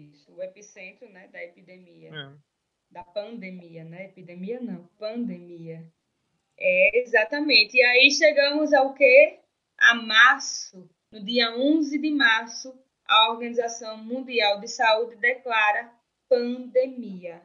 Isso, 0.00 0.32
o 0.34 0.42
epicentro 0.42 1.08
né, 1.08 1.28
da 1.28 1.42
epidemia. 1.42 2.10
É. 2.10 2.32
Da 2.90 3.04
pandemia, 3.04 3.84
né? 3.84 4.06
Epidemia 4.06 4.60
não, 4.60 4.84
pandemia. 4.98 5.86
É, 6.58 6.98
exatamente. 6.98 7.76
E 7.76 7.82
aí 7.82 8.10
chegamos 8.10 8.72
ao 8.72 8.94
quê? 8.94 9.38
A 9.78 9.94
março, 9.94 10.90
no 11.10 11.24
dia 11.24 11.56
11 11.56 11.98
de 11.98 12.10
março, 12.10 12.76
a 13.06 13.30
Organização 13.30 13.96
Mundial 13.96 14.60
de 14.60 14.68
Saúde 14.68 15.16
declara 15.16 15.92
pandemia. 16.28 17.42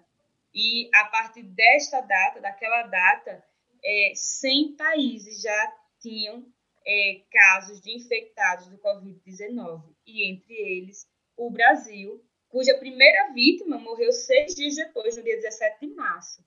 E 0.54 0.90
a 0.94 1.06
partir 1.06 1.44
desta 1.44 2.02
data, 2.02 2.40
daquela 2.40 2.84
data, 2.84 3.44
é, 3.84 4.14
100 4.16 4.76
países 4.76 5.42
já 5.42 5.74
tinham 6.00 6.46
é, 6.86 7.22
casos 7.32 7.82
de 7.82 7.96
infectados 7.96 8.68
do 8.68 8.78
Covid-19, 8.78 9.84
e 10.06 10.30
entre 10.30 10.54
eles 10.54 11.08
o 11.36 11.50
Brasil, 11.50 12.24
cuja 12.56 12.78
primeira 12.78 13.34
vítima 13.34 13.78
morreu 13.78 14.14
seis 14.14 14.56
dias 14.56 14.78
depois, 14.78 15.18
no 15.18 15.24
dia 15.24 15.36
17 15.36 15.86
de 15.86 15.94
março. 15.94 16.42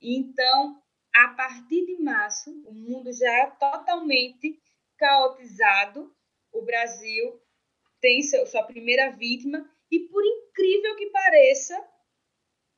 Então, 0.00 0.80
a 1.12 1.30
partir 1.30 1.84
de 1.84 2.00
março, 2.00 2.52
o 2.64 2.72
mundo 2.72 3.12
já 3.12 3.28
é 3.28 3.46
totalmente 3.50 4.56
caotizado. 4.96 6.14
O 6.52 6.62
Brasil 6.62 7.42
tem 8.00 8.22
seu, 8.22 8.46
sua 8.46 8.62
primeira 8.62 9.10
vítima 9.10 9.68
e, 9.90 9.98
por 9.98 10.24
incrível 10.24 10.94
que 10.94 11.10
pareça, 11.10 11.76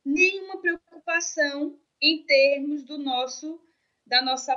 nenhuma 0.03 0.59
preocupação 0.59 1.79
em 2.01 2.25
termos 2.25 2.83
do 2.83 2.97
nosso, 2.97 3.61
da 4.07 4.23
nossa, 4.23 4.55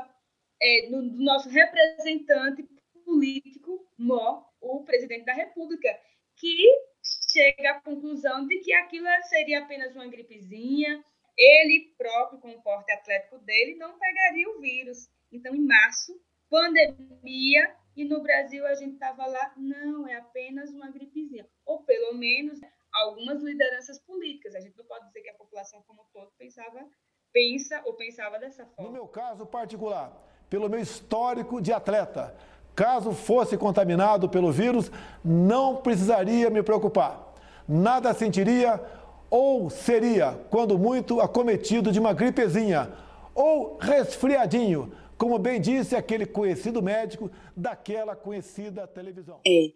é, 0.61 0.87
do, 0.89 1.09
do 1.09 1.21
nosso 1.21 1.49
representante 1.49 2.63
político, 3.03 3.85
Mó, 3.97 4.45
o 4.61 4.81
presidente 4.85 5.25
da 5.25 5.33
República, 5.33 5.89
que 6.37 6.92
chega 7.33 7.71
à 7.71 7.81
conclusão 7.81 8.47
de 8.47 8.59
que 8.59 8.71
aquilo 8.73 9.07
seria 9.23 9.63
apenas 9.63 9.95
uma 9.95 10.07
gripezinha, 10.07 11.03
ele 11.35 11.93
próprio, 11.97 12.39
com 12.39 12.51
o 12.51 12.61
porte 12.61 12.91
atlético 12.91 13.39
dele, 13.39 13.75
não 13.75 13.97
pegaria 13.97 14.49
o 14.49 14.61
vírus. 14.61 15.09
Então, 15.31 15.55
em 15.55 15.65
março, 15.65 16.15
pandemia, 16.49 17.75
e 17.95 18.05
no 18.05 18.21
Brasil 18.21 18.65
a 18.65 18.75
gente 18.75 18.93
estava 18.93 19.25
lá, 19.25 19.53
não, 19.57 20.07
é 20.07 20.15
apenas 20.15 20.69
uma 20.71 20.91
gripezinha. 20.91 21.47
Ou 21.65 21.83
pelo 21.83 22.13
menos 22.13 22.59
algumas 22.93 23.41
lideranças 23.41 23.99
políticas. 23.99 24.55
A 24.55 24.59
gente 24.59 24.77
não 24.77 24.85
pode 24.85 25.07
dizer 25.07 25.21
que 25.21 25.29
a 25.29 25.35
população 25.35 25.81
como 25.87 26.03
um 26.03 26.05
todo 26.13 26.31
pensava, 26.37 26.87
pensa 27.31 27.81
ou 27.85 27.95
pensava 27.95 28.37
dessa 28.39 28.65
forma. 28.65 28.83
No 28.83 28.91
meu 28.91 29.07
caso 29.07 29.45
particular, 29.45 30.11
pelo 30.49 30.69
meu 30.69 30.79
histórico 30.79 31.59
de 31.59 31.73
atleta, 31.73 32.35
caso 32.75 33.11
fosse 33.11 33.57
contaminado 33.57 34.27
pelo 34.29 34.51
vírus, 34.51 34.91
não 35.23 35.77
precisaria 35.77 36.49
me 36.49 36.63
preocupar. 36.63 37.33
Nada 37.67 38.13
sentiria 38.13 38.81
ou 39.29 39.69
seria, 39.69 40.33
quando 40.49 40.77
muito, 40.77 41.19
acometido 41.19 41.91
de 41.91 41.99
uma 41.99 42.13
gripezinha 42.13 42.91
ou 43.33 43.77
resfriadinho, 43.77 44.95
como 45.17 45.39
bem 45.39 45.59
disse 45.59 45.95
aquele 45.95 46.25
conhecido 46.25 46.81
médico 46.81 47.31
daquela 47.55 48.15
conhecida 48.15 48.87
televisão. 48.87 49.41
É, 49.47 49.71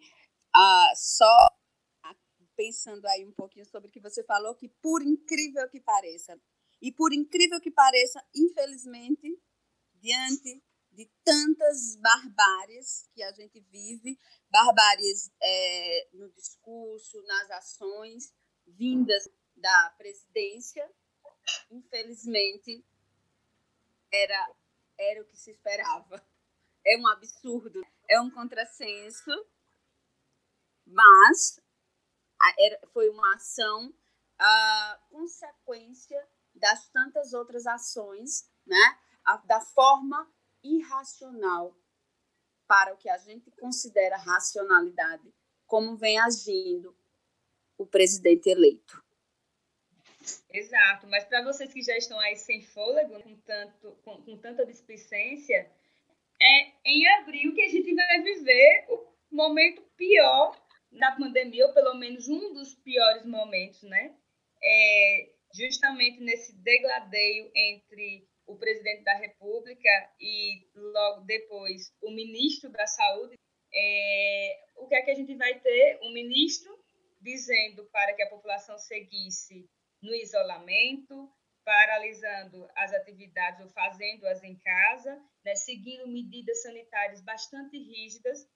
ah, 0.54 0.92
só 0.94 1.48
pensando 2.56 3.06
aí 3.06 3.24
um 3.24 3.32
pouquinho 3.32 3.64
sobre 3.64 3.88
o 3.88 3.92
que 3.92 4.00
você 4.00 4.24
falou, 4.24 4.54
que 4.56 4.68
por 4.82 5.00
incrível 5.00 5.68
que 5.68 5.80
pareça, 5.80 6.36
e 6.82 6.90
por 6.90 7.12
incrível 7.12 7.60
que 7.60 7.70
pareça, 7.70 8.20
infelizmente, 8.34 9.40
diante 9.94 10.60
de 10.98 11.06
tantas 11.22 11.94
barbáries 11.94 13.08
que 13.14 13.22
a 13.22 13.30
gente 13.30 13.60
vive, 13.60 14.18
barbáries 14.50 15.30
é, 15.40 16.08
no 16.12 16.28
discurso, 16.32 17.22
nas 17.22 17.48
ações, 17.52 18.34
vindas 18.66 19.28
da 19.54 19.94
presidência, 19.96 20.90
infelizmente, 21.70 22.84
era, 24.10 24.56
era 24.98 25.22
o 25.22 25.24
que 25.24 25.36
se 25.36 25.52
esperava. 25.52 26.20
É 26.84 26.98
um 26.98 27.06
absurdo, 27.06 27.80
é 28.08 28.20
um 28.20 28.28
contrassenso, 28.32 29.30
mas 30.84 31.60
era, 32.58 32.88
foi 32.88 33.08
uma 33.08 33.36
ação 33.36 33.94
a 34.36 35.00
consequência 35.10 36.28
das 36.52 36.88
tantas 36.88 37.32
outras 37.32 37.68
ações, 37.68 38.50
né? 38.66 38.98
A, 39.24 39.36
da 39.36 39.60
forma 39.60 40.28
irracional 40.76 41.76
para 42.66 42.92
o 42.92 42.96
que 42.96 43.08
a 43.08 43.16
gente 43.18 43.50
considera 43.52 44.16
racionalidade, 44.16 45.32
como 45.66 45.96
vem 45.96 46.18
agindo 46.18 46.96
o 47.78 47.86
presidente 47.86 48.48
eleito. 48.48 49.02
Exato, 50.50 51.06
mas 51.06 51.24
para 51.24 51.42
vocês 51.42 51.72
que 51.72 51.82
já 51.82 51.96
estão 51.96 52.18
aí 52.20 52.36
sem 52.36 52.62
fôlego, 52.62 53.22
com, 53.22 53.36
tanto, 53.36 53.92
com, 54.04 54.22
com 54.22 54.36
tanta 54.36 54.66
displicência, 54.66 55.70
é 56.40 56.72
em 56.84 57.06
abril 57.20 57.54
que 57.54 57.62
a 57.62 57.68
gente 57.68 57.94
vai 57.94 58.22
viver 58.22 58.86
o 58.90 59.06
momento 59.30 59.82
pior 59.96 60.54
da 60.92 61.12
pandemia, 61.12 61.66
ou 61.66 61.74
pelo 61.74 61.94
menos 61.94 62.28
um 62.28 62.52
dos 62.52 62.74
piores 62.74 63.24
momentos, 63.24 63.82
né? 63.82 64.14
É 64.62 65.30
justamente 65.54 66.20
nesse 66.20 66.54
degladeio 66.56 67.50
entre 67.54 68.27
o 68.48 68.56
presidente 68.56 69.04
da 69.04 69.14
República 69.14 69.90
e 70.18 70.66
logo 70.74 71.20
depois 71.20 71.94
o 72.02 72.10
ministro 72.10 72.70
da 72.70 72.86
Saúde. 72.86 73.38
É, 73.72 74.64
o 74.76 74.88
que 74.88 74.94
é 74.94 75.02
que 75.02 75.10
a 75.10 75.14
gente 75.14 75.34
vai 75.36 75.60
ter? 75.60 76.00
Um 76.02 76.12
ministro 76.12 76.76
dizendo 77.20 77.84
para 77.92 78.14
que 78.14 78.22
a 78.22 78.30
população 78.30 78.78
seguisse 78.78 79.68
no 80.00 80.14
isolamento, 80.14 81.30
paralisando 81.64 82.66
as 82.74 82.94
atividades 82.94 83.60
ou 83.60 83.68
fazendo-as 83.68 84.42
em 84.42 84.56
casa, 84.58 85.22
né, 85.44 85.54
seguindo 85.54 86.08
medidas 86.08 86.62
sanitárias 86.62 87.20
bastante 87.20 87.76
rígidas. 87.76 88.48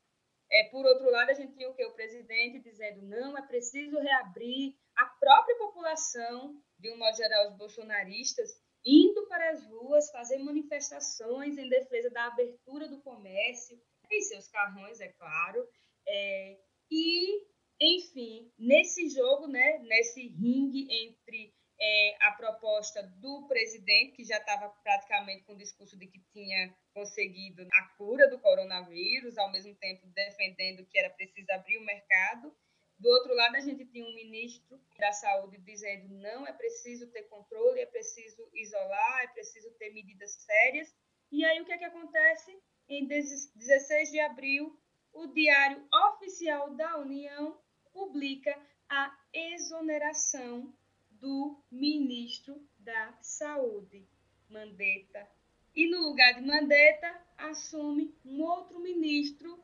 É, 0.50 0.64
por 0.70 0.86
outro 0.86 1.10
lado, 1.10 1.30
a 1.30 1.34
gente 1.34 1.54
tinha 1.54 1.68
o 1.68 1.74
que? 1.74 1.84
O 1.84 1.94
presidente 1.94 2.60
dizendo 2.60 3.02
não, 3.02 3.36
é 3.36 3.42
preciso 3.46 3.98
reabrir. 3.98 4.74
A 4.96 5.06
própria 5.06 5.56
população, 5.56 6.54
de 6.78 6.90
um 6.90 6.98
modo 6.98 7.16
geral, 7.16 7.48
os 7.48 7.56
bolsonaristas, 7.56 8.61
indo 8.84 9.26
para 9.26 9.50
as 9.50 9.64
ruas 9.66 10.10
fazer 10.10 10.38
manifestações 10.38 11.56
em 11.58 11.68
defesa 11.68 12.10
da 12.10 12.26
abertura 12.26 12.88
do 12.88 13.00
comércio, 13.00 13.80
em 14.10 14.20
seus 14.22 14.48
carrões, 14.48 15.00
é 15.00 15.08
claro. 15.08 15.66
É, 16.06 16.58
e 16.90 17.46
enfim, 17.80 18.50
nesse 18.56 19.08
jogo, 19.08 19.48
né, 19.48 19.78
nesse 19.78 20.28
ringue 20.28 20.86
entre 21.04 21.52
é, 21.80 22.16
a 22.20 22.32
proposta 22.32 23.02
do 23.02 23.46
presidente, 23.48 24.12
que 24.12 24.24
já 24.24 24.38
estava 24.38 24.68
praticamente 24.84 25.42
com 25.42 25.54
o 25.54 25.58
discurso 25.58 25.98
de 25.98 26.06
que 26.06 26.20
tinha 26.32 26.72
conseguido 26.94 27.66
a 27.72 27.82
cura 27.96 28.28
do 28.30 28.38
coronavírus, 28.38 29.36
ao 29.36 29.50
mesmo 29.50 29.74
tempo 29.74 30.06
defendendo 30.14 30.86
que 30.86 30.96
era 30.96 31.10
preciso 31.10 31.50
abrir 31.50 31.78
o 31.78 31.84
mercado. 31.84 32.54
Do 33.02 33.08
outro 33.08 33.34
lado, 33.34 33.56
a 33.56 33.60
gente 33.60 33.84
tinha 33.86 34.06
um 34.06 34.14
ministro 34.14 34.80
da 34.96 35.12
Saúde 35.12 35.58
dizendo 35.58 36.08
não 36.20 36.46
é 36.46 36.52
preciso 36.52 37.08
ter 37.08 37.24
controle, 37.24 37.80
é 37.80 37.86
preciso 37.86 38.48
isolar, 38.54 39.24
é 39.24 39.26
preciso 39.26 39.72
ter 39.72 39.92
medidas 39.92 40.30
sérias. 40.34 40.94
E 41.32 41.44
aí, 41.44 41.60
o 41.60 41.64
que 41.64 41.72
é 41.72 41.78
que 41.78 41.84
acontece? 41.84 42.56
Em 42.88 43.04
16 43.04 44.08
de 44.08 44.20
abril, 44.20 44.78
o 45.12 45.26
Diário 45.26 45.84
Oficial 46.12 46.76
da 46.76 46.96
União 46.98 47.60
publica 47.92 48.56
a 48.88 49.12
exoneração 49.32 50.72
do 51.10 51.60
ministro 51.72 52.64
da 52.78 53.18
Saúde, 53.20 54.06
Mandetta. 54.48 55.28
E 55.74 55.90
no 55.90 56.02
lugar 56.02 56.34
de 56.34 56.42
Mandetta, 56.42 57.20
assume 57.36 58.14
um 58.24 58.44
outro 58.44 58.78
ministro 58.78 59.60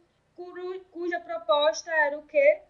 cuja 0.91 1.21
proposta 1.21 1.93
era 1.93 2.19
o 2.19 2.27
quê? 2.27 2.63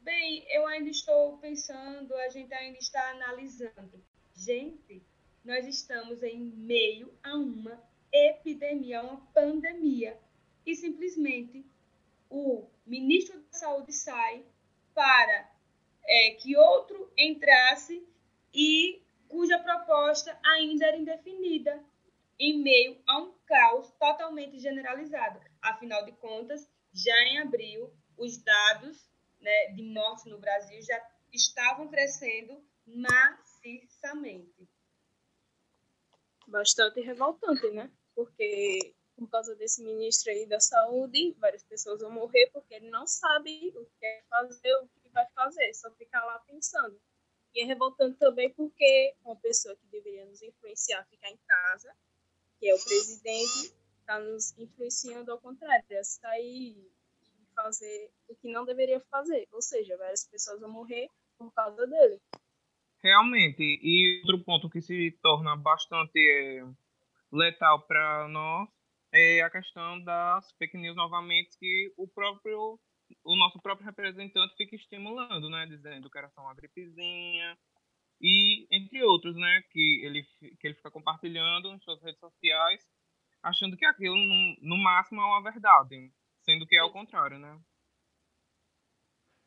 Bem, 0.00 0.46
eu 0.48 0.66
ainda 0.66 0.88
estou 0.88 1.38
pensando, 1.38 2.14
a 2.14 2.28
gente 2.28 2.52
ainda 2.54 2.78
está 2.78 3.10
analisando. 3.10 4.02
Gente, 4.34 5.02
nós 5.44 5.66
estamos 5.66 6.22
em 6.22 6.38
meio 6.38 7.12
a 7.22 7.36
uma 7.36 7.82
epidemia, 8.12 9.02
uma 9.02 9.20
pandemia. 9.32 10.18
E 10.64 10.74
simplesmente 10.74 11.64
o 12.30 12.68
ministro 12.86 13.40
da 13.40 13.58
Saúde 13.58 13.92
sai 13.92 14.44
para 14.94 15.50
é, 16.04 16.30
que 16.32 16.56
outro 16.56 17.12
entrasse 17.16 18.06
e 18.52 19.02
cuja 19.28 19.58
proposta 19.58 20.38
ainda 20.44 20.86
era 20.86 20.96
indefinida, 20.96 21.84
em 22.38 22.62
meio 22.62 22.98
a 23.06 23.18
um 23.18 23.34
caos 23.46 23.90
totalmente 23.98 24.58
generalizado. 24.58 25.40
Afinal 25.60 26.04
de 26.04 26.12
contas, 26.12 26.70
já 26.92 27.16
em 27.24 27.38
abril, 27.38 27.92
os 28.16 28.38
dados 28.38 29.08
né, 29.40 29.72
de 29.74 29.82
mortes 29.82 30.24
no 30.26 30.38
Brasil 30.38 30.80
já 30.82 31.00
estavam 31.32 31.88
crescendo 31.88 32.62
maciçamente. 32.86 34.68
Bastante 36.46 37.00
revoltante, 37.00 37.70
né? 37.70 37.90
Porque 38.14 38.94
por 39.18 39.28
causa 39.28 39.54
desse 39.56 39.82
ministro 39.82 40.30
aí 40.30 40.46
da 40.46 40.60
saúde, 40.60 41.34
várias 41.38 41.64
pessoas 41.64 42.00
vão 42.00 42.10
morrer 42.10 42.48
porque 42.52 42.74
ele 42.74 42.88
não 42.88 43.06
sabe 43.06 43.72
o 43.76 43.84
que 43.84 43.92
quer 43.98 44.24
fazer, 44.30 44.74
o 44.76 44.88
que 45.02 45.08
vai 45.08 45.26
fazer, 45.34 45.74
só 45.74 45.90
ficar 45.92 46.24
lá 46.24 46.38
pensando. 46.40 46.98
E 47.54 47.62
é 47.62 47.64
revoltante 47.64 48.16
também 48.18 48.50
porque 48.50 49.16
uma 49.24 49.34
pessoa 49.36 49.74
que 49.74 49.86
deveria 49.88 50.24
nos 50.24 50.40
influenciar 50.40 51.04
ficar 51.06 51.30
em 51.30 51.38
casa, 51.38 51.92
que 52.58 52.68
é 52.68 52.74
o 52.74 52.84
presidente, 52.84 53.74
está 54.00 54.20
nos 54.20 54.56
influenciando 54.56 55.32
ao 55.32 55.40
contrário, 55.40 55.84
a 55.98 56.04
sair 56.04 56.90
fazer 57.62 58.10
o 58.28 58.36
que 58.36 58.52
não 58.52 58.64
deveria 58.64 59.00
fazer. 59.10 59.46
Ou 59.52 59.60
seja, 59.60 59.96
várias 59.96 60.28
pessoas 60.28 60.60
vão 60.60 60.70
morrer 60.70 61.08
por 61.36 61.52
causa 61.52 61.86
dele. 61.86 62.20
Realmente. 63.02 63.62
E 63.62 64.20
outro 64.22 64.44
ponto 64.44 64.70
que 64.70 64.80
se 64.80 65.18
torna 65.22 65.56
bastante 65.56 66.18
é, 66.18 66.64
letal 67.32 67.86
para 67.86 68.28
nós 68.28 68.68
é 69.12 69.40
a 69.42 69.50
questão 69.50 70.02
das 70.04 70.52
fake 70.58 70.76
news 70.76 70.96
novamente 70.96 71.56
que 71.58 71.92
o 71.96 72.06
próprio 72.06 72.78
o 73.24 73.36
nosso 73.36 73.58
próprio 73.62 73.86
representante 73.86 74.54
fica 74.54 74.76
estimulando, 74.76 75.48
né, 75.48 75.64
dizendo 75.64 76.10
que 76.10 76.18
era 76.18 76.28
só 76.28 76.42
uma 76.42 76.54
gripezinha 76.54 77.58
e 78.20 78.66
entre 78.70 79.02
outros, 79.02 79.34
né, 79.34 79.62
que 79.70 80.04
ele 80.04 80.22
que 80.40 80.66
ele 80.66 80.74
fica 80.74 80.90
compartilhando 80.90 81.72
nas 81.72 81.82
suas 81.82 82.02
redes 82.02 82.20
sociais, 82.20 82.86
achando 83.42 83.78
que 83.78 83.86
aquilo 83.86 84.14
no, 84.14 84.56
no 84.60 84.76
máximo 84.76 85.22
é 85.22 85.24
uma 85.24 85.42
verdade, 85.42 86.12
sendo 86.48 86.66
que 86.66 86.74
é 86.74 86.82
o 86.82 86.90
contrário, 86.90 87.38
né? 87.38 87.60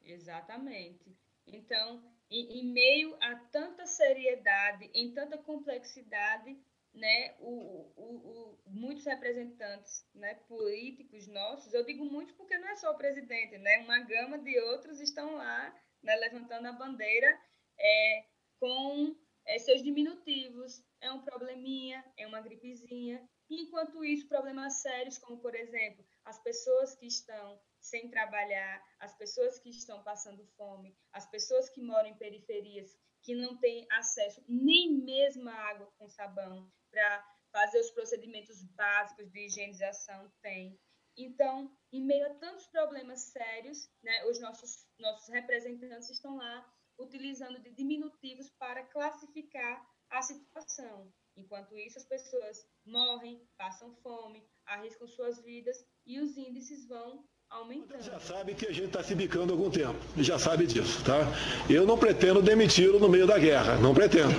Exatamente. 0.04 1.18
Então, 1.48 2.04
em, 2.30 2.60
em 2.60 2.72
meio 2.72 3.18
a 3.20 3.36
tanta 3.52 3.88
seriedade, 3.88 4.88
em 4.94 5.12
tanta 5.12 5.36
complexidade, 5.36 6.56
né, 6.94 7.36
o, 7.40 7.92
o, 7.96 8.04
o, 8.06 8.60
muitos 8.68 9.06
representantes 9.06 10.08
né, 10.14 10.36
políticos 10.48 11.26
nossos, 11.28 11.74
eu 11.74 11.84
digo 11.84 12.06
muitos 12.06 12.36
porque 12.36 12.58
não 12.58 12.70
é 12.70 12.76
só 12.76 12.92
o 12.92 12.98
presidente, 12.98 13.58
né, 13.58 13.80
uma 13.80 14.00
gama 14.02 14.38
de 14.38 14.60
outros 14.60 15.00
estão 15.00 15.36
lá 15.36 15.74
né, 16.04 16.16
levantando 16.18 16.68
a 16.68 16.74
bandeira 16.74 17.36
é, 17.80 18.26
com 18.60 19.16
é, 19.48 19.58
seus 19.58 19.82
diminutivos. 19.82 20.84
É 21.00 21.12
um 21.12 21.22
probleminha, 21.22 22.06
é 22.16 22.28
uma 22.28 22.42
gripezinha. 22.42 23.28
enquanto 23.50 24.06
isso, 24.06 24.28
problemas 24.28 24.82
sérios, 24.82 25.18
como, 25.18 25.40
por 25.40 25.56
exemplo, 25.56 26.06
as 26.26 26.40
pessoas 26.40 26.96
que 26.96 27.08
estão 27.08 27.60
sem 27.80 28.10
trabalhar, 28.10 28.84
as 29.00 29.14
pessoas 29.16 29.60
que 29.60 29.70
estão 29.70 30.04
passando 30.04 30.46
fome, 30.56 30.96
as 31.12 31.26
pessoas 31.26 31.70
que 31.70 31.82
moram 31.82 32.08
em 32.08 32.18
periferias, 32.18 32.96
que 33.22 33.36
não 33.36 33.58
têm 33.58 33.88
acesso 33.92 34.44
nem 34.48 34.94
mesmo 34.94 35.50
à 35.50 35.54
água 35.54 35.92
com 35.98 36.08
sabão 36.10 36.72
para 36.92 37.26
fazer 37.52 37.80
os 37.80 37.92
procedimentos 37.92 38.62
básicos 38.64 39.30
de 39.32 39.46
higienização, 39.46 40.32
tem. 40.42 40.80
Então, 41.18 41.76
em 41.92 42.02
meio 42.02 42.26
a 42.26 42.36
tantos 42.36 42.68
problemas 42.68 43.22
sérios, 43.24 43.90
né, 44.02 44.26
os 44.26 44.40
nossos, 44.40 44.88
nossos 44.98 45.28
representantes 45.30 46.10
estão 46.10 46.38
lá 46.38 46.74
utilizando 46.98 47.60
de 47.60 47.72
diminutivos 47.72 48.50
para 48.52 48.86
classificar 48.86 49.86
a 50.10 50.22
situação. 50.22 51.12
Enquanto 51.36 51.78
isso, 51.78 51.98
as 51.98 52.06
pessoas 52.06 52.66
morrem, 52.86 53.42
passam 53.58 53.94
fome, 54.04 54.44
arriscam 54.66 55.08
suas 55.08 55.42
vidas 55.42 55.78
e 56.06 56.20
os 56.20 56.38
índices 56.38 56.88
vão 56.88 57.24
aumentando. 57.50 58.02
Já 58.02 58.20
sabe 58.20 58.54
que 58.54 58.68
a 58.68 58.72
gente 58.72 58.88
está 58.88 59.04
se 59.04 59.16
bicando 59.16 59.54
há 59.54 59.56
algum 59.56 59.70
tempo, 59.70 60.00
já 60.18 60.38
sabe 60.40 60.66
disso, 60.66 61.04
tá? 61.04 61.20
Eu 61.70 61.86
não 61.86 61.98
pretendo 61.98 62.42
demiti-lo 62.42 63.00
no 63.00 63.10
meio 63.10 63.28
da 63.28 63.38
guerra, 63.38 63.78
não 63.78 63.94
pretendo. 63.94 64.36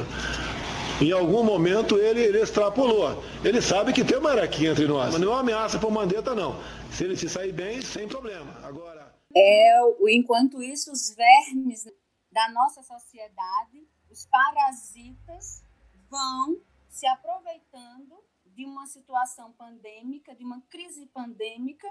Em 1.00 1.10
algum 1.10 1.42
momento 1.42 1.98
ele, 1.98 2.20
ele 2.20 2.40
extrapolou. 2.40 3.22
Ele 3.44 3.60
sabe 3.60 3.92
que 3.92 4.04
tem 4.04 4.18
uma 4.18 4.30
hierarquia 4.30 4.70
entre 4.70 4.86
nós, 4.86 5.12
mas 5.12 5.20
não 5.20 5.28
é 5.28 5.34
uma 5.34 5.40
ameaça 5.40 5.78
para 5.78 5.88
o 5.88 5.92
Mandetta, 5.92 6.34
não. 6.34 6.60
Se 6.92 7.04
ele 7.04 7.16
se 7.16 7.28
sair 7.28 7.52
bem, 7.52 7.82
sem 7.82 8.06
problema. 8.06 8.54
Agora. 8.62 9.12
É, 9.34 9.80
enquanto 10.08 10.62
isso, 10.62 10.92
os 10.92 11.14
vermes 11.14 11.84
da 12.30 12.50
nossa 12.52 12.82
sociedade, 12.82 13.88
os 14.10 14.26
parasitas, 14.26 15.64
vão 16.08 16.60
se 16.92 17.06
aproveitando 17.06 18.22
de 18.44 18.66
uma 18.66 18.86
situação 18.86 19.50
pandêmica, 19.54 20.34
de 20.34 20.44
uma 20.44 20.60
crise 20.68 21.06
pandêmica, 21.06 21.88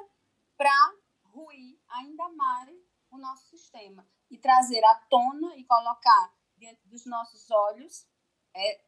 para 0.55 0.93
ruir 1.23 1.79
ainda 1.89 2.29
mais 2.29 2.77
o 3.09 3.17
nosso 3.17 3.47
sistema 3.49 4.07
e 4.29 4.37
trazer 4.37 4.83
à 4.85 4.95
tona 5.09 5.55
e 5.57 5.65
colocar 5.65 6.33
diante 6.55 6.87
dos 6.87 7.03
nossos 7.07 7.49
olhos 7.49 8.07
é, 8.55 8.85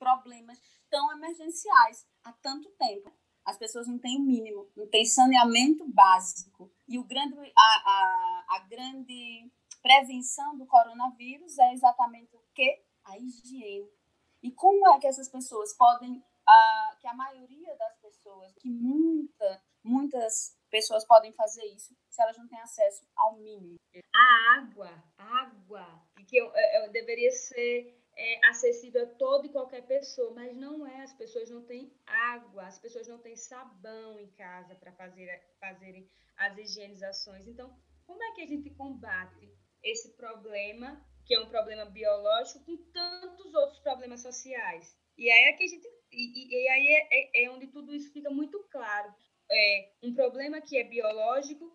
problemas 0.00 0.60
tão 0.90 1.12
emergenciais 1.12 2.08
há 2.24 2.32
tanto 2.32 2.68
tempo. 2.72 3.16
As 3.44 3.56
pessoas 3.56 3.86
não 3.86 4.00
têm 4.00 4.16
o 4.16 4.22
mínimo, 4.22 4.68
não 4.76 4.88
têm 4.88 5.04
saneamento 5.04 5.86
básico. 5.86 6.72
E 6.88 6.98
o 6.98 7.04
grande, 7.04 7.36
a, 7.56 7.62
a, 7.62 8.46
a 8.56 8.58
grande 8.68 9.48
prevenção 9.80 10.58
do 10.58 10.66
coronavírus 10.66 11.56
é 11.56 11.72
exatamente 11.72 12.34
o 12.34 12.42
que? 12.52 12.82
A 13.04 13.16
higiene. 13.16 13.99
E 14.42 14.50
como 14.52 14.88
é 14.88 14.98
que 14.98 15.06
essas 15.06 15.28
pessoas 15.28 15.76
podem, 15.76 16.22
a, 16.46 16.96
que 17.00 17.06
a 17.06 17.14
maioria 17.14 17.76
das 17.76 17.96
pessoas, 17.98 18.52
que 18.60 18.70
muita, 18.70 19.62
muitas 19.84 20.56
pessoas 20.70 21.04
podem 21.04 21.32
fazer 21.32 21.64
isso 21.66 21.94
se 22.08 22.22
elas 22.22 22.38
não 22.38 22.48
têm 22.48 22.60
acesso 22.60 23.04
ao 23.16 23.36
mínimo. 23.36 23.76
A 24.14 24.58
água, 24.58 25.04
água, 25.18 26.02
que 26.26 26.36
eu, 26.36 26.52
eu 26.54 26.90
deveria 26.90 27.30
ser 27.30 28.00
é, 28.16 28.46
acessível 28.48 29.04
a 29.04 29.14
toda 29.14 29.46
e 29.46 29.52
qualquer 29.52 29.86
pessoa, 29.86 30.32
mas 30.32 30.56
não 30.56 30.86
é. 30.86 31.02
As 31.02 31.12
pessoas 31.14 31.50
não 31.50 31.62
têm 31.64 31.92
água, 32.06 32.66
as 32.66 32.78
pessoas 32.78 33.08
não 33.08 33.18
têm 33.18 33.36
sabão 33.36 34.18
em 34.18 34.30
casa 34.32 34.74
para 34.74 34.92
fazer, 34.92 35.42
fazerem 35.58 36.08
as 36.36 36.56
higienizações. 36.58 37.46
Então, 37.46 37.74
como 38.06 38.22
é 38.22 38.32
que 38.32 38.42
a 38.42 38.46
gente 38.46 38.70
combate 38.70 39.52
esse 39.82 40.10
problema, 40.16 41.04
que 41.30 41.34
é 41.36 41.40
um 41.40 41.46
problema 41.48 41.84
biológico, 41.84 42.58
com 42.64 42.76
tantos 42.92 43.54
outros 43.54 43.78
problemas 43.78 44.20
sociais? 44.20 44.98
E 45.16 45.30
aí 45.30 45.44
é 45.44 45.52
que 45.52 45.62
a 45.62 45.68
gente 45.68 45.86
e, 46.10 46.48
e, 46.52 46.68
aí 46.68 46.86
é, 46.88 47.08
é, 47.12 47.44
é 47.44 47.50
onde 47.52 47.68
tudo 47.68 47.94
isso 47.94 48.12
fica 48.12 48.28
muito 48.30 48.58
claro 48.68 49.14
é, 49.48 49.92
um 50.02 50.12
problema 50.12 50.60
que 50.60 50.76
é 50.76 50.82
biológico, 50.82 51.72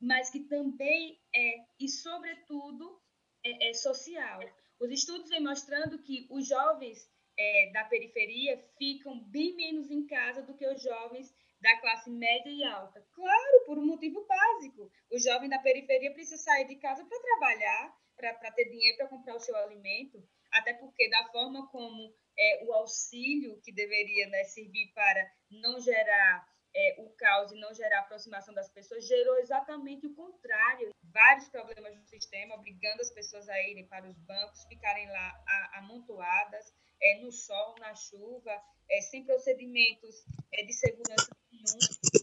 mas 0.00 0.30
que 0.30 0.40
também 0.40 1.16
é, 1.32 1.64
e 1.78 1.88
sobretudo, 1.88 3.00
é, 3.46 3.70
é 3.70 3.74
social. 3.74 4.40
Os 4.80 4.90
estudos 4.90 5.30
vêm 5.30 5.44
mostrando 5.44 6.02
que 6.02 6.26
os 6.28 6.48
jovens 6.48 7.08
é, 7.38 7.70
da 7.72 7.84
periferia 7.84 8.58
ficam 8.76 9.20
bem 9.28 9.54
menos 9.54 9.92
em 9.92 10.04
casa 10.08 10.42
do 10.42 10.54
que 10.54 10.66
os 10.66 10.82
jovens 10.82 11.32
da 11.60 11.76
classe 11.80 12.10
média 12.10 12.50
e 12.50 12.64
alta. 12.64 13.04
Claro, 13.12 13.64
por 13.66 13.78
um 13.78 13.86
motivo 13.86 14.24
básico. 14.26 14.90
O 15.10 15.18
jovem 15.18 15.48
da 15.48 15.58
periferia 15.58 16.12
precisa 16.12 16.42
sair 16.42 16.66
de 16.66 16.76
casa 16.76 17.04
para 17.04 17.20
trabalhar, 17.20 17.96
para 18.16 18.52
ter 18.52 18.64
dinheiro 18.64 18.96
para 18.96 19.08
comprar 19.08 19.36
o 19.36 19.40
seu 19.40 19.56
alimento, 19.56 20.22
até 20.52 20.74
porque 20.74 21.08
da 21.10 21.24
forma 21.30 21.68
como 21.68 22.14
é, 22.38 22.64
o 22.64 22.72
auxílio 22.72 23.60
que 23.62 23.72
deveria 23.72 24.28
né, 24.28 24.44
servir 24.44 24.92
para 24.94 25.30
não 25.50 25.80
gerar 25.80 26.46
é, 26.74 26.96
o 26.98 27.10
caos 27.10 27.50
e 27.52 27.58
não 27.58 27.74
gerar 27.74 28.00
aproximação 28.00 28.54
das 28.54 28.70
pessoas, 28.70 29.06
gerou 29.06 29.38
exatamente 29.38 30.06
o 30.06 30.14
contrário. 30.14 30.90
Vários 31.02 31.48
problemas 31.48 31.96
no 31.96 32.04
sistema, 32.04 32.54
obrigando 32.54 33.00
as 33.00 33.10
pessoas 33.10 33.48
a 33.48 33.60
irem 33.62 33.86
para 33.86 34.08
os 34.08 34.18
bancos, 34.18 34.64
ficarem 34.68 35.08
lá 35.08 35.44
amontoadas, 35.74 36.72
é, 37.00 37.20
no 37.20 37.32
sol, 37.32 37.74
na 37.78 37.94
chuva, 37.94 38.52
é, 38.90 39.00
sem 39.00 39.24
procedimentos 39.24 40.24
é, 40.52 40.64
de 40.64 40.72
segurança. 40.72 41.37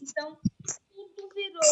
Então, 0.02 0.40
tudo 0.88 1.34
virou 1.34 1.62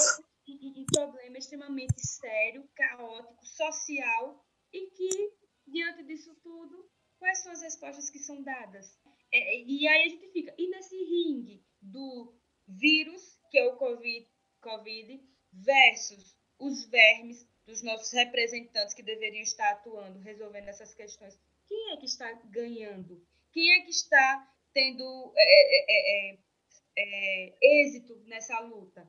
um, 0.49 0.85
problema 0.87 1.39
extremamente 1.39 2.07
sério, 2.07 2.69
caótico, 2.75 3.47
social, 3.47 4.45
e 4.73 4.91
que, 4.91 5.33
diante 5.67 6.03
disso 6.05 6.35
tudo, 6.43 6.89
quais 7.19 7.43
são 7.43 7.53
as 7.53 7.63
respostas 7.63 8.11
que 8.11 8.19
são 8.19 8.43
dadas? 8.43 8.99
É, 9.33 9.63
e 9.63 9.87
aí 9.89 10.05
a 10.05 10.09
gente 10.09 10.31
fica, 10.31 10.55
e 10.59 10.69
nesse 10.69 10.97
ringue 10.97 11.65
do 11.81 12.35
vírus, 12.67 13.39
que 13.51 13.59
é 13.59 13.67
o 13.67 13.77
COVID, 13.77 14.29
COVID 14.61 15.21
versus 15.53 16.37
os 16.59 16.85
vermes 16.87 17.49
dos 17.67 17.83
nossos 17.83 18.13
representantes 18.13 18.95
que 18.95 19.03
deveriam 19.03 19.43
estar 19.43 19.71
atuando, 19.73 20.19
resolvendo 20.21 20.69
essas 20.69 20.95
questões. 20.95 21.39
Quem 21.67 21.93
é 21.93 21.97
que 21.97 22.07
está 22.07 22.31
ganhando? 22.51 23.27
Quem 23.53 23.73
é 23.73 23.85
que 23.85 23.91
está 23.91 24.53
tendo 24.73 25.33
é 25.37 26.31
é, 26.31 26.39
é, 26.97 27.03
é, 27.03 27.55
é, 27.63 27.83
êxito 27.83 28.17
nessa 28.27 28.59
luta? 28.61 29.09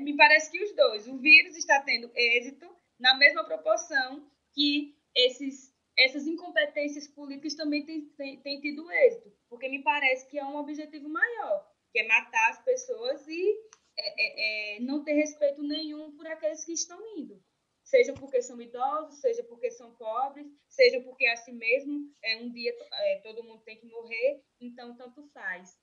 Me 0.00 0.16
parece 0.16 0.50
que 0.50 0.62
os 0.62 0.74
dois. 0.76 1.08
O 1.08 1.18
vírus 1.18 1.56
está 1.56 1.80
tendo 1.82 2.10
êxito 2.14 2.68
na 2.98 3.16
mesma 3.16 3.44
proporção 3.44 4.30
que 4.52 4.96
esses, 5.14 5.74
essas 5.98 6.26
incompetências 6.26 7.08
políticas 7.08 7.54
também 7.54 7.84
têm, 7.84 8.06
têm, 8.16 8.40
têm 8.40 8.60
tido 8.60 8.90
êxito, 8.90 9.32
porque 9.48 9.68
me 9.68 9.82
parece 9.82 10.28
que 10.28 10.38
é 10.38 10.44
um 10.44 10.56
objetivo 10.56 11.08
maior 11.08 11.66
que 11.96 12.00
é 12.00 12.06
matar 12.06 12.50
as 12.50 12.62
pessoas 12.62 13.26
e 13.26 13.58
é, 13.98 14.74
é, 14.74 14.76
é, 14.76 14.80
não 14.80 15.02
ter 15.02 15.14
respeito 15.14 15.62
nenhum 15.62 16.14
por 16.14 16.26
aqueles 16.26 16.62
que 16.62 16.72
estão 16.72 17.00
indo. 17.16 17.42
Seja 17.82 18.12
porque 18.12 18.42
são 18.42 18.60
idosos, 18.60 19.20
seja 19.20 19.42
porque 19.44 19.70
são 19.70 19.94
pobres, 19.94 20.46
seja 20.68 21.00
porque 21.00 21.26
assim 21.28 21.52
mesmo 21.52 22.12
é, 22.22 22.36
um 22.36 22.50
dia 22.52 22.76
é, 22.92 23.20
todo 23.20 23.44
mundo 23.44 23.62
tem 23.62 23.78
que 23.78 23.86
morrer, 23.86 24.42
então 24.60 24.94
tanto 24.96 25.26
faz. 25.32 25.74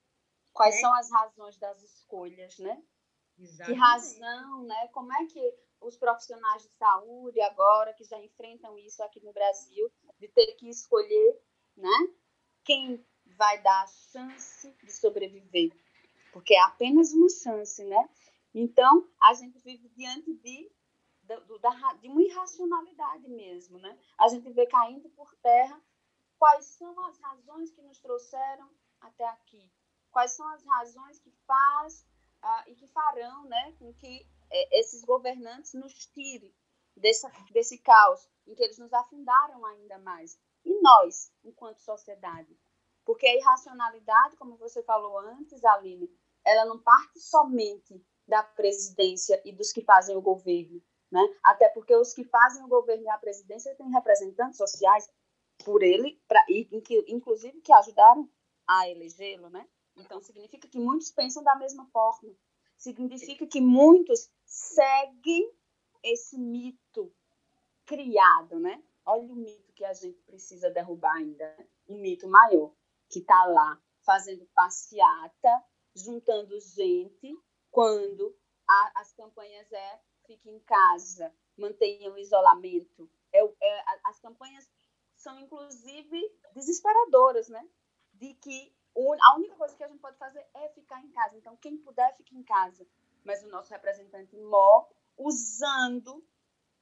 Quais 0.54 0.76
né? 0.76 0.82
são 0.82 0.94
as 0.94 1.12
razões 1.12 1.58
das 1.58 1.82
escolhas, 1.82 2.58
né? 2.60 2.82
Exatamente. 3.38 3.74
Que 3.74 3.80
razão, 3.80 4.64
né? 4.64 4.88
Como 4.90 5.12
é 5.12 5.26
que 5.26 5.56
os 5.82 5.98
profissionais 5.98 6.64
de 6.64 6.70
saúde 6.70 7.42
agora 7.42 7.94
que 7.94 8.04
já 8.04 8.20
enfrentam 8.20 8.78
isso 8.78 9.04
aqui 9.04 9.20
no 9.22 9.34
Brasil, 9.34 9.92
de 10.20 10.28
ter 10.30 10.54
que 10.54 10.70
escolher, 10.70 11.42
né? 11.76 12.14
Quem 12.64 13.06
vai 13.36 13.62
dar 13.62 13.84
a 13.84 13.88
chance 13.88 14.72
de 14.84 14.92
sobreviver 14.92 15.72
porque 16.34 16.56
é 16.56 16.62
apenas 16.64 17.14
uma 17.14 17.30
chance, 17.30 17.86
né? 17.86 18.10
Então, 18.54 19.08
a 19.22 19.34
gente 19.36 19.60
vive 19.60 19.88
diante 19.90 20.34
de 20.34 20.72
da, 21.22 21.40
de 21.94 22.10
uma 22.10 22.22
irracionalidade 22.22 23.30
mesmo, 23.30 23.78
né? 23.78 23.98
A 24.18 24.28
gente 24.28 24.52
vê 24.52 24.66
caindo 24.66 25.10
por 25.12 25.34
terra 25.36 25.82
quais 26.38 26.66
são 26.66 27.00
as 27.06 27.18
razões 27.20 27.72
que 27.72 27.82
nos 27.82 28.00
trouxeram 28.00 28.70
até 29.00 29.26
aqui, 29.30 29.72
quais 30.14 30.32
são 30.32 30.48
as 30.50 30.64
razões 30.64 31.20
que 31.20 31.32
faz 31.46 32.06
uh, 32.44 32.70
e 32.70 32.76
que 32.76 32.88
farão, 32.88 33.44
né, 33.46 33.74
com 33.80 33.94
que 33.96 34.26
é, 34.50 34.80
esses 34.80 35.04
governantes 35.04 35.74
nos 35.74 35.94
tirem 36.08 36.54
desse, 36.96 37.28
desse 37.52 37.80
caos 37.80 38.30
em 38.48 38.54
que 38.54 38.64
eles 38.64 38.78
nos 38.78 38.94
afundaram 38.94 39.66
ainda 39.66 39.98
mais. 40.00 40.40
E 40.64 40.80
nós, 40.82 41.34
enquanto 41.44 41.80
sociedade? 41.80 42.58
Porque 43.04 43.28
a 43.28 43.36
irracionalidade, 43.36 44.38
como 44.38 44.56
você 44.56 44.82
falou 44.84 45.18
antes, 45.18 45.66
Aline, 45.66 46.10
ela 46.46 46.66
não 46.66 46.80
parte 46.80 47.20
somente 47.20 48.06
da 48.28 48.44
presidência 48.44 49.42
e 49.44 49.52
dos 49.52 49.74
que 49.74 49.82
fazem 49.82 50.16
o 50.16 50.22
governo, 50.22 50.82
né? 51.12 51.22
Até 51.44 51.68
porque 51.70 51.94
os 51.96 52.14
que 52.14 52.24
fazem 52.24 52.64
o 52.64 52.68
governo 52.68 53.04
e 53.04 53.10
a 53.10 53.18
presidência 53.18 53.76
têm 53.76 53.92
representantes 53.92 54.58
sociais 54.58 55.10
por 55.66 55.84
ele, 55.84 56.22
pra, 56.28 56.42
inclusive 57.08 57.60
que 57.62 57.74
ajudaram 57.74 58.30
a 58.68 58.88
elegê-lo, 58.90 59.50
né? 59.50 59.68
Então 59.96 60.22
significa 60.22 60.68
que 60.68 60.80
muitos 60.80 61.12
pensam 61.12 61.44
da 61.44 61.56
mesma 61.56 61.86
forma. 61.88 62.32
Significa 62.78 63.46
que 63.46 63.62
muitos 63.62 64.30
seguem 64.46 65.52
esse 66.02 66.38
mito 66.38 67.14
criado, 67.86 68.60
né? 68.60 68.84
Olha 69.06 69.32
o 69.32 69.36
mito 69.36 69.72
que 69.74 69.86
a 69.86 69.94
gente 69.94 70.22
precisa 70.24 70.70
derrubar 70.70 71.16
ainda, 71.16 71.46
né? 71.58 71.68
um 71.88 72.00
mito 72.00 72.28
maior 72.28 72.74
que 73.10 73.20
está 73.20 73.46
lá 73.46 73.82
fazendo 74.02 74.46
passeata, 74.54 75.64
juntando 75.96 76.60
gente, 76.60 77.38
quando 77.70 78.36
a, 78.68 79.02
as 79.02 79.14
campanhas 79.14 79.72
é 79.72 80.00
fique 80.26 80.50
em 80.50 80.60
casa, 80.60 81.34
mantenha 81.58 82.12
o 82.12 82.18
isolamento. 82.18 83.10
É, 83.32 83.44
é, 83.44 83.84
as 84.06 84.20
campanhas 84.20 84.70
são, 85.16 85.40
inclusive, 85.40 86.32
desesperadoras, 86.54 87.50
né? 87.50 87.68
De 88.14 88.34
que 88.36 88.76
a 88.96 89.36
única 89.36 89.56
coisa 89.56 89.76
que 89.76 89.84
a 89.84 89.88
gente 89.88 90.00
pode 90.00 90.18
fazer 90.18 90.46
é 90.54 90.70
ficar 90.70 91.02
em 91.04 91.12
casa. 91.12 91.38
Então, 91.38 91.58
quem 91.58 91.78
puder, 91.78 92.16
fique 92.16 92.36
em 92.36 92.44
casa. 92.44 92.88
Mas 93.24 93.44
o 93.44 93.48
nosso 93.48 93.72
representante 93.72 94.36
Mó, 94.38 94.88
usando 95.18 96.24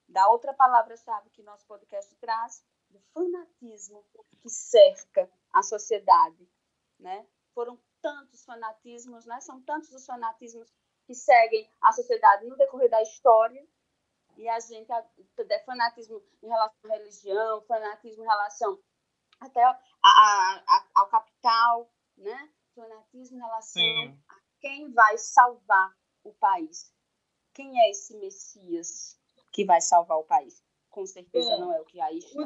da 0.08 0.28
outra 0.30 0.54
palavra-chave 0.54 1.30
que 1.30 1.44
nosso 1.44 1.66
podcast 1.66 2.14
traz, 2.16 2.64
do 2.90 3.00
fanatismo 3.14 4.06
que 4.42 4.50
cerca 4.50 5.32
a 5.54 5.64
sociedade, 5.64 6.50
né? 7.00 7.26
Foram 7.54 7.80
tantos 8.02 8.44
fanatismos, 8.44 9.26
né? 9.26 9.40
São 9.40 9.62
tantos 9.62 9.92
os 9.94 10.06
fanatismos 10.06 10.70
que 11.06 11.16
seguem 11.16 11.70
a 11.82 11.92
sociedade 11.92 12.46
no 12.46 12.58
decorrer 12.58 12.90
da 12.90 13.02
história 13.02 13.66
e 14.38 14.48
a 14.48 14.60
gente 14.60 14.92
fanatismo 15.66 16.22
em 16.42 16.48
relação 16.48 16.92
à 16.92 16.94
religião, 16.94 17.62
fanatismo 17.64 18.24
em 18.24 18.28
relação 18.28 18.80
até 19.40 19.64
a, 19.64 19.80
a, 20.04 20.86
ao 20.96 21.08
capital, 21.10 21.90
né? 22.22 22.50
Fanatismo 22.76 23.38
em 23.38 23.42
relação 23.42 23.82
Sim. 23.82 24.18
a 24.30 24.36
quem 24.60 24.92
vai 24.94 25.18
salvar 25.18 25.92
o 26.24 26.34
país. 26.34 26.94
Quem 27.54 27.80
é 27.82 27.90
esse 27.90 28.16
Messias 28.18 29.20
que 29.52 29.66
vai 29.66 29.82
salvar 29.82 30.18
o 30.18 30.24
país? 30.24 30.64
Com 30.90 31.06
certeza 31.06 31.50
Bom, 31.52 31.60
não 31.62 31.76
é 31.76 31.82
o 31.82 31.86
que 31.86 32.00
aí 32.00 32.18
está. 32.18 32.42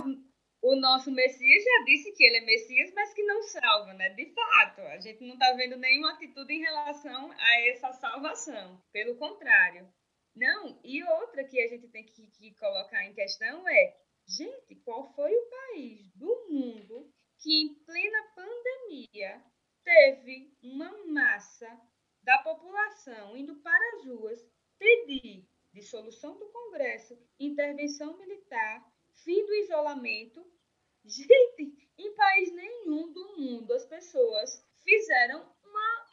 O, 0.62 0.72
o, 0.72 0.76
nosso 0.76 1.12
Messias 1.12 1.64
já 1.64 1.84
disse 1.86 2.12
que 2.14 2.24
ele 2.24 2.38
é 2.38 2.42
Messias, 2.42 2.92
mas 2.94 3.14
que 3.14 3.24
não 3.24 3.44
salva, 3.44 3.94
né? 3.94 4.10
De 4.10 4.34
fato, 4.34 4.82
a 4.82 5.00
gente 5.00 5.24
não 5.26 5.34
está 5.34 5.54
vendo 5.54 5.78
nenhuma 5.78 6.14
atitude 6.14 6.54
em 6.54 6.62
relação 6.62 7.32
a 7.32 7.62
essa 7.68 7.92
salvação. 7.94 8.82
Pelo 8.92 9.18
contrário. 9.18 9.88
Não, 10.36 10.80
e 10.84 11.04
outra 11.04 11.44
que 11.46 11.60
a 11.62 11.68
gente 11.68 11.88
tem 11.90 12.04
que, 12.06 12.28
que 12.28 12.54
colocar 12.56 13.06
em 13.06 13.14
questão 13.14 13.68
é, 13.70 13.96
gente, 14.28 14.76
qual 14.84 15.14
foi 15.14 15.32
o 15.34 15.50
país 15.50 16.12
do 16.14 16.48
mundo 16.50 17.10
que 17.40 17.62
em 17.62 17.76
plena 17.86 18.24
pandemia 18.36 19.44
teve 19.86 20.52
uma 20.64 20.92
massa 21.06 21.80
da 22.24 22.40
população 22.40 23.38
indo 23.38 23.56
para 23.58 23.96
as 23.96 24.06
ruas 24.06 24.46
pedir 24.80 25.48
dissolução 25.72 26.38
do 26.38 26.50
Congresso, 26.50 27.18
intervenção 27.40 28.18
militar, 28.18 28.84
fim 29.24 29.46
do 29.46 29.54
isolamento. 29.56 30.46
Gente, 31.06 31.92
em 31.98 32.16
país 32.16 32.52
nenhum 32.54 33.14
do 33.14 33.38
mundo 33.38 33.72
as 33.74 33.86
pessoas 33.86 34.66
fizeram 34.84 35.54
uma 35.64 36.10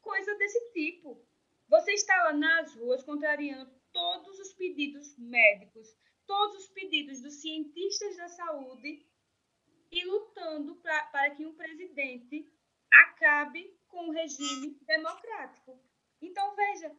coisa 0.00 0.34
desse 0.36 0.72
tipo. 0.72 1.26
Você 1.68 1.92
está 1.92 2.16
lá 2.22 2.32
nas 2.32 2.74
ruas 2.76 3.02
contrariando 3.02 3.70
todos 3.92 4.38
os 4.38 4.52
pedidos 4.54 5.18
médicos, 5.18 5.88
todos 6.24 6.56
os 6.58 6.68
pedidos 6.68 7.20
dos 7.20 7.34
cientistas 7.34 8.16
da 8.16 8.28
saúde 8.28 9.04
e 9.90 10.04
lutando 10.04 10.76
pra, 10.76 11.04
para 11.06 11.34
que 11.34 11.44
um 11.44 11.54
presidente 11.54 12.46
acabe 12.92 13.76
com 13.88 14.08
o 14.08 14.12
regime 14.12 14.78
democrático. 14.86 15.78
Então, 16.20 16.54
veja, 16.54 16.94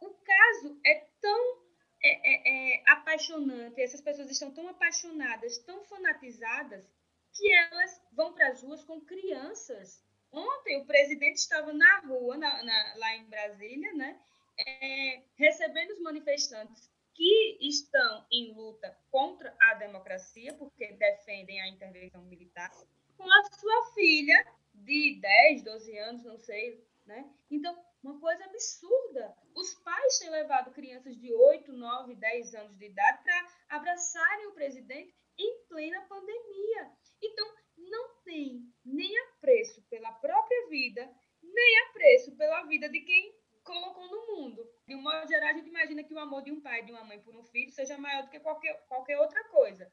o 0.00 0.10
caso 0.10 0.80
é 0.84 1.06
tão 1.20 1.66
é, 2.02 2.10
é, 2.10 2.74
é, 2.76 2.82
apaixonante, 2.86 3.80
essas 3.80 4.00
pessoas 4.00 4.30
estão 4.30 4.52
tão 4.52 4.68
apaixonadas, 4.68 5.58
tão 5.58 5.82
fanatizadas, 5.84 6.86
que 7.32 7.52
elas 7.52 8.02
vão 8.12 8.32
para 8.32 8.48
as 8.48 8.62
ruas 8.62 8.84
com 8.84 9.00
crianças. 9.00 10.02
Ontem 10.30 10.80
o 10.80 10.86
presidente 10.86 11.36
estava 11.36 11.72
na 11.72 12.00
rua, 12.00 12.36
na, 12.36 12.62
na, 12.62 12.94
lá 12.96 13.16
em 13.16 13.24
Brasília, 13.24 13.92
né, 13.94 14.20
é, 14.58 15.22
recebendo 15.36 15.92
os 15.92 16.00
manifestantes 16.00 16.90
que 17.14 17.58
estão 17.60 18.26
em 18.30 18.54
luta 18.54 18.96
contra 19.10 19.54
a 19.60 19.74
democracia, 19.74 20.52
porque 20.54 20.92
defendem 20.92 21.60
a 21.60 21.68
intervenção 21.68 22.22
militar, 22.24 22.70
com 23.16 23.24
a 23.24 23.44
sua 23.44 23.94
filha 23.94 24.46
de 24.84 25.20
10, 25.20 25.62
12 25.62 25.98
anos, 25.98 26.24
não 26.24 26.38
sei, 26.38 26.84
né? 27.04 27.28
Então, 27.50 27.76
uma 28.02 28.20
coisa 28.20 28.44
absurda. 28.44 29.36
Os 29.54 29.74
pais 29.74 30.18
têm 30.18 30.30
levado 30.30 30.72
crianças 30.72 31.16
de 31.16 31.32
8, 31.32 31.72
9, 31.72 32.14
10 32.14 32.54
anos 32.54 32.76
de 32.76 32.86
idade 32.86 33.22
para 33.22 33.46
abraçarem 33.70 34.46
o 34.46 34.54
presidente 34.54 35.14
em 35.38 35.64
plena 35.68 36.00
pandemia. 36.02 36.92
Então, 37.22 37.54
não 37.76 38.22
tem 38.22 38.72
nem 38.84 39.18
apreço 39.28 39.82
pela 39.88 40.12
própria 40.12 40.68
vida, 40.68 41.10
nem 41.42 41.78
apreço 41.88 42.36
pela 42.36 42.64
vida 42.64 42.88
de 42.88 43.00
quem 43.00 43.34
colocou 43.62 44.08
no 44.08 44.36
mundo. 44.36 44.64
De 44.86 44.94
um 44.94 45.02
modo 45.02 45.26
geral, 45.26 45.50
a 45.50 45.52
gente 45.52 45.68
imagina 45.68 46.04
que 46.04 46.14
o 46.14 46.18
amor 46.18 46.42
de 46.42 46.52
um 46.52 46.60
pai 46.60 46.80
e 46.80 46.84
de 46.86 46.92
uma 46.92 47.04
mãe 47.04 47.20
por 47.20 47.34
um 47.36 47.44
filho 47.44 47.72
seja 47.72 47.98
maior 47.98 48.22
do 48.24 48.30
que 48.30 48.40
qualquer, 48.40 48.86
qualquer 48.86 49.18
outra 49.18 49.42
coisa. 49.48 49.92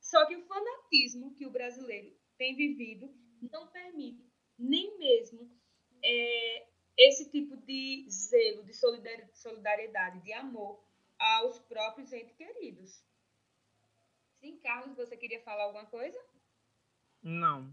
Só 0.00 0.24
que 0.26 0.36
o 0.36 0.46
fanatismo 0.46 1.34
que 1.34 1.46
o 1.46 1.50
brasileiro 1.50 2.16
tem 2.38 2.56
vivido 2.56 3.14
não 3.50 3.66
permite 3.68 4.24
nem 4.58 4.98
mesmo 4.98 5.50
é, 6.02 6.66
esse 6.96 7.30
tipo 7.30 7.56
de 7.56 8.06
zelo, 8.10 8.64
de 8.64 8.74
solidariedade, 8.74 10.20
de 10.20 10.32
amor 10.32 10.82
aos 11.18 11.58
próprios 11.60 12.12
entes 12.12 12.36
queridos. 12.36 13.02
Sim, 14.40 14.56
Carlos, 14.58 14.96
você 14.96 15.16
queria 15.16 15.40
falar 15.42 15.64
alguma 15.64 15.86
coisa? 15.86 16.18
Não. 17.22 17.72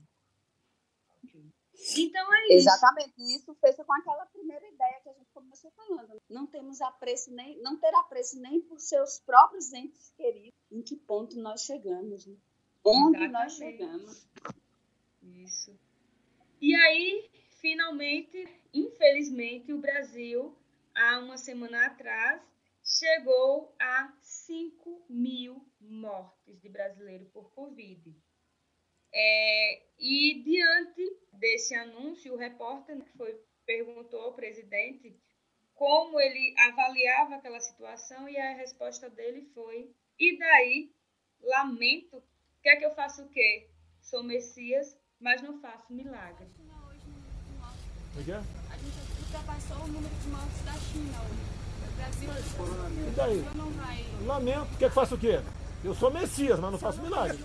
Então 1.98 2.34
é 2.34 2.46
isso. 2.48 2.68
Exatamente. 2.68 3.14
Isso 3.36 3.54
fecha 3.56 3.84
com 3.84 3.94
aquela 3.94 4.26
primeira 4.28 4.68
ideia 4.68 5.00
que 5.02 5.10
a 5.10 5.14
gente 5.14 5.30
começou 5.32 5.72
falando. 5.72 6.22
Não 6.30 6.48
temos 6.48 6.82
apreço 6.82 7.32
nem, 7.32 7.62
não 7.62 7.80
ter 7.80 7.94
apreço 7.96 8.40
nem 8.40 8.62
por 8.62 8.80
seus 8.80 9.20
próprios 9.20 9.72
entes 9.74 10.10
queridos. 10.18 10.58
Em 10.72 10.82
que 10.82 10.96
ponto 10.96 11.40
nós 11.40 11.62
chegamos, 11.62 12.26
né? 12.26 12.36
Onde 12.84 13.18
Exatamente. 13.18 13.32
nós 13.32 13.54
chegamos. 13.54 14.28
Isso. 15.44 15.78
E 16.62 16.76
aí, 16.76 17.30
finalmente, 17.62 18.48
infelizmente, 18.74 19.74
o 19.74 19.80
Brasil, 19.80 20.58
há 20.96 21.20
uma 21.20 21.38
semana 21.38 21.86
atrás, 21.86 22.42
chegou 22.84 23.76
a 23.80 24.13
5 24.22 25.06
mil 25.10 25.65
mortes 25.80 26.60
de 26.62 26.69
brasileiro 26.69 27.25
por 27.28 27.52
Covid. 27.52 28.15
É, 29.13 29.84
e 30.00 30.42
diante 30.44 31.17
desse 31.34 31.75
anúncio, 31.75 32.34
o 32.34 32.38
repórter 32.38 33.04
foi, 33.15 33.40
perguntou 33.65 34.21
ao 34.21 34.36
presidente 34.36 35.15
como 35.73 36.19
ele 36.19 36.56
avaliava 36.58 37.36
aquela 37.36 37.60
situação 37.60 38.28
e 38.28 38.38
a 38.38 38.54
resposta 38.54 39.10
dele 39.10 39.44
foi: 39.54 39.94
e 40.19 40.38
daí? 40.38 40.92
Lamento. 41.40 42.23
Quer 42.63 42.78
que 42.78 42.86
eu 42.86 42.96
faça 42.96 43.23
o 43.23 43.30
quê? 43.30 43.69
Sou 44.02 44.23
Messias, 44.23 44.98
mas 45.20 45.42
não 45.42 45.60
faço 45.60 45.92
milagre. 45.94 46.48
O 48.15 48.24
que 48.24 48.32
é? 48.32 48.36
A 48.36 48.78
gente 48.78 49.24
ultrapassou 49.24 49.78
o 49.78 49.88
número 49.88 50.15
de 50.15 50.28
mortes 50.30 50.62
da 50.65 50.74
China 50.74 51.22
hoje. 51.22 51.58
O 51.88 51.96
Brasil 51.98 52.30
e 53.08 53.15
daí? 53.15 53.42
não 53.56 53.72
vai. 53.72 54.06
Lamento. 54.26 54.78
Quer 54.78 54.90
que 54.90 54.96
faça 54.96 55.15
o 55.15 55.20
quê? 55.20 55.40
Eu 55.84 55.94
sou 55.94 56.12
Messias, 56.12 56.60
mas 56.60 56.72
não 56.72 56.80
faço 56.80 57.02
milagre. 57.02 57.38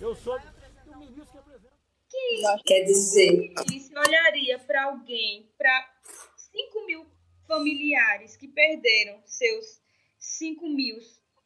Eu 0.00 0.14
sou 0.14 0.36
o 0.36 0.98
ministro 0.98 1.26
que 1.32 1.38
apresenta. 1.38 1.74
Que 2.08 2.62
quer 2.64 2.84
dizer? 2.84 3.54
Se 3.68 3.98
olharia 3.98 4.58
para 4.58 4.84
alguém, 4.84 5.50
para 5.58 5.92
5 6.36 6.86
mil 6.86 7.06
familiares 7.46 8.36
que 8.36 8.48
perderam 8.48 9.20
seus, 9.26 9.80
5 10.18 10.68
mil, 10.68 10.98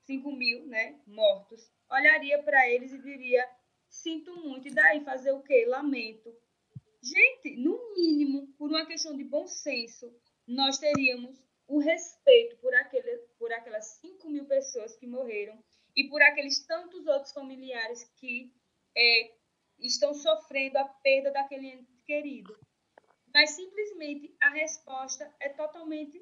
5 0.07 0.33
mil 0.33 0.67
né, 0.67 0.97
mortos, 1.07 1.71
olharia 1.91 2.43
para 2.43 2.69
eles 2.69 2.93
e 2.93 2.99
diria: 2.99 3.49
sinto 4.03 4.37
muito, 4.37 4.69
e 4.69 4.75
daí 4.75 5.05
fazer 5.05 5.33
o 5.33 5.43
quê? 5.43 5.65
Lamento. 5.67 6.35
Gente, 7.03 7.57
no 7.57 7.95
mínimo, 7.95 8.49
por 8.59 8.71
uma 8.71 8.87
questão 8.87 9.17
de 9.17 9.25
bom 9.25 9.47
senso, 9.47 10.13
nós 10.47 10.79
teríamos 10.79 11.43
o 11.67 11.79
respeito 11.79 12.57
por, 12.57 12.75
aquele, 12.75 13.19
por 13.39 13.53
aquelas 13.53 13.99
5 14.01 14.29
mil 14.31 14.47
pessoas 14.47 14.97
que 14.97 15.07
morreram 15.07 15.63
e 15.95 16.09
por 16.09 16.23
aqueles 16.23 16.65
tantos 16.67 17.07
outros 17.07 17.33
familiares 17.33 18.05
que 18.17 18.53
é, 18.97 19.35
estão 19.79 20.15
sofrendo 20.15 20.79
a 20.79 20.85
perda 20.85 21.31
daquele 21.31 21.69
ente 21.69 21.93
querido. 22.07 22.59
Mas 23.35 23.51
simplesmente 23.51 24.35
a 24.41 24.51
resposta 24.51 25.33
é 25.41 25.51
totalmente 25.51 26.21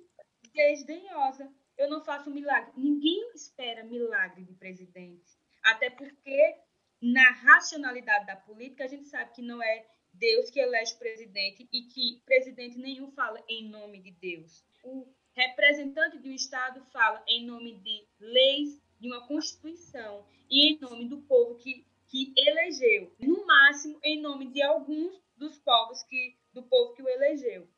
desdenhosa. 0.52 1.50
Eu 1.78 1.88
não 1.88 2.04
faço 2.04 2.30
milagre. 2.30 2.72
Ninguém 2.76 3.30
espera 3.34 3.84
milagre 3.84 4.44
de 4.44 4.54
presidente. 4.54 5.38
Até 5.62 5.90
porque, 5.90 6.56
na 7.00 7.30
racionalidade 7.30 8.26
da 8.26 8.36
política, 8.36 8.84
a 8.84 8.88
gente 8.88 9.06
sabe 9.06 9.32
que 9.32 9.42
não 9.42 9.62
é 9.62 9.86
Deus 10.12 10.50
que 10.50 10.60
elege 10.60 10.94
presidente 10.96 11.68
e 11.72 11.82
que 11.82 12.22
presidente 12.24 12.78
nenhum 12.78 13.10
fala 13.10 13.42
em 13.48 13.68
nome 13.68 14.00
de 14.00 14.10
Deus. 14.12 14.64
O 14.82 15.06
representante 15.34 16.18
de 16.18 16.30
um 16.30 16.34
Estado 16.34 16.82
fala 16.92 17.22
em 17.28 17.44
nome 17.44 17.74
de 17.80 18.06
leis, 18.18 18.80
de 18.98 19.08
uma 19.08 19.26
Constituição 19.26 20.26
e 20.50 20.72
em 20.72 20.78
nome 20.80 21.06
do 21.08 21.18
povo 21.22 21.56
que, 21.56 21.86
que 22.08 22.32
elegeu. 22.36 23.12
No 23.18 23.46
máximo, 23.46 23.98
em 24.02 24.20
nome 24.20 24.46
de 24.46 24.62
alguns 24.62 25.20
dos 25.36 25.58
povos 25.58 26.02
que 26.04 26.34
do 26.52 26.62
povo 26.62 26.94
que 26.94 27.02
o 27.02 27.08
elegeu. 27.08 27.68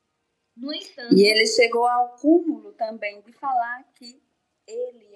No 0.56 0.72
entanto, 0.72 1.14
e 1.14 1.22
ele 1.22 1.46
chegou 1.46 1.86
ao 1.86 2.16
cúmulo 2.16 2.72
também 2.72 3.20
de 3.22 3.32
falar 3.32 3.82
que 3.94 4.22
ele 4.66 5.07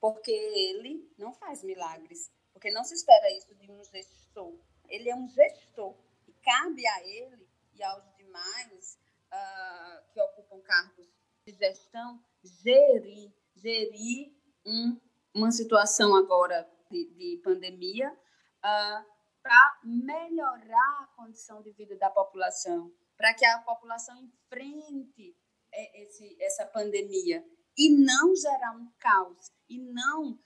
porque 0.00 0.30
ele 0.30 1.12
não 1.18 1.32
faz 1.32 1.62
milagres, 1.62 2.30
porque 2.52 2.70
não 2.70 2.84
se 2.84 2.94
espera 2.94 3.30
isso 3.36 3.54
de 3.54 3.70
um 3.70 3.82
gestor. 3.84 4.58
Ele 4.88 5.10
é 5.10 5.16
um 5.16 5.28
gestor 5.28 5.96
e 6.26 6.32
cabe 6.32 6.86
a 6.86 7.06
ele 7.06 7.48
e 7.74 7.82
aos 7.82 8.04
demais 8.16 8.98
uh, 9.32 10.12
que 10.12 10.20
ocupam 10.20 10.60
cargos 10.60 11.06
de 11.44 11.52
gestão 11.52 12.22
gerir, 12.42 13.32
gerir 13.54 14.32
um, 14.66 15.00
uma 15.34 15.50
situação 15.50 16.14
agora 16.14 16.68
de, 16.90 17.04
de 17.14 17.40
pandemia 17.42 18.10
uh, 18.12 19.18
para 19.42 19.80
melhorar 19.84 21.02
a 21.02 21.12
condição 21.16 21.62
de 21.62 21.72
vida 21.72 21.96
da 21.96 22.10
população, 22.10 22.92
para 23.16 23.34
que 23.34 23.44
a 23.44 23.58
população 23.60 24.16
enfrente 24.16 25.36
é, 25.72 26.02
esse, 26.02 26.36
essa 26.40 26.66
pandemia 26.66 27.44
e 27.78 27.90
não 27.90 28.34
gerar 28.34 28.76
um 28.76 28.90
caos. 28.98 29.52
E 29.68 29.78
não 29.78 30.38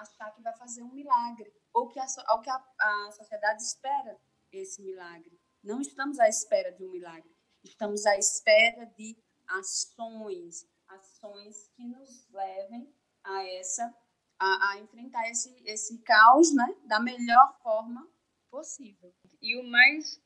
achar 0.00 0.30
que 0.34 0.42
vai 0.42 0.54
fazer 0.56 0.82
um 0.82 0.92
milagre. 0.92 1.50
Ou 1.72 1.88
que 1.88 1.98
a, 1.98 2.06
ou 2.32 2.40
que 2.40 2.50
a, 2.50 2.64
a 2.80 3.12
sociedade 3.12 3.62
espera 3.62 4.18
esse 4.50 4.82
milagre. 4.82 5.40
Não 5.62 5.80
estamos 5.80 6.18
à 6.18 6.28
espera 6.28 6.72
de 6.72 6.84
um 6.84 6.90
milagre, 6.90 7.30
estamos 7.62 8.04
à 8.04 8.18
espera 8.18 8.84
de 8.98 9.16
ações, 9.46 10.66
ações 10.88 11.68
que 11.68 11.84
nos 11.84 12.28
levem 12.30 12.92
a 13.22 13.46
essa 13.46 13.94
a, 14.40 14.72
a 14.72 14.80
enfrentar 14.80 15.30
esse, 15.30 15.54
esse 15.64 15.98
caos, 15.98 16.52
né, 16.52 16.76
da 16.84 16.98
melhor 16.98 17.56
forma 17.62 18.10
possível. 18.50 19.14
E 19.40 19.56
o 19.56 19.62
mais 19.62 20.20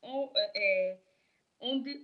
é, 0.55 0.99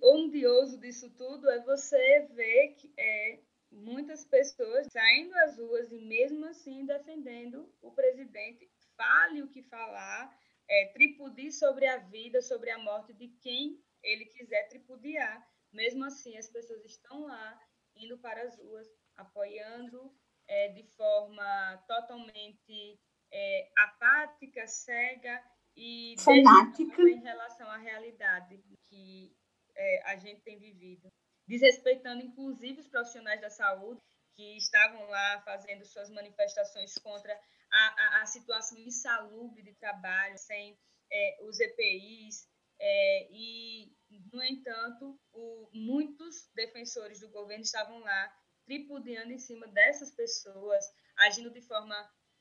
ondioso 0.04 0.78
disso 0.78 1.10
tudo 1.12 1.50
é 1.50 1.60
você 1.64 2.28
ver 2.34 2.76
que 2.76 2.94
é, 2.96 3.40
muitas 3.74 4.26
pessoas 4.26 4.88
saindo 4.92 5.34
às 5.40 5.58
ruas 5.58 5.92
e 5.92 6.00
mesmo 6.00 6.46
assim 6.46 6.86
defendendo 6.86 7.72
o 7.82 7.92
presidente. 7.92 8.70
Fale 8.96 9.42
o 9.42 9.50
que 9.50 9.64
falar, 9.64 10.38
é, 10.70 10.92
tripudie 10.94 11.52
sobre 11.52 11.88
a 11.88 11.98
vida, 11.98 12.42
sobre 12.42 12.70
a 12.70 12.78
morte 12.78 13.14
de 13.14 13.28
quem 13.42 13.82
ele 14.02 14.26
quiser 14.26 14.68
tripudiar. 14.70 15.46
Mesmo 15.72 16.06
assim, 16.06 16.38
as 16.38 16.50
pessoas 16.50 16.86
estão 16.86 17.26
lá, 17.26 17.60
indo 17.96 18.18
para 18.20 18.44
as 18.44 18.58
ruas, 18.58 18.88
apoiando 19.16 20.14
é, 20.48 20.70
de 20.70 20.84
forma 20.84 21.84
totalmente 21.88 23.00
é, 23.32 23.72
apática, 23.78 24.68
cega 24.68 25.44
e 25.76 26.16
fanática 26.20 27.02
em 27.02 27.22
relação 27.22 27.68
à 27.70 27.78
realidade 27.78 28.62
que 28.84 29.36
é, 29.76 30.12
a 30.12 30.16
gente 30.18 30.42
tem 30.42 30.60
vivido, 30.60 31.12
desrespeitando 31.48 32.24
inclusive 32.24 32.80
os 32.80 32.88
profissionais 32.88 33.42
da 33.42 33.50
saúde 33.50 34.02
que 34.36 34.58
estavam 34.58 35.08
lá 35.10 35.42
fazendo 35.42 35.86
suas 35.86 36.10
manifestações 36.10 36.98
contra 36.98 37.34
a, 37.72 37.78
a, 37.78 38.22
a 38.22 38.26
situação 38.26 38.78
insalubre 38.80 39.62
de 39.62 39.74
trabalho, 39.76 40.38
sem 40.38 40.78
é, 41.12 41.38
os 41.44 41.60
EPIs, 41.60 42.48
é, 42.80 43.28
e, 43.32 43.96
no 44.32 44.44
entanto, 44.44 45.20
o, 45.32 45.70
muitos 45.74 46.50
defensores 46.54 47.20
do 47.20 47.30
governo 47.30 47.64
estavam 47.64 48.00
lá 48.00 48.34
tripudiando 48.66 49.32
em 49.32 49.40
cima 49.40 49.68
dessas 49.68 50.12
pessoas, 50.12 50.86
agindo 51.18 51.52
de 51.52 51.62
forma 51.62 51.96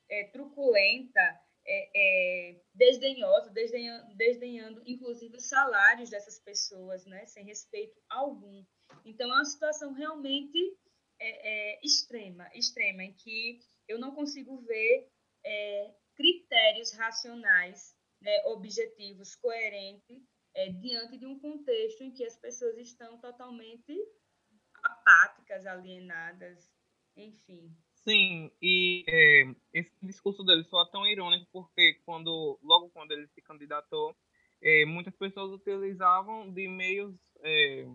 é, 0.09 0.25
truculenta, 0.29 1.41
é, 1.65 1.91
é, 1.95 2.61
desdenhosa, 2.75 3.51
desdenhando, 3.51 4.15
desdenhando 4.17 4.83
inclusive 4.85 5.37
os 5.37 5.49
salários 5.49 6.11
dessas 6.11 6.39
pessoas, 6.39 7.07
né, 7.07 7.25
sem 7.27 7.45
respeito 7.45 8.01
algum. 8.09 8.65
Então, 9.05 9.31
é 9.31 9.35
uma 9.35 9.45
situação 9.45 9.93
realmente 9.93 10.77
é, 11.19 11.75
é 11.75 11.81
extrema, 11.85 12.49
extrema, 12.55 13.03
em 13.03 13.13
que 13.13 13.61
eu 13.89 13.99
não 13.99 14.15
consigo 14.15 14.61
ver 14.63 15.09
é, 15.45 15.95
critérios 16.15 16.93
racionais, 16.93 17.97
né, 18.21 18.43
objetivos, 18.47 19.35
coerentes, 19.37 20.23
é, 20.55 20.69
diante 20.71 21.17
de 21.17 21.27
um 21.27 21.39
contexto 21.39 22.03
em 22.03 22.13
que 22.13 22.25
as 22.25 22.37
pessoas 22.37 22.77
estão 22.79 23.19
totalmente 23.19 23.97
apáticas, 24.83 25.67
alienadas, 25.67 26.71
enfim. 27.17 27.75
Sim, 28.05 28.51
e 28.61 29.05
é, 29.07 29.55
esse 29.73 29.93
discurso 30.03 30.43
dele 30.43 30.65
soa 30.65 30.91
tão 30.91 31.07
irônico 31.07 31.47
porque 31.53 32.01
quando 32.05 32.59
logo 32.63 32.91
quando 32.91 33.13
ele 33.13 33.29
se 33.29 33.41
candidatou, 33.41 34.17
é, 34.61 34.85
muitas 34.85 35.15
pessoas 35.15 35.53
utilizavam 35.53 36.53
de 36.53 36.67
meios 36.67 37.15
é, 37.41 37.87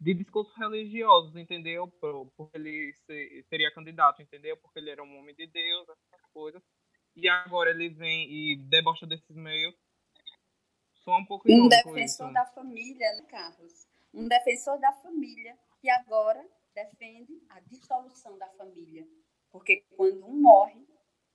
de 0.00 0.14
discursos 0.14 0.56
religiosos, 0.56 1.34
entendeu? 1.36 1.88
Porque 2.36 2.56
ele 2.56 2.92
se, 3.06 3.44
seria 3.48 3.72
candidato, 3.72 4.22
entendeu? 4.22 4.56
Porque 4.56 4.78
ele 4.78 4.90
era 4.90 5.02
um 5.02 5.18
homem 5.18 5.34
de 5.34 5.46
Deus, 5.46 5.88
essas 5.88 6.26
coisas. 6.32 6.62
E 7.16 7.28
agora 7.28 7.70
ele 7.70 7.88
vem 7.88 8.30
e 8.30 8.56
debocha 8.56 9.06
desses 9.06 9.34
meios. 9.34 9.74
Soa 11.04 11.18
um 11.18 11.24
pouco 11.26 11.50
Um 11.50 11.68
defensor 11.68 12.32
da 12.32 12.46
família, 12.46 13.12
né, 13.16 13.22
Carlos? 13.28 13.86
Um 14.14 14.28
defensor 14.28 14.78
da 14.78 14.92
família 14.92 15.58
que 15.80 15.90
agora 15.90 16.44
defende 16.74 17.42
a 17.50 17.60
dissolução 17.60 18.38
da 18.38 18.48
família 18.50 19.06
porque 19.50 19.84
quando 19.96 20.26
um 20.26 20.40
morre, 20.40 20.86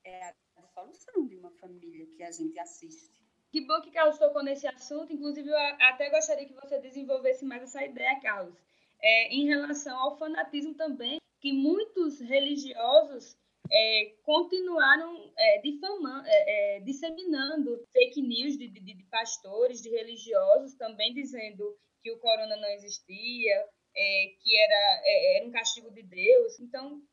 é 0.03 0.23
a 0.23 0.33
dissolução 0.61 1.25
de 1.25 1.35
uma 1.37 1.51
família 1.51 2.05
que 2.07 2.23
a 2.23 2.31
gente 2.31 2.59
assiste. 2.59 3.22
Que 3.53 3.61
bom 3.61 3.79
que 3.81 3.91
Carlos 3.91 4.17
tocou 4.17 4.41
nesse 4.41 4.65
assunto. 4.65 5.13
Inclusive, 5.13 5.47
eu 5.47 5.57
até 5.79 6.09
gostaria 6.09 6.47
que 6.47 6.55
você 6.55 6.79
desenvolvesse 6.79 7.45
mais 7.45 7.61
essa 7.61 7.85
ideia, 7.85 8.19
Carlos. 8.19 8.55
É, 8.99 9.27
em 9.31 9.45
relação 9.45 9.95
ao 9.95 10.17
fanatismo 10.17 10.73
também, 10.73 11.21
que 11.39 11.53
muitos 11.53 12.19
religiosos 12.19 13.37
é, 13.71 14.15
continuaram 14.23 15.31
é, 15.37 15.61
difamando, 15.61 16.27
é, 16.27 16.77
é, 16.77 16.79
disseminando 16.79 17.85
fake 17.93 18.23
news 18.23 18.57
de, 18.57 18.69
de, 18.69 18.79
de, 18.79 19.03
pastores, 19.03 19.83
de 19.83 19.89
religiosos, 19.89 20.73
também 20.73 21.13
dizendo 21.13 21.77
que 22.01 22.11
o 22.11 22.17
corona 22.17 22.57
não 22.57 22.69
existia, 22.69 23.67
é, 23.95 24.33
que 24.41 24.57
era, 24.57 25.01
era 25.37 25.45
um 25.45 25.51
castigo 25.51 25.91
de 25.91 26.01
Deus. 26.01 26.59
Então, 26.59 27.03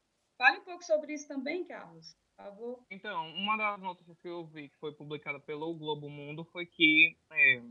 Fale 0.41 0.57
um 0.57 0.65
pouco 0.65 0.83
sobre 0.83 1.13
isso 1.13 1.29
também, 1.29 1.65
Carlos, 1.65 2.17
favor. 2.45 2.85
Então, 2.91 3.35
uma 3.35 3.57
das 3.57 3.81
notícias 3.81 4.19
que 4.19 4.29
eu 4.29 4.45
vi 4.47 4.69
que 4.69 4.77
foi 4.79 4.93
publicada 4.93 5.39
pelo 5.41 5.75
Globo 5.75 6.09
Mundo 6.09 6.45
foi 6.45 6.67
que 6.67 7.17
é, 7.33 7.63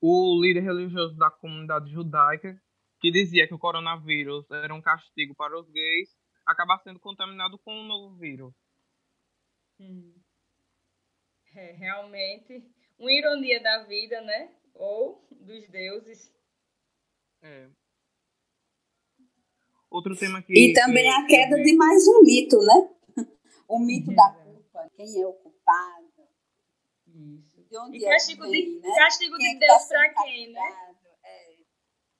o 0.00 0.40
líder 0.40 0.60
religioso 0.60 1.16
da 1.16 1.30
comunidade 1.30 1.90
judaica, 1.90 2.60
que 3.00 3.10
dizia 3.10 3.46
que 3.46 3.54
o 3.54 3.58
coronavírus 3.58 4.50
era 4.50 4.74
um 4.74 4.82
castigo 4.82 5.34
para 5.34 5.58
os 5.58 5.68
gays, 5.70 6.16
acaba 6.46 6.78
sendo 6.78 6.98
contaminado 6.98 7.58
com 7.58 7.72
um 7.72 7.86
novo 7.86 8.16
vírus. 8.16 8.54
Hum. 9.80 10.14
É 11.54 11.72
realmente 11.72 12.62
uma 12.98 13.12
ironia 13.12 13.60
da 13.62 13.84
vida, 13.84 14.20
né? 14.20 14.52
Ou 14.74 15.26
dos 15.30 15.68
deuses. 15.68 16.32
É. 17.42 17.68
Outro 19.90 20.16
tema 20.16 20.42
que. 20.42 20.52
E 20.52 20.72
também 20.72 21.04
que, 21.04 21.08
a 21.08 21.26
queda 21.26 21.62
de 21.62 21.74
mais 21.74 22.06
um 22.06 22.22
mito, 22.22 22.58
né? 22.58 22.90
O 23.68 23.78
mito 23.78 24.14
da 24.14 24.32
culpa. 24.32 24.90
Quem 24.96 25.20
é 25.20 25.26
o 25.26 25.32
culpado? 25.34 26.28
Isso. 27.06 27.62
De 27.64 27.78
onde 27.78 27.98
e 27.98 28.04
é 28.04 28.08
castigo 28.08 28.42
vem, 28.44 28.80
de, 28.80 28.80
né? 28.80 28.94
castigo 28.96 29.36
quem 29.36 29.58
de 29.58 29.64
é 29.64 29.68
Deus 29.68 29.82
tá 29.82 29.88
para 29.88 30.22
quem, 30.22 30.52
né? 30.52 30.96
É. 31.22 31.56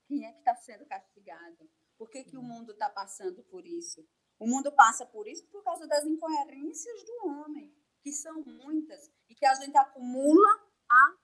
Quem 0.07 0.25
é 0.25 0.31
que 0.31 0.39
está 0.39 0.55
sendo 0.55 0.85
castigado? 0.85 1.69
Por 1.97 2.09
que, 2.09 2.23
que 2.23 2.37
o 2.37 2.43
mundo 2.43 2.71
está 2.71 2.89
passando 2.89 3.43
por 3.43 3.65
isso? 3.65 4.07
O 4.39 4.47
mundo 4.47 4.71
passa 4.71 5.05
por 5.05 5.27
isso 5.27 5.45
por 5.47 5.63
causa 5.63 5.85
das 5.87 6.05
incoerências 6.05 7.03
do 7.03 7.27
homem, 7.27 7.73
que 8.01 8.11
são 8.11 8.41
muitas 8.43 9.11
e 9.27 9.35
que 9.35 9.45
a 9.45 9.53
gente 9.55 9.77
acumula 9.77 10.49
há 10.89 11.17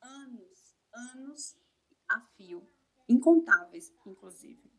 anos, 0.00 0.74
anos 0.92 1.56
a 2.08 2.20
fio, 2.36 2.66
incontáveis, 3.08 3.92
inclusive. 4.06 4.71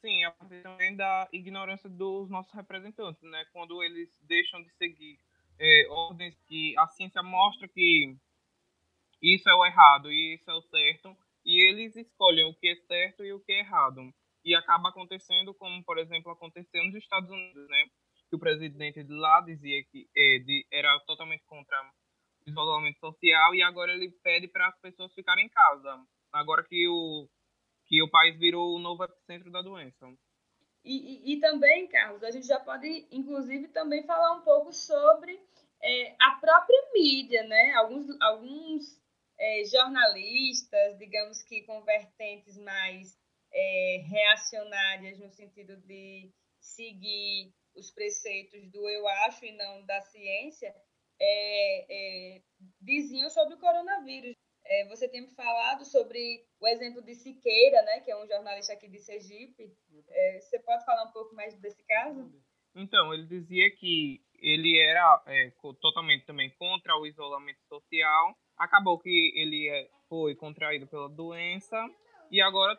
Sim, 0.00 0.24
a 0.24 0.30
partir 0.30 0.62
também 0.62 0.94
da 0.94 1.28
ignorância 1.32 1.88
dos 1.88 2.30
nossos 2.30 2.52
representantes, 2.52 3.20
né? 3.22 3.44
Quando 3.52 3.82
eles 3.82 4.08
deixam 4.22 4.62
de 4.62 4.70
seguir 4.76 5.18
é, 5.58 5.88
ordens 5.90 6.40
que 6.46 6.76
a 6.78 6.86
ciência 6.86 7.22
mostra 7.22 7.66
que 7.66 8.16
isso 9.20 9.48
é 9.48 9.54
o 9.54 9.66
errado 9.66 10.12
e 10.12 10.34
isso 10.34 10.48
é 10.48 10.54
o 10.54 10.62
certo, 10.62 11.16
e 11.44 11.60
eles 11.68 11.96
escolhem 11.96 12.44
o 12.44 12.54
que 12.54 12.68
é 12.68 12.76
certo 12.86 13.24
e 13.24 13.32
o 13.32 13.40
que 13.40 13.52
é 13.52 13.58
errado. 13.60 14.14
E 14.44 14.54
acaba 14.54 14.90
acontecendo 14.90 15.52
como, 15.54 15.82
por 15.82 15.98
exemplo, 15.98 16.30
aconteceu 16.30 16.84
nos 16.84 16.94
Estados 16.94 17.28
Unidos, 17.28 17.68
né? 17.68 17.86
Que 18.30 18.36
o 18.36 18.38
presidente 18.38 19.02
de 19.02 19.12
lá 19.12 19.40
dizia 19.40 19.82
que 19.90 20.08
é, 20.16 20.38
de, 20.38 20.64
era 20.70 20.96
totalmente 21.06 21.44
contra 21.46 21.76
o 22.46 22.50
isolamento 22.50 23.00
social 23.00 23.52
e 23.54 23.62
agora 23.62 23.92
ele 23.92 24.10
pede 24.22 24.46
para 24.46 24.68
as 24.68 24.78
pessoas 24.78 25.12
ficarem 25.12 25.46
em 25.46 25.48
casa. 25.48 26.06
Agora 26.32 26.62
que 26.62 26.86
o, 26.86 27.28
que 27.88 28.02
o 28.02 28.10
país 28.10 28.38
virou 28.38 28.74
o 28.74 28.78
novo 28.78 29.02
epicentro 29.04 29.50
da 29.50 29.62
doença. 29.62 30.06
E, 30.84 31.32
e, 31.32 31.32
e, 31.32 31.40
também, 31.40 31.88
Carlos, 31.88 32.22
a 32.22 32.30
gente 32.30 32.46
já 32.46 32.60
pode, 32.60 33.08
inclusive, 33.10 33.68
também 33.68 34.04
falar 34.04 34.36
um 34.36 34.42
pouco 34.42 34.72
sobre 34.72 35.40
é, 35.82 36.14
a 36.20 36.32
própria 36.40 36.90
mídia, 36.94 37.42
né? 37.44 37.72
Alguns, 37.74 38.20
alguns 38.20 39.02
é, 39.38 39.64
jornalistas, 39.64 40.98
digamos 40.98 41.42
que 41.42 41.62
com 41.62 41.82
vertentes 41.82 42.58
mais 42.58 43.18
é, 43.52 44.04
reacionárias 44.06 45.18
no 45.18 45.30
sentido 45.30 45.76
de 45.78 46.30
seguir 46.60 47.52
os 47.74 47.90
preceitos 47.90 48.70
do 48.70 48.88
eu 48.88 49.06
acho 49.26 49.44
e 49.44 49.52
não 49.52 49.84
da 49.86 50.00
ciência, 50.02 50.74
é, 51.20 52.36
é, 52.36 52.42
diziam 52.80 53.30
sobre 53.30 53.54
o 53.54 53.58
coronavírus. 53.58 54.36
É, 54.68 54.86
você 54.86 55.08
tem 55.08 55.26
falado 55.28 55.84
sobre 55.86 56.44
o 56.60 56.68
exemplo 56.68 57.00
de 57.02 57.14
Siqueira, 57.14 57.80
né, 57.82 58.00
que 58.00 58.10
é 58.10 58.22
um 58.22 58.26
jornalista 58.26 58.74
aqui 58.74 58.86
de 58.86 58.98
Sergipe. 58.98 59.72
É, 60.10 60.40
você 60.40 60.58
pode 60.58 60.84
falar 60.84 61.04
um 61.04 61.12
pouco 61.12 61.34
mais 61.34 61.58
desse 61.58 61.82
caso? 61.84 62.30
Então, 62.74 63.14
ele 63.14 63.24
dizia 63.24 63.70
que 63.70 64.20
ele 64.34 64.78
era 64.78 65.22
é, 65.26 65.50
totalmente 65.80 66.26
também 66.26 66.50
contra 66.58 66.94
o 66.96 67.06
isolamento 67.06 67.60
social. 67.66 68.36
Acabou 68.58 68.98
que 68.98 69.32
ele 69.34 69.68
é, 69.70 69.88
foi 70.06 70.34
contraído 70.34 70.86
pela 70.86 71.08
doença 71.08 71.88
e 72.30 72.42
agora 72.42 72.76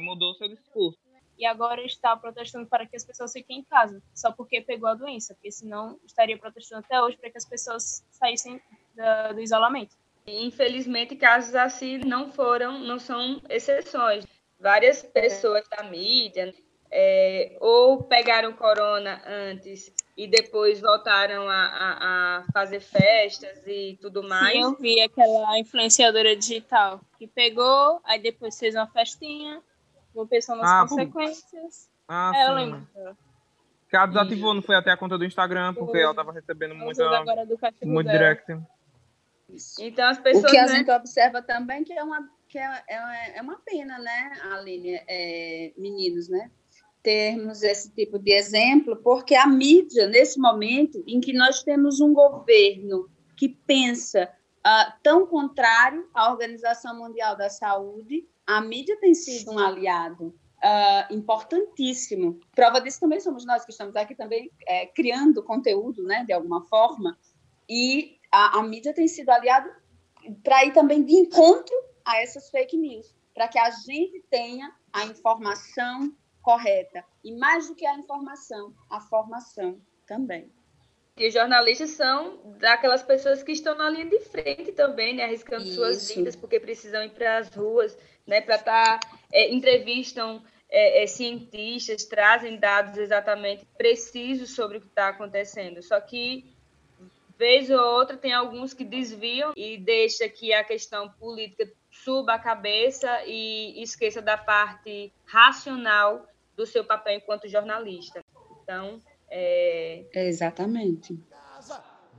mudou 0.00 0.34
seu 0.34 0.48
discurso. 0.48 0.98
E 1.38 1.44
agora 1.44 1.84
está 1.84 2.16
protestando 2.16 2.66
para 2.66 2.86
que 2.86 2.96
as 2.96 3.04
pessoas 3.04 3.30
fiquem 3.30 3.58
em 3.58 3.64
casa, 3.64 4.02
só 4.14 4.32
porque 4.32 4.62
pegou 4.62 4.88
a 4.88 4.94
doença, 4.94 5.34
porque 5.34 5.52
senão 5.52 6.00
estaria 6.06 6.38
protestando 6.38 6.82
até 6.82 6.98
hoje 7.02 7.18
para 7.18 7.30
que 7.30 7.36
as 7.36 7.44
pessoas 7.44 8.02
saíssem 8.10 8.58
da, 8.94 9.32
do 9.32 9.40
isolamento. 9.40 9.94
Infelizmente, 10.26 11.14
casos 11.14 11.54
assim 11.54 11.98
não 11.98 12.32
foram, 12.32 12.80
não 12.80 12.98
são 12.98 13.40
exceções. 13.48 14.26
Várias 14.58 15.02
pessoas 15.02 15.68
da 15.68 15.84
mídia 15.84 16.52
é, 16.90 17.56
ou 17.60 18.02
pegaram 18.02 18.52
corona 18.52 19.22
antes 19.26 19.92
e 20.16 20.26
depois 20.26 20.80
voltaram 20.80 21.48
a, 21.48 21.54
a, 21.54 22.38
a, 22.38 22.44
fazer 22.52 22.80
festas 22.80 23.66
e 23.66 23.98
tudo 24.00 24.22
mais. 24.22 24.52
Sim, 24.52 24.62
eu 24.62 24.74
vi 24.76 25.00
aquela 25.00 25.58
influenciadora 25.58 26.34
digital 26.34 27.00
que 27.18 27.26
pegou, 27.26 28.00
aí 28.04 28.20
depois 28.20 28.58
fez 28.58 28.74
uma 28.74 28.86
festinha, 28.86 29.62
não 30.14 30.26
pensou 30.26 30.56
nas 30.56 30.70
ah, 30.70 30.86
consequências. 30.88 31.88
Ah, 32.08 32.32
é, 32.34 32.48
eu 32.48 32.54
lembro. 32.54 32.88
Que 33.88 33.96
ela 33.96 34.06
desativou, 34.06 34.54
não 34.54 34.62
foi 34.62 34.74
até 34.74 34.90
a 34.90 34.96
conta 34.96 35.16
do 35.16 35.24
Instagram, 35.24 35.74
porque 35.74 35.98
ela 35.98 36.10
estava 36.10 36.32
recebendo 36.32 36.74
muita, 36.74 37.24
muito 37.84 38.10
direct. 38.10 38.58
Então 39.80 40.08
as 40.08 40.18
pessoas. 40.18 40.44
O 40.44 40.50
que 40.50 40.58
a 40.58 40.66
né? 40.66 40.76
gente 40.76 40.90
observa 40.90 41.42
também 41.42 41.84
que 41.84 41.92
é 41.92 42.02
uma, 42.02 42.28
que 42.48 42.58
é, 42.58 42.82
é, 42.88 43.38
é 43.38 43.42
uma 43.42 43.58
pena, 43.64 43.98
né, 43.98 44.32
Aline, 44.52 45.00
é, 45.06 45.72
meninos, 45.76 46.28
né? 46.28 46.50
Termos 47.02 47.62
esse 47.62 47.90
tipo 47.94 48.18
de 48.18 48.32
exemplo, 48.32 48.96
porque 48.96 49.36
a 49.36 49.46
mídia, 49.46 50.08
nesse 50.08 50.40
momento 50.40 51.02
em 51.06 51.20
que 51.20 51.32
nós 51.32 51.62
temos 51.62 52.00
um 52.00 52.12
governo 52.12 53.08
que 53.36 53.48
pensa 53.48 54.28
uh, 54.66 54.92
tão 55.02 55.26
contrário 55.26 56.08
à 56.12 56.32
Organização 56.32 56.98
Mundial 56.98 57.36
da 57.36 57.48
Saúde, 57.48 58.26
a 58.44 58.60
mídia 58.60 58.98
tem 58.98 59.14
sido 59.14 59.52
um 59.52 59.58
aliado 59.58 60.34
uh, 60.56 61.14
importantíssimo. 61.14 62.40
Prova 62.54 62.80
disso 62.80 63.00
também 63.00 63.20
somos 63.20 63.46
nós 63.46 63.64
que 63.64 63.70
estamos 63.70 63.94
aqui 63.94 64.14
também 64.14 64.50
é, 64.66 64.86
criando 64.86 65.42
conteúdo, 65.42 66.02
né, 66.02 66.24
de 66.24 66.32
alguma 66.32 66.62
forma, 66.62 67.16
e 67.68 68.15
a, 68.30 68.58
a 68.58 68.62
mídia 68.62 68.94
tem 68.94 69.08
sido 69.08 69.30
aliado 69.30 69.70
para 70.42 70.64
ir 70.64 70.72
também 70.72 71.04
de 71.04 71.14
encontro 71.14 71.74
a 72.04 72.20
essas 72.20 72.50
fake 72.50 72.76
news, 72.76 73.14
para 73.34 73.48
que 73.48 73.58
a 73.58 73.70
gente 73.70 74.24
tenha 74.30 74.72
a 74.92 75.04
informação 75.04 76.12
correta. 76.42 77.04
E 77.24 77.36
mais 77.36 77.68
do 77.68 77.74
que 77.74 77.86
a 77.86 77.98
informação, 77.98 78.72
a 78.90 79.00
formação 79.00 79.80
também. 80.06 80.50
E 81.16 81.28
os 81.28 81.34
jornalistas 81.34 81.90
são 81.90 82.40
daquelas 82.58 83.02
pessoas 83.02 83.42
que 83.42 83.52
estão 83.52 83.74
na 83.74 83.88
linha 83.88 84.04
de 84.04 84.20
frente 84.20 84.70
também, 84.72 85.14
né, 85.14 85.24
arriscando 85.24 85.64
Isso. 85.64 85.74
suas 85.74 86.10
vidas, 86.10 86.36
porque 86.36 86.60
precisam 86.60 87.02
ir 87.02 87.10
para 87.10 87.38
as 87.38 87.48
ruas, 87.48 87.96
né, 88.26 88.40
para 88.42 88.56
estar, 88.56 89.00
tá, 89.00 89.18
é, 89.32 89.50
entrevistam 89.50 90.42
é, 90.68 91.02
é, 91.02 91.06
cientistas, 91.06 92.04
trazem 92.04 92.58
dados 92.58 92.98
exatamente 92.98 93.64
precisos 93.78 94.54
sobre 94.54 94.78
o 94.78 94.80
que 94.80 94.88
está 94.88 95.08
acontecendo. 95.08 95.82
Só 95.82 95.98
que 96.00 96.54
vez 97.38 97.70
ou 97.70 97.78
outra 97.78 98.16
tem 98.16 98.32
alguns 98.32 98.72
que 98.72 98.84
desviam 98.84 99.52
e 99.56 99.76
deixa 99.76 100.28
que 100.28 100.52
a 100.52 100.64
questão 100.64 101.08
política 101.18 101.70
suba 101.90 102.34
a 102.34 102.38
cabeça 102.38 103.08
e 103.26 103.82
esqueça 103.82 104.20
da 104.22 104.36
parte 104.36 105.12
racional 105.24 106.26
do 106.56 106.66
seu 106.66 106.84
papel 106.84 107.18
enquanto 107.18 107.48
jornalista. 107.48 108.24
Então, 108.62 109.00
é... 109.30 110.04
Exatamente. 110.14 111.18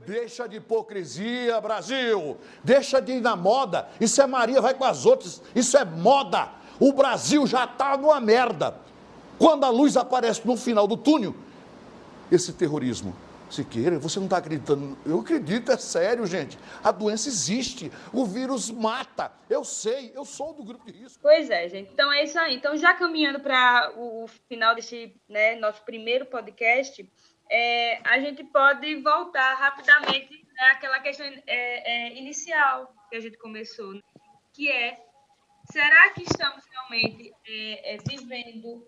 Deixa 0.06 0.48
de 0.48 0.56
hipocrisia, 0.56 1.60
Brasil. 1.60 2.38
Deixa 2.62 3.00
de 3.00 3.12
ir 3.12 3.20
na 3.20 3.34
moda. 3.34 3.88
Isso 4.00 4.22
é 4.22 4.26
Maria, 4.26 4.60
vai 4.60 4.74
com 4.74 4.84
as 4.84 5.04
outras. 5.04 5.42
Isso 5.54 5.76
é 5.76 5.84
moda. 5.84 6.50
O 6.78 6.92
Brasil 6.92 7.46
já 7.46 7.64
está 7.64 7.96
numa 7.96 8.20
merda. 8.20 8.78
Quando 9.38 9.64
a 9.64 9.70
luz 9.70 9.96
aparece 9.96 10.46
no 10.46 10.56
final 10.56 10.86
do 10.86 10.96
túnel, 10.96 11.34
esse 12.30 12.52
terrorismo 12.52 13.14
Siqueira, 13.50 13.98
você 13.98 14.18
não 14.18 14.26
está 14.26 14.36
acreditando? 14.38 14.98
Eu 15.06 15.20
acredito, 15.20 15.72
é 15.72 15.78
sério, 15.78 16.26
gente. 16.26 16.58
A 16.84 16.90
doença 16.90 17.28
existe, 17.28 17.90
o 18.12 18.24
vírus 18.26 18.70
mata. 18.70 19.32
Eu 19.48 19.64
sei, 19.64 20.12
eu 20.14 20.24
sou 20.24 20.52
do 20.52 20.62
grupo 20.62 20.84
de 20.84 20.98
risco. 20.98 21.18
Pois 21.22 21.48
é, 21.50 21.68
gente. 21.68 21.90
Então 21.92 22.12
é 22.12 22.24
isso 22.24 22.38
aí. 22.38 22.54
Então, 22.54 22.76
já 22.76 22.94
caminhando 22.94 23.40
para 23.40 23.92
o 23.96 24.26
final 24.48 24.74
desse 24.74 25.14
né, 25.28 25.54
nosso 25.56 25.82
primeiro 25.82 26.26
podcast, 26.26 27.08
é, 27.50 28.00
a 28.04 28.18
gente 28.18 28.44
pode 28.44 28.96
voltar 28.96 29.54
rapidamente 29.54 30.46
àquela 30.70 31.00
questão 31.00 31.26
é, 31.26 31.40
é, 31.46 32.18
inicial 32.18 32.92
que 33.08 33.16
a 33.16 33.20
gente 33.20 33.38
começou, 33.38 33.94
né? 33.94 34.02
que 34.52 34.70
é: 34.70 35.02
será 35.70 36.10
que 36.10 36.22
estamos 36.22 36.64
realmente 36.66 37.32
é, 37.46 37.94
é, 37.94 37.98
vivendo 38.06 38.86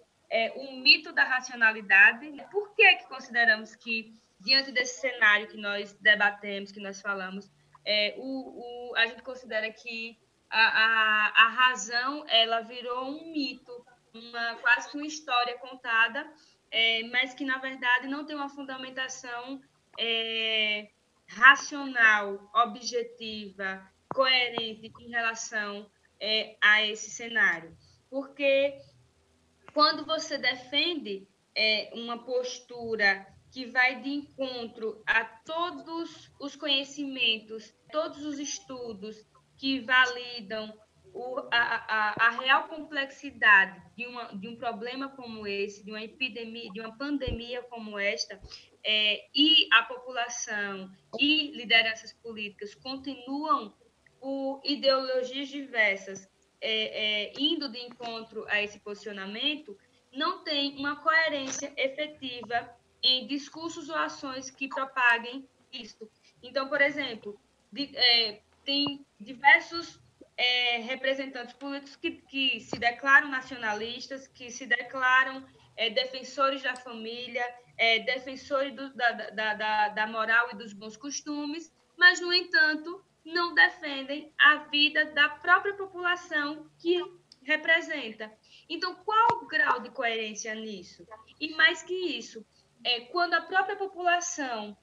um 0.57 0.81
mito 0.81 1.13
da 1.13 1.25
racionalidade? 1.25 2.31
Por 2.53 2.73
que, 2.75 2.97
que 2.97 3.09
consideramos 3.09 3.75
que 3.75 4.15
diante 4.41 4.73
desse 4.73 5.01
cenário 5.01 5.49
que 5.49 5.57
nós 5.57 5.93
debatemos, 5.95 6.73
que 6.73 6.81
nós 6.81 7.01
falamos, 7.01 7.51
é, 7.85 8.15
o, 8.19 8.91
o, 8.91 8.97
a 8.97 9.07
gente 9.07 9.23
considera 9.23 9.71
que 9.73 10.19
a, 10.49 10.61
a, 10.61 11.45
a, 11.45 11.49
razão 11.49 12.25
ela 12.29 12.61
virou 12.63 13.05
um 13.05 13.33
mito, 13.33 13.73
uma, 14.13 14.57
quase 14.57 14.91
que 14.91 14.97
uma 14.97 15.07
história 15.07 15.57
contada, 15.59 16.29
é, 16.71 17.03
mas 17.05 17.35
que, 17.35 17.45
na 17.45 17.59
verdade, 17.59 18.09
não 18.09 18.25
tem 18.25 18.35
uma 18.35 18.49
fundamentação 18.49 19.61
é, 19.99 20.91
racional, 21.27 22.51
objetiva, 22.55 23.87
coerente 24.13 24.93
em 25.01 25.11
relação 25.11 25.89
é, 26.19 26.57
a 26.61 26.85
esse 26.85 27.11
cenário. 27.11 27.77
Porque 28.09 28.77
quando 29.73 30.05
você 30.05 30.37
defende 30.37 31.29
é, 31.55 31.91
uma 31.95 32.25
postura 32.25 33.27
que 33.51 33.67
vai 33.67 34.01
de 34.01 34.11
encontro 34.11 35.03
a 35.07 35.25
todos 35.25 36.31
os 36.39 36.55
conhecimentos, 36.55 37.75
todos 37.91 38.25
os 38.25 38.39
estudos 38.39 39.25
que 39.57 39.81
validam 39.81 40.73
o, 41.13 41.39
a, 41.51 41.53
a, 41.53 42.27
a, 42.27 42.31
real 42.31 42.69
complexidade 42.69 43.83
de, 43.97 44.07
uma, 44.07 44.27
de 44.27 44.49
um 44.49 44.57
problema 44.57 45.09
como 45.09 45.47
esse, 45.47 45.85
de 45.85 45.91
uma 45.91 46.03
epidemia, 46.03 46.71
de 46.73 46.81
uma 46.81 46.97
pandemia 46.97 47.63
como 47.65 47.99
esta, 47.99 48.41
é, 48.85 49.29
e 49.35 49.69
a 49.73 49.83
população 49.83 50.91
e 51.19 51.51
lideranças 51.57 52.13
políticas 52.13 52.75
continuam 52.77 53.75
por 54.21 54.61
ideologias 54.65 55.49
diversas 55.49 56.29
é, 56.61 56.71
é, 56.71 57.33
indo 57.39 57.69
de 57.69 57.79
encontro 57.79 58.45
a 58.49 58.63
esse 58.63 58.79
posicionamento, 58.81 59.77
não 60.13 60.45
tem 60.45 60.77
uma 60.77 60.97
coerência 60.97 61.73
efetiva 61.77 62.71
em 63.03 63.27
discursos 63.27 63.89
ou 63.89 63.97
ações 63.97 64.51
que 64.51 64.69
propaguem 64.69 65.49
isso. 65.73 66.09
Então, 66.43 66.69
por 66.69 66.81
exemplo, 66.81 67.39
de, 67.73 67.97
é, 67.97 68.41
tem 68.65 69.05
diversos 69.19 70.01
é, 70.37 70.79
representantes 70.79 71.55
políticos 71.55 71.97
que, 71.97 72.13
que, 72.13 72.61
se 72.61 72.79
declaram 72.79 73.29
nacionalistas, 73.29 74.27
que 74.27 74.51
se 74.51 74.67
declaram 74.67 75.45
é, 75.77 75.91
defensores 75.91 76.63
da 76.63 76.75
família, 76.75 77.45
é, 77.77 78.01
defensores 78.01 78.75
do, 78.75 78.95
da, 78.95 79.13
da, 79.13 79.55
da, 79.55 79.89
da 79.89 80.07
moral 80.07 80.51
e 80.53 80.57
dos 80.57 80.73
bons 80.73 80.97
costumes, 80.97 81.73
mas, 81.97 82.21
no 82.21 82.33
entanto, 82.33 83.05
não 83.25 83.55
defendem 83.55 84.33
a 84.39 84.57
vida 84.71 85.05
da 85.07 85.29
própria 85.29 85.75
população 85.75 86.71
que 86.79 86.99
representa. 87.43 88.33
Então, 88.69 88.95
qual 88.95 89.43
o 89.43 89.47
grau 89.47 89.81
de 89.81 89.91
coerência 89.91 90.55
nisso? 90.55 91.07
E 91.39 91.55
mais 91.55 91.83
que 91.83 91.93
isso, 91.93 92.45
é, 92.85 93.01
quando 93.07 93.35
a 93.35 93.43
própria 93.43 93.77
população 93.77 94.77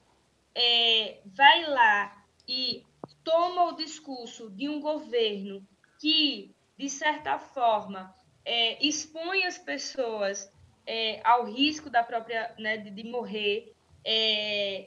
é, 0.55 1.19
vai 1.25 1.65
lá 1.65 2.25
e 2.47 2.83
toma 3.23 3.65
o 3.65 3.75
discurso 3.75 4.49
de 4.49 4.69
um 4.69 4.79
governo 4.79 5.67
que, 5.99 6.55
de 6.77 6.89
certa 6.89 7.37
forma, 7.37 8.13
é, 8.45 8.85
expõe 8.85 9.43
as 9.43 9.57
pessoas 9.57 10.51
é, 10.85 11.19
ao 11.23 11.45
risco 11.45 11.89
da 11.89 12.03
própria 12.03 12.55
né, 12.57 12.77
de, 12.77 12.89
de 12.89 13.03
morrer, 13.03 13.75
é, 14.05 14.85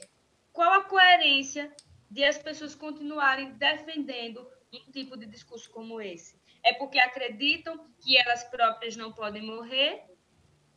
qual 0.51 0.73
a 0.73 0.83
coerência 0.83 1.71
de 2.09 2.23
as 2.23 2.37
pessoas 2.37 2.73
continuarem 2.73 3.53
defendendo 3.53 4.45
um 4.73 4.91
tipo 4.91 5.15
de 5.15 5.25
discurso 5.25 5.69
como 5.69 6.01
esse? 6.01 6.41
É 6.63 6.73
porque 6.73 6.99
acreditam 6.99 7.87
que 7.99 8.17
elas 8.17 8.43
próprias 8.45 8.95
não 8.95 9.11
podem 9.11 9.43
morrer? 9.43 10.03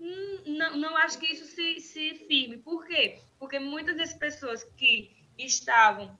Hum, 0.00 0.42
não, 0.46 0.76
não 0.76 0.96
acho 0.96 1.18
que 1.18 1.26
isso 1.26 1.46
se, 1.46 1.80
se 1.80 2.14
firme. 2.26 2.58
Por 2.58 2.86
quê? 2.86 3.20
Porque 3.38 3.58
muitas 3.58 3.96
das 3.96 4.12
pessoas 4.12 4.64
que 4.76 5.14
estavam 5.38 6.18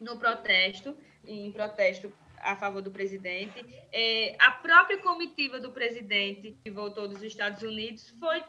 no 0.00 0.18
protesto, 0.18 0.96
em 1.26 1.50
protesto 1.52 2.12
a 2.38 2.54
favor 2.54 2.82
do 2.82 2.90
presidente, 2.90 3.64
é, 3.92 4.36
a 4.38 4.52
própria 4.52 4.98
comitiva 4.98 5.58
do 5.58 5.72
presidente 5.72 6.56
que 6.62 6.70
voltou 6.70 7.08
dos 7.08 7.22
Estados 7.22 7.62
Unidos 7.62 8.10
foi 8.20 8.42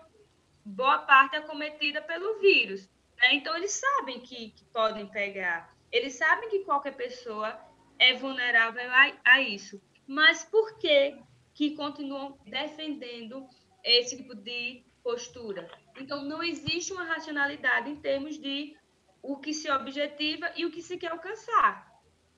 boa 0.64 1.00
parte 1.00 1.36
acometida 1.36 2.02
pelo 2.02 2.40
vírus. 2.40 2.90
Né? 3.18 3.36
Então, 3.36 3.56
eles 3.56 3.72
sabem 3.72 4.20
que, 4.20 4.52
que 4.52 4.66
podem 4.66 5.08
pegar. 5.08 5.74
Eles 5.92 6.16
sabem 6.16 6.50
que 6.50 6.60
qualquer 6.60 6.96
pessoa 6.96 7.58
é 7.98 8.14
vulnerável 8.14 8.90
a, 8.92 9.14
a 9.24 9.42
isso. 9.42 9.82
Mas 10.06 10.44
por 10.44 10.78
que, 10.78 11.18
que 11.54 11.76
continuam 11.76 12.38
defendendo 12.46 13.48
esse 13.92 14.18
tipo 14.18 14.36
de 14.36 14.84
postura? 15.04 15.70
Então, 15.98 16.24
não 16.24 16.44
existe 16.44 16.94
uma 16.94 17.04
racionalidade 17.04 17.90
em 17.90 17.96
termos 17.96 18.38
de 18.38 18.76
o 19.22 19.38
que 19.38 19.54
se 19.54 19.70
objetiva 19.70 20.52
e 20.56 20.66
o 20.66 20.72
que 20.72 20.82
se 20.82 20.98
quer 20.98 21.12
alcançar. 21.12 21.88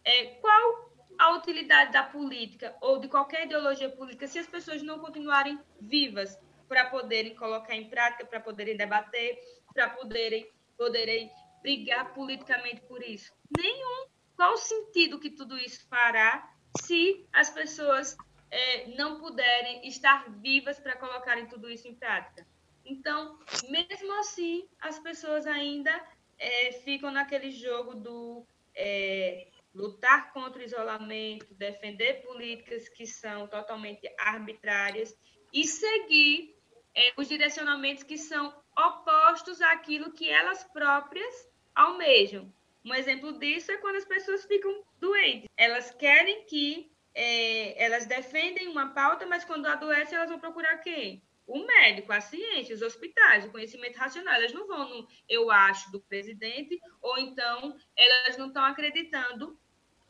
É, 0.04 0.26
qual 0.42 0.90
a 1.18 1.36
utilidade 1.36 1.92
da 1.92 2.04
política 2.04 2.76
ou 2.82 2.98
de 3.00 3.08
qualquer 3.08 3.46
ideologia 3.46 3.90
política 3.90 4.28
se 4.28 4.40
as 4.40 4.48
pessoas 4.48 4.82
não 4.82 5.00
continuarem 5.00 5.60
vivas 5.82 6.38
para 6.68 6.90
poderem 6.90 7.36
colocar 7.36 7.76
em 7.76 7.90
prática, 7.90 8.26
para 8.26 8.40
poderem 8.40 8.78
debater, 8.78 9.38
para 9.74 9.90
poderem, 9.90 10.50
poderem 10.78 11.30
brigar 11.62 12.14
politicamente 12.14 12.82
por 12.82 13.04
isso? 13.04 13.34
Nenhum. 13.58 14.08
Qual 14.36 14.54
o 14.54 14.58
sentido 14.58 15.20
que 15.20 15.30
tudo 15.30 15.58
isso 15.58 15.86
fará 15.90 16.50
se 16.82 17.28
as 17.34 17.50
pessoas 17.50 18.16
é, 18.52 18.88
não 18.96 19.20
puderem 19.20 19.88
estar 19.88 20.30
vivas 20.40 20.80
para 20.80 20.98
colocarem 20.98 21.48
tudo 21.48 21.70
isso 21.70 21.88
em 21.88 21.96
prática? 21.96 22.46
Então, 22.86 23.40
mesmo 23.70 24.12
assim, 24.20 24.68
as 24.80 24.98
pessoas 25.00 25.46
ainda 25.46 25.92
é, 26.38 26.72
ficam 26.72 27.12
naquele 27.12 27.52
jogo 27.52 27.94
do 27.94 28.46
é, 28.76 29.48
lutar 29.74 30.34
contra 30.34 30.62
o 30.62 30.66
isolamento, 30.66 31.54
defender 31.54 32.22
políticas 32.24 32.90
que 32.90 33.06
são 33.06 33.48
totalmente 33.48 34.10
arbitrárias 34.18 35.16
e 35.54 35.66
seguir 35.66 36.56
é, 36.96 37.14
os 37.18 37.28
direcionamentos 37.28 38.04
que 38.04 38.18
são 38.18 38.54
opostos 38.78 39.62
àquilo 39.62 40.12
que 40.12 40.30
elas 40.30 40.64
próprias 40.64 41.48
almejam. 41.76 42.52
Um 42.84 42.94
exemplo 42.94 43.38
disso 43.38 43.72
é 43.72 43.78
quando 43.78 43.98
as 43.98 44.06
pessoas 44.06 44.46
ficam 44.46 44.84
doentes. 45.00 45.50
Elas 45.58 45.92
querem 45.92 46.46
que 46.46 46.92
é, 47.14 47.84
elas 47.84 48.06
defendem 48.06 48.68
uma 48.68 48.94
pauta, 48.94 49.26
mas 49.26 49.44
quando 49.44 49.66
adoecem, 49.66 50.16
elas 50.16 50.30
vão 50.30 50.40
procurar 50.40 50.78
quem? 50.78 51.24
O 51.46 51.66
médico, 51.66 52.14
a 52.14 52.22
ciência, 52.22 52.76
os 52.76 52.82
hospitais, 52.82 53.46
o 53.46 53.52
conhecimento 53.52 53.98
racional. 53.98 54.36
Elas 54.36 54.54
não 54.54 54.68
vão 54.68 54.88
no 54.88 55.08
eu 55.28 55.50
acho 55.50 55.92
do 55.92 56.00
presidente, 56.00 56.80
ou 57.02 57.18
então 57.18 57.76
elas 57.96 58.38
não 58.38 58.48
estão 58.48 58.64
acreditando 58.64 59.60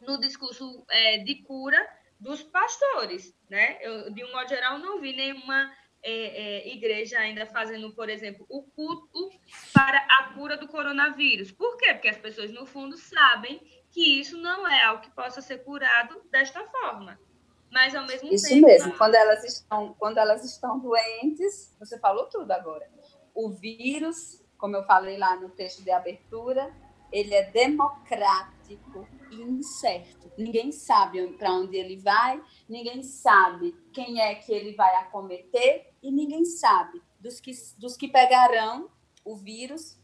no 0.02 0.20
discurso 0.20 0.86
é, 0.90 1.20
de 1.20 1.36
cura 1.44 1.80
dos 2.20 2.44
pastores, 2.44 3.34
né? 3.50 3.78
Eu, 3.82 4.12
de 4.12 4.24
um 4.24 4.32
modo 4.32 4.50
geral, 4.50 4.78
não 4.80 5.00
vi 5.00 5.16
nenhuma 5.16 5.74
é, 6.02 6.12
é, 6.12 6.74
igreja 6.74 7.20
ainda 7.20 7.46
fazendo, 7.46 7.94
por 7.94 8.10
exemplo, 8.10 8.46
o 8.50 8.64
culto 8.64 9.30
para 9.74 9.98
a 9.98 10.34
cura 10.34 10.58
do 10.58 10.68
coronavírus. 10.68 11.52
Por 11.52 11.78
quê? 11.78 11.94
Porque 11.94 12.10
as 12.10 12.18
pessoas, 12.18 12.52
no 12.52 12.66
fundo, 12.66 12.98
sabem 12.98 13.62
que 13.92 14.20
isso 14.20 14.38
não 14.38 14.68
é 14.68 14.84
algo 14.84 15.02
que 15.02 15.12
possa 15.12 15.42
ser 15.42 15.64
curado 15.64 16.22
desta 16.32 16.66
forma. 16.68 17.20
Mas, 17.72 17.96
ao 17.96 18.06
mesmo 18.06 18.32
isso 18.34 18.48
tempo... 18.48 18.68
Isso 18.68 18.86
mesmo. 18.86 18.98
Quando 18.98 19.16
elas, 19.16 19.44
estão, 19.44 19.94
quando 20.00 20.18
elas 20.18 20.44
estão 20.44 20.80
doentes, 20.80 21.76
você 21.80 22.00
falou 22.00 22.28
tudo 22.28 22.52
agora. 22.52 22.90
O 23.34 23.50
vírus, 23.50 24.44
como 24.58 24.76
eu 24.76 24.84
falei 24.84 25.18
lá 25.18 25.36
no 25.36 25.50
texto 25.50 25.84
de 25.84 25.92
abertura, 25.92 26.74
ele 27.12 27.34
é 27.34 27.50
democrático 27.52 29.08
e 29.32 29.42
incerto. 29.42 30.32
Ninguém 30.38 30.72
sabe 30.72 31.28
para 31.38 31.52
onde 31.52 31.76
ele 31.76 31.98
vai, 31.98 32.42
ninguém 32.68 33.04
sabe 33.04 33.76
quem 33.92 34.22
é 34.22 34.36
que 34.36 34.52
ele 34.52 34.74
vai 34.74 34.96
acometer 34.98 35.94
e 36.02 36.12
ninguém 36.12 36.46
sabe 36.46 37.02
dos 37.20 37.40
que, 37.40 37.52
dos 37.78 37.98
que 37.98 38.08
pegarão 38.08 38.90
o 39.24 39.36
vírus, 39.36 40.00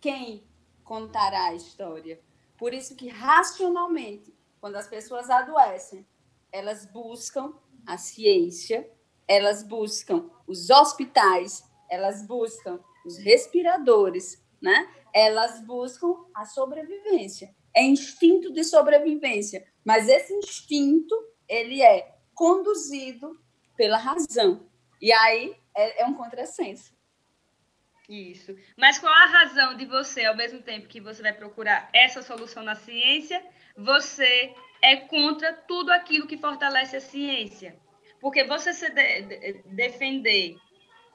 quem 0.00 0.44
contará 0.84 1.46
a 1.46 1.54
história. 1.54 2.20
Por 2.60 2.74
isso 2.74 2.94
que, 2.94 3.08
racionalmente, 3.08 4.36
quando 4.60 4.76
as 4.76 4.86
pessoas 4.86 5.30
adoecem, 5.30 6.06
elas 6.52 6.84
buscam 6.84 7.54
a 7.86 7.96
ciência, 7.96 8.86
elas 9.26 9.62
buscam 9.62 10.30
os 10.46 10.68
hospitais, 10.68 11.64
elas 11.90 12.26
buscam 12.26 12.78
os 13.06 13.16
respiradores, 13.16 14.44
né? 14.60 14.86
Elas 15.14 15.64
buscam 15.64 16.14
a 16.34 16.44
sobrevivência. 16.44 17.56
É 17.74 17.82
instinto 17.82 18.52
de 18.52 18.62
sobrevivência, 18.62 19.66
mas 19.82 20.06
esse 20.06 20.34
instinto 20.34 21.14
ele 21.48 21.80
é 21.80 22.14
conduzido 22.34 23.40
pela 23.74 23.96
razão. 23.96 24.68
E 25.00 25.10
aí 25.10 25.56
é, 25.74 26.02
é 26.02 26.06
um 26.06 26.12
contrassenso. 26.12 26.92
Isso. 28.10 28.56
Mas 28.76 28.98
qual 28.98 29.12
a 29.12 29.26
razão 29.26 29.76
de 29.76 29.86
você, 29.86 30.24
ao 30.24 30.36
mesmo 30.36 30.60
tempo 30.60 30.88
que 30.88 31.00
você 31.00 31.22
vai 31.22 31.32
procurar 31.32 31.88
essa 31.94 32.20
solução 32.22 32.60
na 32.64 32.74
ciência, 32.74 33.40
você 33.76 34.52
é 34.82 34.96
contra 34.96 35.52
tudo 35.52 35.92
aquilo 35.92 36.26
que 36.26 36.36
fortalece 36.36 36.96
a 36.96 37.00
ciência? 37.00 37.78
Porque 38.20 38.42
você 38.42 38.72
se 38.72 38.90
de, 38.90 39.22
de, 39.22 39.62
defender 39.66 40.56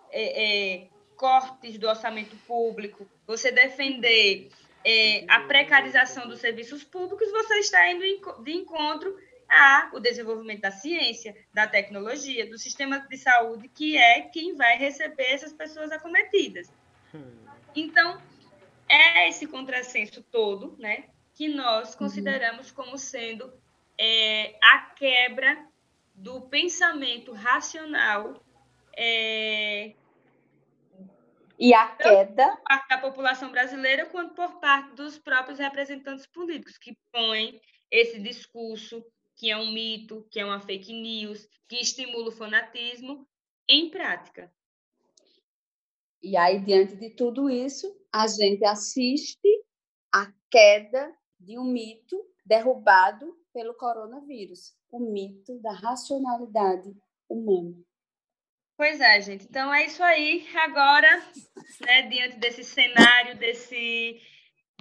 é, 0.09 0.43
é, 0.43 0.87
cortes 1.17 1.77
do 1.77 1.85
orçamento 1.89 2.37
público, 2.47 3.05
você 3.27 3.51
defender 3.51 4.47
é, 4.85 5.25
a 5.27 5.41
precarização 5.41 6.29
dos 6.29 6.39
serviços 6.39 6.81
públicos, 6.85 7.29
você 7.29 7.55
está 7.55 7.91
indo 7.91 8.05
de 8.41 8.53
encontro 8.53 9.13
ao 9.49 9.99
desenvolvimento 9.99 10.61
da 10.61 10.71
ciência, 10.71 11.35
da 11.53 11.67
tecnologia, 11.67 12.49
do 12.49 12.57
sistema 12.57 12.99
de 12.99 13.17
saúde, 13.17 13.67
que 13.67 13.97
é 13.97 14.21
quem 14.21 14.55
vai 14.55 14.77
receber 14.77 15.25
essas 15.25 15.51
pessoas 15.51 15.91
acometidas. 15.91 16.71
Então, 17.75 18.21
é 18.87 19.29
esse 19.29 19.47
contrassenso 19.47 20.23
todo, 20.23 20.75
né, 20.79 21.05
que 21.33 21.47
nós 21.47 21.91
uhum. 21.91 21.99
consideramos 21.99 22.71
como 22.71 22.97
sendo 22.97 23.53
é, 23.97 24.57
a 24.61 24.79
quebra 24.95 25.67
do 26.13 26.41
pensamento 26.41 27.33
racional 27.33 28.41
é, 28.95 29.93
e 31.57 31.73
a 31.73 31.87
queda 31.87 32.57
da 32.89 32.97
população 32.97 33.51
brasileira 33.51 34.05
quanto 34.05 34.33
por 34.33 34.59
parte 34.59 34.93
dos 34.95 35.17
próprios 35.17 35.59
representantes 35.59 36.25
políticos 36.25 36.77
que 36.77 36.97
põem 37.11 37.61
esse 37.89 38.19
discurso 38.19 39.05
que 39.35 39.51
é 39.51 39.57
um 39.57 39.71
mito, 39.71 40.25
que 40.31 40.39
é 40.39 40.45
uma 40.45 40.61
fake 40.61 40.93
news, 40.93 41.47
que 41.67 41.75
estimula 41.77 42.29
o 42.29 42.31
fanatismo 42.31 43.27
em 43.67 43.89
prática. 43.89 44.51
E 46.25 46.35
aí, 46.35 46.59
diante 46.59 46.95
de 46.95 47.11
tudo 47.11 47.47
isso, 47.47 47.85
a 48.11 48.25
gente 48.25 48.65
assiste 48.65 49.47
a 50.11 50.25
queda 50.49 51.15
de 51.39 51.59
um 51.59 51.65
mito 51.65 52.19
derrubado 52.43 53.31
pelo 53.53 53.75
coronavírus, 53.75 54.75
o 54.89 54.99
mito 54.99 55.59
da 55.59 55.71
racionalidade 55.71 56.91
humana. 57.29 57.75
Pois 58.75 58.99
é, 58.99 59.21
gente. 59.21 59.45
Então 59.45 59.71
é 59.71 59.85
isso 59.85 60.01
aí. 60.01 60.47
Agora, 60.55 61.23
né, 61.81 62.01
diante 62.09 62.39
desse 62.39 62.63
cenário, 62.63 63.37
desse, 63.37 64.19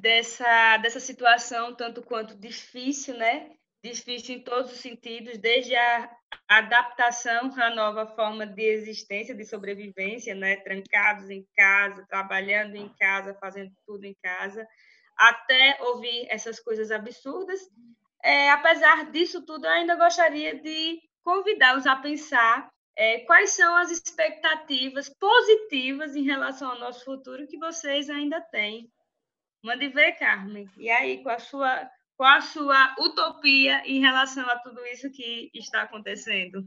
dessa, 0.00 0.78
dessa 0.78 0.98
situação 0.98 1.76
tanto 1.76 2.00
quanto 2.00 2.34
difícil, 2.34 3.18
né? 3.18 3.50
Difícil 3.84 4.36
em 4.36 4.40
todos 4.40 4.72
os 4.72 4.78
sentidos, 4.78 5.36
desde 5.36 5.76
a 5.76 6.10
adaptação 6.48 7.52
à 7.60 7.68
nova 7.68 8.06
forma 8.06 8.46
de 8.46 8.62
existência, 8.62 9.34
de 9.34 9.44
sobrevivência, 9.44 10.34
né? 10.34 10.56
Trancados 10.56 11.28
em 11.28 11.46
casa, 11.54 12.06
trabalhando 12.08 12.76
em 12.76 12.88
casa, 12.98 13.36
fazendo 13.38 13.70
tudo 13.86 14.06
em 14.06 14.16
casa, 14.22 14.66
até 15.18 15.76
ouvir 15.82 16.26
essas 16.30 16.58
coisas 16.60 16.90
absurdas. 16.90 17.60
É, 18.22 18.50
apesar 18.52 19.10
disso 19.10 19.44
tudo, 19.44 19.66
eu 19.66 19.72
ainda 19.72 19.96
gostaria 19.96 20.58
de 20.58 20.98
convidá-los 21.22 21.86
a 21.86 21.94
pensar 21.94 22.70
é, 22.96 23.18
quais 23.26 23.50
são 23.50 23.76
as 23.76 23.90
expectativas 23.90 25.10
positivas 25.20 26.16
em 26.16 26.22
relação 26.22 26.70
ao 26.70 26.80
nosso 26.80 27.04
futuro 27.04 27.46
que 27.46 27.58
vocês 27.58 28.08
ainda 28.08 28.40
têm. 28.40 28.90
Mande 29.62 29.88
ver, 29.88 30.12
Carmen. 30.12 30.66
E 30.78 30.88
aí, 30.88 31.22
com 31.22 31.28
a 31.28 31.38
sua, 31.38 31.90
qual 32.16 32.38
a 32.38 32.40
sua 32.40 32.94
utopia 32.98 33.82
em 33.86 34.00
relação 34.00 34.48
a 34.48 34.58
tudo 34.58 34.84
isso 34.86 35.10
que 35.10 35.50
está 35.54 35.82
acontecendo? 35.82 36.66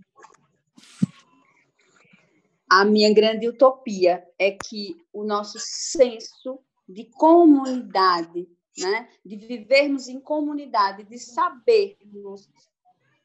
A 2.69 2.83
minha 2.83 3.13
grande 3.13 3.47
utopia 3.47 4.25
é 4.37 4.51
que 4.51 4.95
o 5.13 5.23
nosso 5.23 5.57
senso 5.59 6.59
de 6.87 7.05
comunidade, 7.05 8.47
né, 8.77 9.09
de 9.25 9.37
vivermos 9.37 10.07
em 10.07 10.19
comunidade, 10.19 11.03
de 11.03 11.17
sabermos 11.17 12.49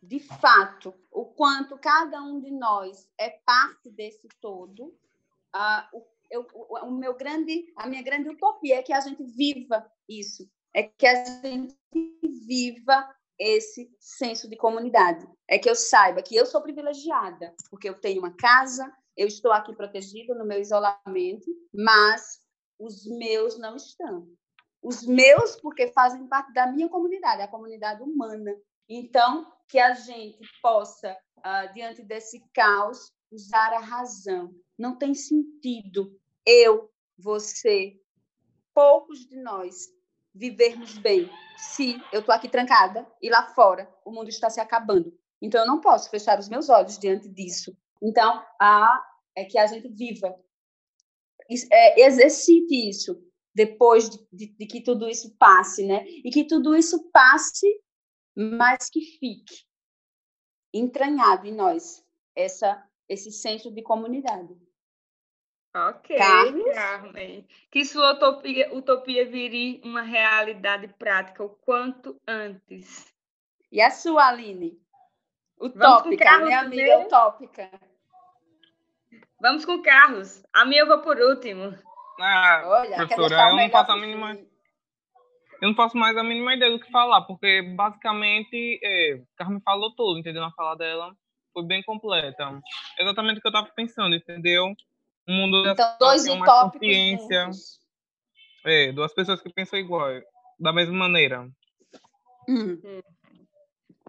de 0.02 0.18
fato, 0.18 0.92
o 1.12 1.24
quanto 1.26 1.78
cada 1.78 2.20
um 2.22 2.40
de 2.40 2.50
nós 2.50 3.08
é 3.16 3.30
parte 3.30 3.88
desse 3.88 4.28
todo, 4.40 4.86
uh, 5.54 5.96
o, 5.96 6.04
eu, 6.28 6.46
o, 6.52 6.86
o, 6.86 6.90
meu 6.90 7.14
grande, 7.14 7.72
a 7.76 7.86
minha 7.86 8.02
grande 8.02 8.28
utopia 8.28 8.78
é 8.78 8.82
que 8.82 8.92
a 8.92 9.00
gente 9.00 9.22
viva 9.22 9.88
isso, 10.08 10.50
é 10.74 10.82
que 10.82 11.06
a 11.06 11.24
gente 11.24 11.76
viva 12.46 13.14
esse 13.38 13.90
senso 13.98 14.48
de 14.48 14.56
comunidade, 14.56 15.26
é 15.48 15.58
que 15.58 15.68
eu 15.68 15.74
saiba 15.74 16.22
que 16.22 16.36
eu 16.36 16.46
sou 16.46 16.62
privilegiada, 16.62 17.54
porque 17.70 17.88
eu 17.88 18.00
tenho 18.00 18.20
uma 18.20 18.34
casa, 18.36 18.90
eu 19.16 19.26
estou 19.26 19.52
aqui 19.52 19.74
protegida 19.74 20.34
no 20.34 20.46
meu 20.46 20.60
isolamento, 20.60 21.46
mas 21.72 22.40
os 22.78 23.04
meus 23.06 23.58
não 23.58 23.76
estão. 23.76 24.28
Os 24.82 25.06
meus, 25.06 25.56
porque 25.56 25.92
fazem 25.92 26.26
parte 26.26 26.52
da 26.52 26.66
minha 26.66 26.88
comunidade, 26.88 27.42
a 27.42 27.48
comunidade 27.48 28.02
humana, 28.02 28.52
então, 28.88 29.50
que 29.68 29.78
a 29.78 29.94
gente 29.94 30.46
possa, 30.60 31.16
uh, 31.38 31.72
diante 31.72 32.02
desse 32.02 32.42
caos, 32.52 33.10
usar 33.30 33.72
a 33.72 33.78
razão. 33.78 34.54
Não 34.78 34.96
tem 34.96 35.14
sentido 35.14 36.14
eu, 36.44 36.90
você, 37.16 37.98
poucos 38.74 39.20
de 39.20 39.36
nós 39.36 39.86
vivermos 40.34 40.98
bem 40.98 41.30
se 41.56 42.00
eu 42.12 42.20
estou 42.20 42.34
aqui 42.34 42.48
trancada 42.48 43.06
e 43.20 43.28
lá 43.28 43.46
fora 43.54 43.92
o 44.04 44.10
mundo 44.10 44.28
está 44.28 44.48
se 44.50 44.60
acabando. 44.60 45.16
Então, 45.40 45.60
eu 45.60 45.66
não 45.66 45.80
posso 45.80 46.08
fechar 46.10 46.38
os 46.38 46.48
meus 46.48 46.68
olhos 46.68 46.98
diante 46.98 47.28
disso. 47.28 47.76
Então, 48.00 48.44
a, 48.60 49.02
é 49.36 49.44
que 49.44 49.58
a 49.58 49.66
gente 49.66 49.88
viva, 49.88 50.34
é, 51.72 52.00
exercite 52.06 52.88
isso 52.88 53.20
depois 53.54 54.08
de, 54.08 54.18
de, 54.32 54.46
de, 54.56 54.66
que 54.66 54.80
tudo 54.80 55.08
isso 55.08 55.36
passe, 55.36 55.86
né? 55.86 56.04
E 56.06 56.30
que 56.30 56.44
tudo 56.44 56.74
isso 56.74 57.10
passe 57.10 57.66
mas 58.34 58.88
que 58.90 59.00
fique 59.00 59.64
entranhado 60.72 61.46
em 61.46 61.54
nós 61.54 62.04
essa, 62.34 62.82
esse 63.08 63.30
senso 63.30 63.70
de 63.70 63.82
comunidade. 63.82 64.56
Ok, 65.74 66.16
Carlos? 66.16 66.74
Carmen. 66.74 67.46
Que 67.70 67.84
sua 67.84 68.12
utopia, 68.12 68.74
utopia 68.74 69.26
vire 69.26 69.80
uma 69.84 70.02
realidade 70.02 70.88
prática 70.98 71.42
o 71.42 71.48
quanto 71.48 72.20
antes. 72.28 73.12
E 73.70 73.80
a 73.80 73.90
sua, 73.90 74.28
Aline? 74.28 74.78
Utópica, 75.58 76.38
minha 76.38 76.60
amiga 76.60 76.82
primeiro? 76.82 77.06
utópica. 77.06 77.70
Vamos 79.40 79.64
com 79.64 79.80
Carlos. 79.80 80.42
A 80.52 80.64
minha 80.64 80.82
eu 80.82 80.86
vou 80.86 81.00
por 81.00 81.16
último. 81.18 81.74
Ah, 82.20 82.62
Olha, 82.66 82.96
professora, 82.96 83.50
eu 83.50 83.56
não 83.56 83.70
faço 83.70 83.92
a 83.92 83.96
mínima 83.96 84.38
eu 85.62 85.68
não 85.68 85.76
faço 85.76 85.96
mais 85.96 86.16
a 86.16 86.24
mínima 86.24 86.54
ideia 86.54 86.72
do 86.72 86.80
que 86.80 86.90
falar, 86.90 87.22
porque 87.22 87.62
basicamente 87.76 88.80
é, 88.82 89.22
Carmen 89.36 89.60
falou 89.60 89.94
tudo, 89.94 90.18
entendeu? 90.18 90.42
Na 90.42 90.50
fala 90.50 90.74
dela 90.74 91.16
foi 91.52 91.64
bem 91.64 91.80
completa. 91.84 92.60
Exatamente 92.98 93.38
o 93.38 93.40
que 93.40 93.46
eu 93.46 93.50
estava 93.50 93.68
pensando, 93.68 94.12
entendeu? 94.12 94.74
Um 95.26 95.34
mundo 95.34 95.68
então, 95.68 95.96
dois 95.98 96.26
uma 96.26 96.70
consciência. 96.70 97.50
É, 98.64 98.92
duas 98.92 99.12
pessoas 99.12 99.40
que 99.40 99.52
pensam 99.52 99.78
igual, 99.78 100.08
da 100.58 100.72
mesma 100.72 100.94
maneira. 100.94 101.48
Hum. 102.48 102.80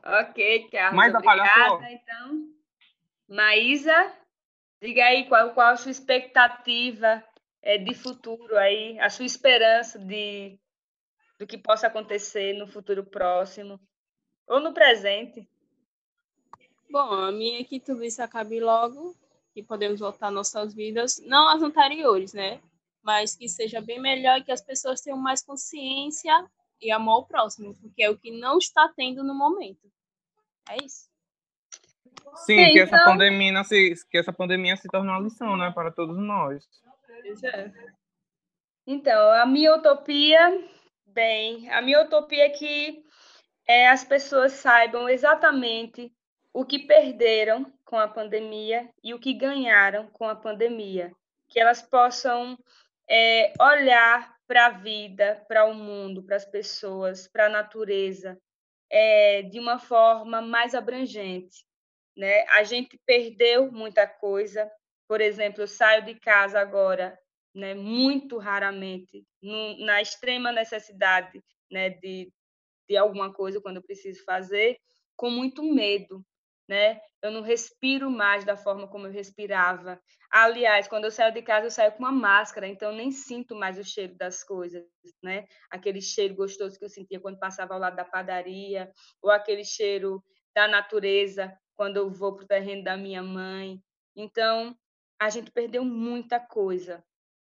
Ok, 0.04 0.70
Carlos. 0.70 0.96
Mais 0.96 1.14
obrigada, 1.14 1.92
então. 1.92 2.50
Maísa, 3.28 4.14
diga 4.82 5.06
aí 5.06 5.28
qual, 5.28 5.54
qual 5.54 5.70
a 5.70 5.78
sua 5.78 5.92
expectativa 5.92 7.24
é, 7.62 7.78
de 7.78 7.94
futuro 7.96 8.58
aí, 8.58 9.00
a 9.00 9.10
sua 9.10 9.26
esperança 9.26 9.98
de 9.98 10.60
do 11.40 11.48
que 11.48 11.58
possa 11.58 11.88
acontecer 11.88 12.54
no 12.54 12.68
futuro 12.68 13.04
próximo 13.04 13.80
ou 14.48 14.60
no 14.60 14.74
presente? 14.74 15.48
Bom, 16.90 17.12
a 17.12 17.32
minha 17.32 17.62
é 17.62 17.64
que 17.64 17.80
tudo 17.80 18.04
isso 18.04 18.22
acabe 18.22 18.60
logo 18.60 19.16
e 19.56 19.64
podemos 19.64 20.00
voltar 20.00 20.28
às 20.28 20.34
nossas 20.34 20.74
vidas, 20.74 21.22
não 21.26 21.48
as 21.48 21.62
anteriores, 21.62 22.34
né? 22.34 22.60
Mas 23.02 23.36
que 23.36 23.48
seja 23.48 23.82
bem 23.82 24.00
melhor 24.00 24.40
e 24.40 24.44
que 24.44 24.52
as 24.52 24.62
pessoas 24.62 25.02
tenham 25.02 25.18
mais 25.18 25.44
consciência 25.44 26.34
e 26.82 26.92
amor 26.92 27.14
ao 27.14 27.26
próximo, 27.26 27.76
porque 27.76 28.04
é 28.04 28.10
o 28.10 28.18
que 28.18 28.32
não 28.32 28.58
está 28.58 28.92
tendo 28.96 29.24
no 29.24 29.34
momento. 29.34 29.92
É 30.70 30.78
isso. 30.84 31.10
Sim, 32.36 32.56
Sim 32.56 32.56
que 32.56 32.80
então... 32.80 32.84
essa 32.84 33.06
pandemia 33.06 33.64
se 33.64 33.96
que 34.10 34.18
essa 34.18 34.34
pandemia 34.34 34.78
se 34.78 34.88
torne 34.88 35.10
uma 35.10 35.20
lição, 35.20 35.56
né, 35.58 35.72
para 35.72 35.92
todos 35.92 36.18
nós. 36.18 36.66
É. 37.44 37.72
Então, 38.86 39.32
a 39.32 39.46
minha 39.46 39.76
utopia 39.76 40.60
Bem, 41.14 41.70
a 41.70 41.80
minha 41.80 42.02
utopia 42.02 42.46
é 42.46 42.50
que 42.50 43.04
é, 43.68 43.88
as 43.88 44.04
pessoas 44.04 44.54
saibam 44.54 45.08
exatamente 45.08 46.12
o 46.52 46.66
que 46.66 46.80
perderam 46.80 47.72
com 47.86 47.98
a 47.98 48.08
pandemia 48.08 48.90
e 49.04 49.14
o 49.14 49.20
que 49.20 49.34
ganharam 49.34 50.08
com 50.08 50.28
a 50.28 50.36
pandemia. 50.36 51.12
Que 51.50 51.60
elas 51.60 51.82
possam 51.82 52.58
é, 53.10 53.54
olhar 53.60 54.34
para 54.48 54.68
a 54.68 54.70
vida, 54.70 55.44
para 55.48 55.66
o 55.66 55.74
mundo, 55.74 56.24
para 56.24 56.36
as 56.36 56.46
pessoas, 56.46 57.28
para 57.28 57.48
a 57.48 57.50
natureza, 57.50 58.38
é, 58.90 59.42
de 59.44 59.60
uma 59.60 59.80
forma 59.80 60.42
mais 60.42 60.76
abrangente. 60.76 61.66
Né? 62.16 62.42
A 62.50 62.64
gente 62.64 63.00
perdeu 63.06 63.72
muita 63.72 64.08
coisa. 64.08 64.70
Por 65.08 65.22
exemplo, 65.22 65.64
eu 65.64 65.68
saio 65.68 66.06
de 66.06 66.16
casa 66.16 66.60
agora 66.60 67.18
né, 67.54 67.74
muito 67.74 68.38
raramente, 68.38 69.26
no, 69.42 69.86
na 69.86 70.02
extrema 70.02 70.52
necessidade 70.52 71.42
né, 71.72 71.90
de, 71.90 72.32
de 72.88 72.98
alguma 72.98 73.32
coisa 73.32 73.62
quando 73.62 73.78
eu 73.78 73.84
preciso 73.84 74.24
fazer, 74.24 74.78
com 75.16 75.30
muito 75.30 75.64
medo. 75.64 76.26
Né? 76.74 77.00
Eu 77.22 77.30
não 77.30 77.44
respiro 77.44 78.10
mais 78.10 78.44
da 78.44 78.58
forma 78.58 78.88
como 78.88 79.06
eu 79.06 79.12
respirava. 79.12 80.02
Aliás, 80.32 80.88
quando 80.88 81.04
eu 81.04 81.12
saio 81.12 81.32
de 81.32 81.44
casa, 81.44 81.68
eu 81.68 81.70
saio 81.70 81.92
com 81.92 82.00
uma 82.00 82.12
máscara, 82.12 82.68
então 82.68 82.90
eu 82.90 82.98
nem 82.98 83.12
sinto 83.12 83.54
mais 83.54 83.78
o 83.78 83.84
cheiro 83.84 84.16
das 84.16 84.44
coisas, 84.44 84.84
né? 85.22 85.46
Aquele 85.70 86.02
cheiro 86.02 86.34
gostoso 86.34 86.80
que 86.80 86.84
eu 86.84 86.90
sentia 86.90 87.20
quando 87.20 87.38
passava 87.38 87.76
ao 87.76 87.80
lado 87.80 87.96
da 87.96 88.04
padaria, 88.04 88.92
ou 89.22 89.30
aquele 89.30 89.64
cheiro 89.64 90.24
da 90.56 90.68
natureza 90.68 91.56
quando 91.76 91.98
eu 91.98 92.10
vou 92.10 92.34
para 92.34 92.46
o 92.46 92.48
terreno 92.48 92.84
da 92.84 92.98
minha 92.98 93.22
mãe. 93.22 93.80
Então, 94.16 94.76
a 95.22 95.30
gente 95.30 95.52
perdeu 95.52 95.86
muita 95.86 96.40
coisa, 96.40 97.04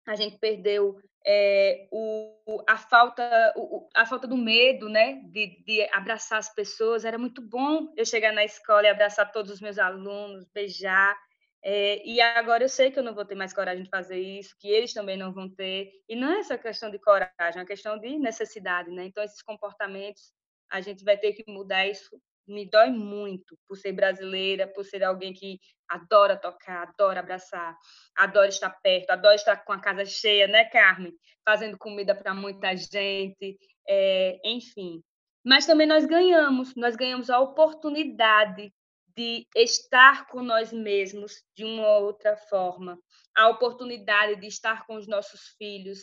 a 0.06 0.14
gente 0.14 0.38
perdeu 0.38 1.00
é, 1.26 1.88
o, 1.90 2.62
a, 2.68 2.76
falta, 2.76 3.52
o, 3.56 3.88
a 3.92 4.06
falta 4.06 4.28
do 4.28 4.36
medo, 4.36 4.88
né, 4.88 5.14
de, 5.24 5.60
de 5.64 5.82
abraçar 5.92 6.38
as 6.38 6.54
pessoas. 6.54 7.04
Era 7.04 7.18
muito 7.18 7.42
bom 7.42 7.92
eu 7.96 8.06
chegar 8.06 8.32
na 8.32 8.44
escola 8.44 8.84
e 8.86 8.88
abraçar 8.88 9.32
todos 9.32 9.50
os 9.50 9.60
meus 9.60 9.78
alunos, 9.78 10.46
beijar. 10.54 11.16
É, 11.64 12.00
e 12.06 12.20
agora 12.20 12.62
eu 12.62 12.68
sei 12.68 12.92
que 12.92 12.98
eu 12.98 13.02
não 13.02 13.14
vou 13.14 13.24
ter 13.24 13.34
mais 13.34 13.52
coragem 13.52 13.82
de 13.82 13.90
fazer 13.90 14.20
isso, 14.20 14.54
que 14.60 14.68
eles 14.68 14.92
também 14.92 15.16
não 15.16 15.32
vão 15.32 15.48
ter. 15.48 15.90
E 16.08 16.14
não 16.14 16.32
é 16.32 16.38
essa 16.38 16.56
questão 16.56 16.90
de 16.90 16.98
coragem, 17.00 17.32
é 17.40 17.58
uma 17.58 17.66
questão 17.66 17.98
de 17.98 18.16
necessidade, 18.18 18.88
né? 18.90 19.06
Então, 19.06 19.24
esses 19.24 19.42
comportamentos, 19.42 20.32
a 20.70 20.80
gente 20.80 21.02
vai 21.02 21.16
ter 21.18 21.32
que 21.32 21.44
mudar 21.50 21.88
isso 21.88 22.20
me 22.46 22.68
dói 22.68 22.90
muito 22.90 23.58
por 23.68 23.76
ser 23.76 23.92
brasileira, 23.92 24.66
por 24.68 24.84
ser 24.84 25.02
alguém 25.02 25.32
que 25.32 25.58
adora 25.88 26.36
tocar, 26.36 26.88
adora 26.88 27.20
abraçar, 27.20 27.76
adora 28.16 28.48
estar 28.48 28.70
perto, 28.82 29.10
adora 29.10 29.34
estar 29.34 29.56
com 29.64 29.72
a 29.72 29.80
casa 29.80 30.04
cheia, 30.04 30.46
né, 30.46 30.64
Carmen? 30.64 31.12
Fazendo 31.44 31.78
comida 31.78 32.14
para 32.14 32.34
muita 32.34 32.74
gente, 32.76 33.58
é, 33.88 34.38
enfim. 34.44 35.02
mas 35.44 35.66
também 35.66 35.86
nós 35.86 36.04
ganhamos, 36.04 36.74
nós 36.74 36.96
ganhamos 36.96 37.30
a 37.30 37.38
oportunidade 37.38 38.72
de 39.16 39.46
estar 39.54 40.26
com 40.26 40.42
nós 40.42 40.72
mesmos 40.72 41.42
de 41.56 41.64
uma 41.64 41.98
outra 41.98 42.36
forma, 42.36 42.98
a 43.34 43.48
oportunidade 43.48 44.40
de 44.40 44.46
estar 44.46 44.86
com 44.86 44.96
os 44.96 45.06
nossos 45.06 45.54
filhos 45.56 45.98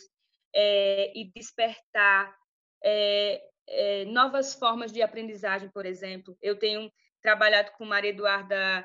é, 0.54 1.12
e 1.14 1.30
despertar 1.32 2.34
é, 2.84 3.40
é, 3.68 4.04
novas 4.06 4.54
formas 4.54 4.92
de 4.92 5.02
aprendizagem, 5.02 5.68
por 5.70 5.86
exemplo. 5.86 6.36
Eu 6.42 6.58
tenho 6.58 6.90
trabalhado 7.22 7.72
com 7.72 7.84
Maria 7.84 8.10
Eduarda, 8.10 8.84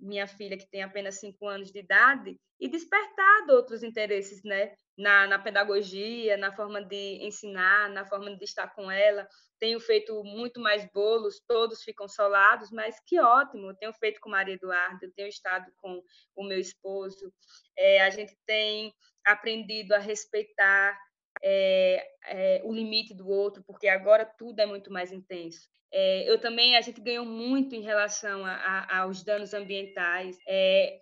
minha 0.00 0.26
filha, 0.26 0.56
que 0.56 0.68
tem 0.68 0.82
apenas 0.82 1.20
cinco 1.20 1.46
anos 1.46 1.70
de 1.70 1.78
idade, 1.78 2.38
e 2.58 2.68
despertado 2.68 3.54
outros 3.54 3.82
interesses, 3.82 4.42
né? 4.44 4.72
Na, 4.96 5.26
na 5.26 5.38
pedagogia, 5.38 6.36
na 6.36 6.52
forma 6.52 6.84
de 6.84 7.18
ensinar, 7.20 7.88
na 7.90 8.04
forma 8.06 8.36
de 8.36 8.44
estar 8.44 8.68
com 8.74 8.90
ela. 8.90 9.26
Tenho 9.58 9.80
feito 9.80 10.22
muito 10.22 10.60
mais 10.60 10.88
bolos, 10.92 11.40
todos 11.46 11.82
ficam 11.82 12.06
solados, 12.06 12.70
mas 12.70 13.00
que 13.04 13.18
ótimo! 13.18 13.70
Eu 13.70 13.74
tenho 13.74 13.92
feito 13.94 14.20
com 14.20 14.30
Maria 14.30 14.54
Eduarda, 14.54 15.04
eu 15.04 15.12
tenho 15.12 15.28
estado 15.28 15.72
com 15.76 16.02
o 16.36 16.44
meu 16.44 16.58
esposo. 16.58 17.32
É, 17.76 18.02
a 18.02 18.10
gente 18.10 18.36
tem 18.46 18.94
aprendido 19.24 19.92
a 19.92 19.98
respeitar 19.98 20.96
é, 21.42 22.06
é, 22.26 22.60
o 22.64 22.72
limite 22.72 23.14
do 23.14 23.28
outro, 23.28 23.62
porque 23.64 23.88
agora 23.88 24.24
tudo 24.24 24.60
é 24.60 24.66
muito 24.66 24.92
mais 24.92 25.12
intenso. 25.12 25.68
É, 25.92 26.28
eu 26.30 26.40
também, 26.40 26.76
a 26.76 26.80
gente 26.80 27.00
ganhou 27.00 27.24
muito 27.24 27.74
em 27.74 27.82
relação 27.82 28.44
a, 28.46 28.54
a, 28.54 28.98
aos 29.00 29.22
danos 29.22 29.52
ambientais. 29.52 30.38
É, 30.48 31.00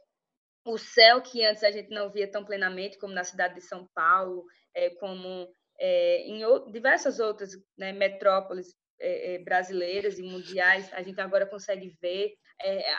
o 0.64 0.76
céu 0.76 1.22
que 1.22 1.45
antes 1.45 1.62
a 1.62 1.70
gente 1.70 1.91
não 1.91 2.11
via 2.11 2.31
tão 2.31 2.45
plenamente, 2.45 2.99
como 2.99 3.14
na 3.14 3.24
cidade 3.24 3.55
de 3.55 3.61
São 3.61 3.89
Paulo, 3.95 4.45
é, 4.74 4.91
como 4.91 5.49
é, 5.78 6.26
em 6.26 6.43
diversas 6.70 7.20
outras 7.20 7.53
né, 7.78 7.93
metrópoles 7.93 8.78
brasileiras 9.47 10.18
e 10.18 10.22
mundiais, 10.22 10.93
a 10.93 11.03
gente 11.03 11.18
agora 11.22 11.47
consegue 11.47 11.97
ver 12.03 12.35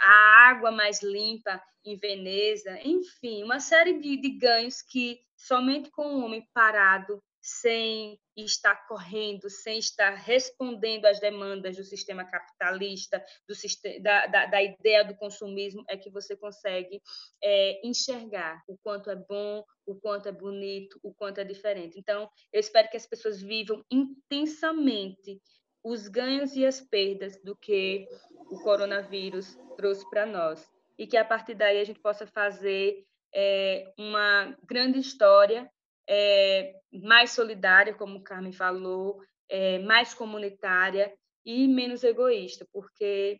a 0.03 0.49
água 0.49 0.72
mais 0.72 1.01
limpa 1.01 1.62
em 1.84 1.97
Veneza, 1.97 2.80
enfim, 2.84 3.43
uma 3.43 3.59
série 3.59 3.99
de, 3.99 4.18
de 4.18 4.30
ganhos 4.38 4.82
que 4.82 5.20
somente 5.36 5.89
com 5.89 6.03
o 6.03 6.26
homem 6.26 6.47
parado 6.53 7.22
sem 7.41 8.20
estar 8.38 8.88
correndo, 8.88 9.49
sem 9.49 9.80
estar 9.80 10.12
respondendo 10.12 11.05
às 11.05 11.20
demandas 11.20 11.76
do 11.76 11.84
sistema 11.84 12.24
capitalista, 12.24 13.24
do 13.47 13.55
sistema, 13.55 13.99
da, 13.99 14.28
da, 14.28 14.45
da 14.45 14.64
ideia 14.64 15.03
do 15.03 15.16
consumismo, 15.16 15.84
é 15.89 15.97
que 15.97 16.09
você 16.09 16.36
consegue 16.36 17.01
é, 17.43 17.82
enxergar 17.86 18.64
o 18.68 18.78
quanto 18.78 19.09
é 19.09 19.16
bom, 19.16 19.66
o 19.86 19.95
quanto 19.95 20.30
é 20.30 20.32
bonito, 20.32 20.99
o 21.01 21.14
quanto 21.14 21.39
é 21.39 21.43
diferente. 21.43 21.97
Então, 21.97 22.30
eu 22.53 22.59
espero 22.59 22.89
que 22.89 22.97
as 22.97 23.07
pessoas 23.07 23.41
vivam 23.41 23.84
intensamente 23.91 25.41
os 25.84 26.08
ganhos 26.08 26.56
e 26.56 26.66
as 26.66 26.82
perdas 26.82 27.38
do 27.44 27.56
que 27.56 28.08
o 28.50 28.60
coronavírus 28.60 29.58
trouxe 29.78 30.08
para 30.10 30.26
nós. 30.26 30.70
E 30.98 31.08
que 31.08 31.18
a 31.18 31.26
partir 31.26 31.56
daí 31.56 31.80
a 31.80 31.84
gente 31.84 32.00
possa 32.00 32.28
fazer 32.28 33.06
é, 33.34 33.92
uma 33.98 34.56
grande 34.64 35.00
história 35.00 35.70
é, 36.08 36.76
mais 36.92 37.32
solidária, 37.32 37.94
como 37.94 38.18
o 38.18 38.24
Carmen 38.24 38.52
falou, 38.52 39.22
é, 39.50 39.80
mais 39.80 40.14
comunitária 40.14 41.14
e 41.46 41.68
menos 41.68 42.04
egoísta, 42.04 42.68
porque 42.72 43.40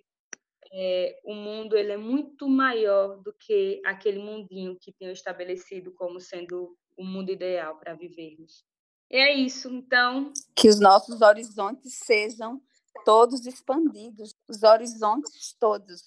é, 0.74 1.20
o 1.24 1.34
mundo 1.34 1.76
ele 1.76 1.92
é 1.92 1.98
muito 1.98 2.48
maior 2.48 3.18
do 3.22 3.34
que 3.34 3.82
aquele 3.86 4.20
mundinho 4.20 4.78
que 4.80 4.92
tenho 4.94 5.12
estabelecido 5.12 5.92
como 5.94 6.20
sendo 6.20 6.76
o 6.98 7.04
mundo 7.04 7.32
ideal 7.32 7.78
para 7.78 7.94
vivermos. 7.94 8.64
É 9.12 9.34
isso, 9.34 9.68
então. 9.68 10.32
Que 10.56 10.70
os 10.70 10.80
nossos 10.80 11.22
horizontes 11.22 11.96
sejam 11.96 12.62
todos 13.04 13.46
expandidos, 13.46 14.34
os 14.48 14.64
horizontes 14.64 15.54
todos. 15.60 16.02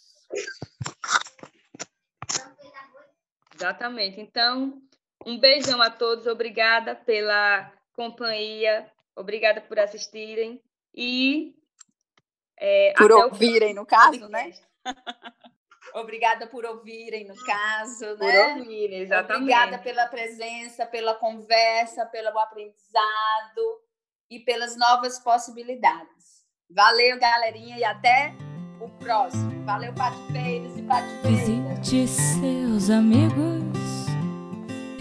Exatamente. 3.54 4.20
Então, 4.20 4.82
um 5.26 5.38
beijão 5.38 5.82
a 5.82 5.90
todos, 5.90 6.26
obrigada 6.26 6.94
pela 6.94 7.70
companhia, 7.92 8.90
obrigada 9.14 9.60
por 9.60 9.78
assistirem 9.78 10.62
e. 10.94 11.54
É, 12.56 12.94
por 12.96 13.12
ouvirem, 13.12 13.74
no 13.74 13.84
caso, 13.84 14.28
né? 14.28 14.50
Obrigada 15.94 16.46
por 16.46 16.64
ouvirem, 16.64 17.26
no 17.26 17.36
caso, 17.44 18.16
por 18.16 18.26
né? 18.26 18.54
Por 18.54 18.58
ouvirem, 18.58 19.00
exatamente. 19.00 19.42
Obrigada 19.42 19.78
pela 19.78 20.06
presença, 20.06 20.86
pela 20.86 21.14
conversa, 21.14 22.04
pelo 22.06 22.36
aprendizado 22.38 23.80
e 24.28 24.40
pelas 24.40 24.76
novas 24.76 25.20
possibilidades. 25.20 26.44
Valeu, 26.68 27.18
galerinha, 27.18 27.78
e 27.78 27.84
até 27.84 28.34
o 28.80 28.88
próximo. 28.98 29.64
Valeu, 29.64 29.94
patifeiros 29.94 30.76
e 30.76 30.82
patifeiras. 30.82 31.88
Visite 31.88 32.08
seus 32.08 32.90
amigos 32.90 33.74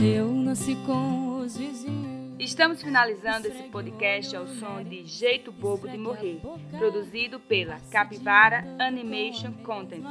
eu 0.03 0.27
nasci 0.27 0.75
com 0.85 1.37
os 1.37 1.55
vizinhos. 1.55 2.02
Estamos 2.43 2.81
finalizando 2.81 3.47
esse 3.47 3.63
podcast 3.69 4.35
ao 4.35 4.45
som 4.45 4.83
de 4.83 5.05
Jeito 5.05 5.49
Bobo 5.49 5.87
de 5.87 5.97
Morrer, 5.97 6.41
produzido 6.77 7.39
pela 7.39 7.79
Capivara 7.89 8.65
Animation 8.77 9.53
Content, 9.63 10.03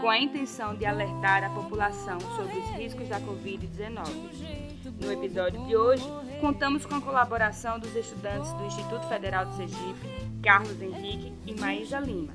com 0.00 0.10
a 0.10 0.18
intenção 0.18 0.74
de 0.74 0.84
alertar 0.84 1.44
a 1.44 1.50
população 1.50 2.18
sobre 2.34 2.58
os 2.58 2.70
riscos 2.70 3.08
da 3.08 3.20
Covid-19. 3.20 4.76
No 5.00 5.12
episódio 5.12 5.64
de 5.64 5.76
hoje, 5.76 6.04
contamos 6.40 6.84
com 6.84 6.96
a 6.96 7.00
colaboração 7.00 7.78
dos 7.78 7.94
estudantes 7.94 8.52
do 8.54 8.66
Instituto 8.66 9.06
Federal 9.08 9.46
de 9.46 9.54
Sergipe 9.54 10.26
Carlos 10.42 10.82
Henrique 10.82 11.32
e 11.46 11.54
Maísa 11.54 12.00
Lima. 12.00 12.32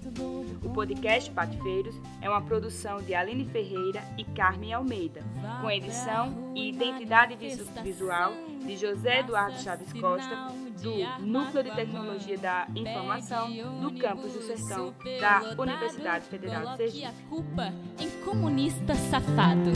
O 0.64 0.70
podcast 0.70 1.30
Patifeiros 1.32 1.95
é 2.22 2.30
uma 2.30 2.41
produção 2.41 3.02
de 3.02 3.14
Aline 3.14 3.45
Ferreira 3.45 4.02
e 4.18 4.24
Carmen 4.24 4.74
Almeida, 4.74 5.22
com 5.62 5.70
edição 5.70 6.54
e 6.56 6.70
identidade 6.70 7.36
visual 7.84 8.34
de 8.66 8.78
José 8.78 9.20
Eduardo 9.20 9.59
Chaves 9.62 9.91
Costa, 9.93 10.53
do 10.82 11.26
Núcleo 11.26 11.64
de 11.64 11.72
Tecnologia 11.72 12.38
da 12.38 12.68
Informação 12.76 13.49
do 13.82 13.91
Campus 13.99 14.34
do 14.34 14.41
Sertão 14.41 14.93
da 15.20 15.55
Universidade 15.57 16.26
Federal 16.26 16.78
de 16.78 16.78
Sergipe. 16.78 17.14
culpa 17.30 17.74
em 17.99 18.09
comunista 18.24 18.95
safado. 18.95 19.72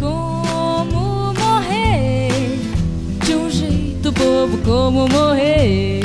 Como 0.00 1.32
morrer 1.34 2.28
de 3.24 3.34
um 3.34 3.50
jeito 3.50 4.12
bobo, 4.12 4.58
como 4.64 5.08
morrer 5.08 6.00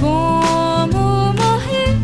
como 0.00 1.32
morrer 1.34 1.94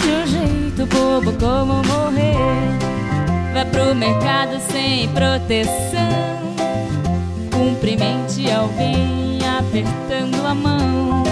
de 0.00 0.10
um 0.10 0.26
jeito 0.26 0.86
bobo 0.86 1.32
como 1.38 1.82
morrer. 1.84 2.30
Vá 3.52 3.64
pro 3.64 3.94
mercado 3.94 4.60
sem 4.60 5.08
proteção. 5.12 6.49
Cumprimente 7.60 8.50
alguém 8.50 9.38
apertando 9.46 10.46
a 10.46 10.54
mão. 10.54 11.22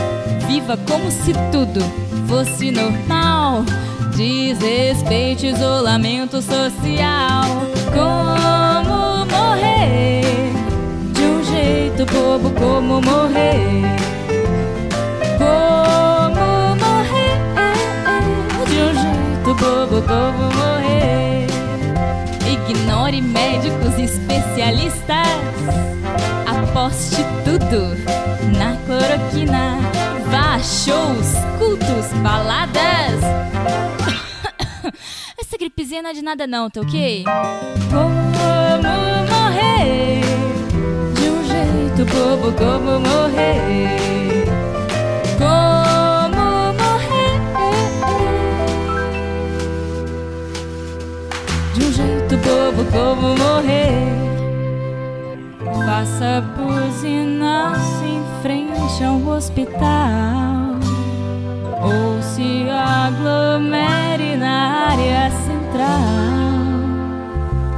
Viva 0.47 0.77
como 0.77 1.11
se 1.11 1.33
tudo 1.51 1.81
fosse 2.29 2.71
normal. 2.71 3.65
Desrespeite 4.15 5.47
isolamento 5.47 6.43
social. 6.43 7.47
Como 7.95 9.25
morrer 9.25 10.53
de 11.15 11.23
um 11.23 11.43
jeito 11.45 12.05
bobo 12.05 12.51
como 12.61 13.01
morrer 13.01 13.97
como 15.39 16.77
morrer 16.77 17.39
de 18.69 18.83
um 18.83 18.93
jeito 18.93 19.55
bobo 19.55 20.03
como 20.03 20.45
morrer. 20.55 21.47
Ignore 22.47 23.23
médicos 23.23 23.99
especialistas. 23.99 25.88
Aposte 26.79 27.25
tudo 27.45 27.97
na 28.57 28.77
cloroquina. 28.87 29.79
Vá 30.31 30.61
shows, 30.61 31.35
cultos, 31.59 32.13
baladas. 32.23 33.21
Essa 35.37 35.59
gripezinha 35.59 36.03
não 36.03 36.11
é 36.11 36.13
de 36.13 36.23
nada 36.23 36.47
não, 36.47 36.71
tá 36.71 36.81
ok? 36.81 37.25
Como 37.91 38.15
morrer 39.29 40.21
de 41.15 41.29
um 41.29 41.43
jeito 41.49 42.05
bobo 42.13 42.53
como 42.53 43.01
morrer. 43.01 44.47
Como 45.37 46.75
morrer 46.79 47.41
de 51.75 51.85
um 51.85 51.93
jeito 51.93 52.37
bobo, 52.37 52.85
como 52.93 53.37
morrer. 53.37 54.28
Faça 55.89 56.45
buzinas 56.55 57.81
em 58.03 58.23
frente 58.43 59.03
a 59.03 59.11
um 59.11 59.27
hospital 59.31 60.77
ou 61.81 62.23
se 62.23 62.69
aglomere 62.69 64.37
na 64.37 64.91
área 64.91 65.31
central. 65.31 66.03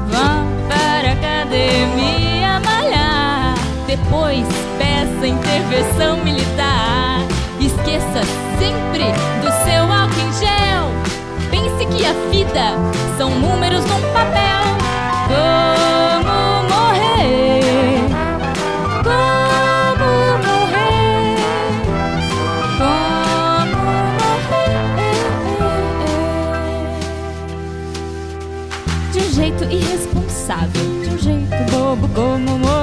Vá 0.08 0.42
para 0.68 1.10
a 1.10 1.12
academia 1.12 2.58
malhar, 2.64 3.54
depois 3.86 4.44
peça 4.76 5.28
intervenção 5.28 6.16
militar. 6.24 7.20
Esqueça 7.60 8.26
sempre 8.58 9.04
do 9.40 9.52
seu 9.62 9.84
álcool 9.84 10.20
em 10.20 10.32
gel. 10.32 10.90
Pense 11.48 11.86
que 11.86 12.04
a 12.04 12.12
vida 12.28 12.72
são 13.16 13.30
números 13.38 13.84
num 13.84 14.12
papel. 14.12 14.49
Morrer? 30.50 30.66
De 30.72 31.10
um 31.10 31.18
jeito 31.18 31.54
um 31.54 31.66
bobo, 31.70 32.08
como 32.08 32.58
morrer? 32.58 32.79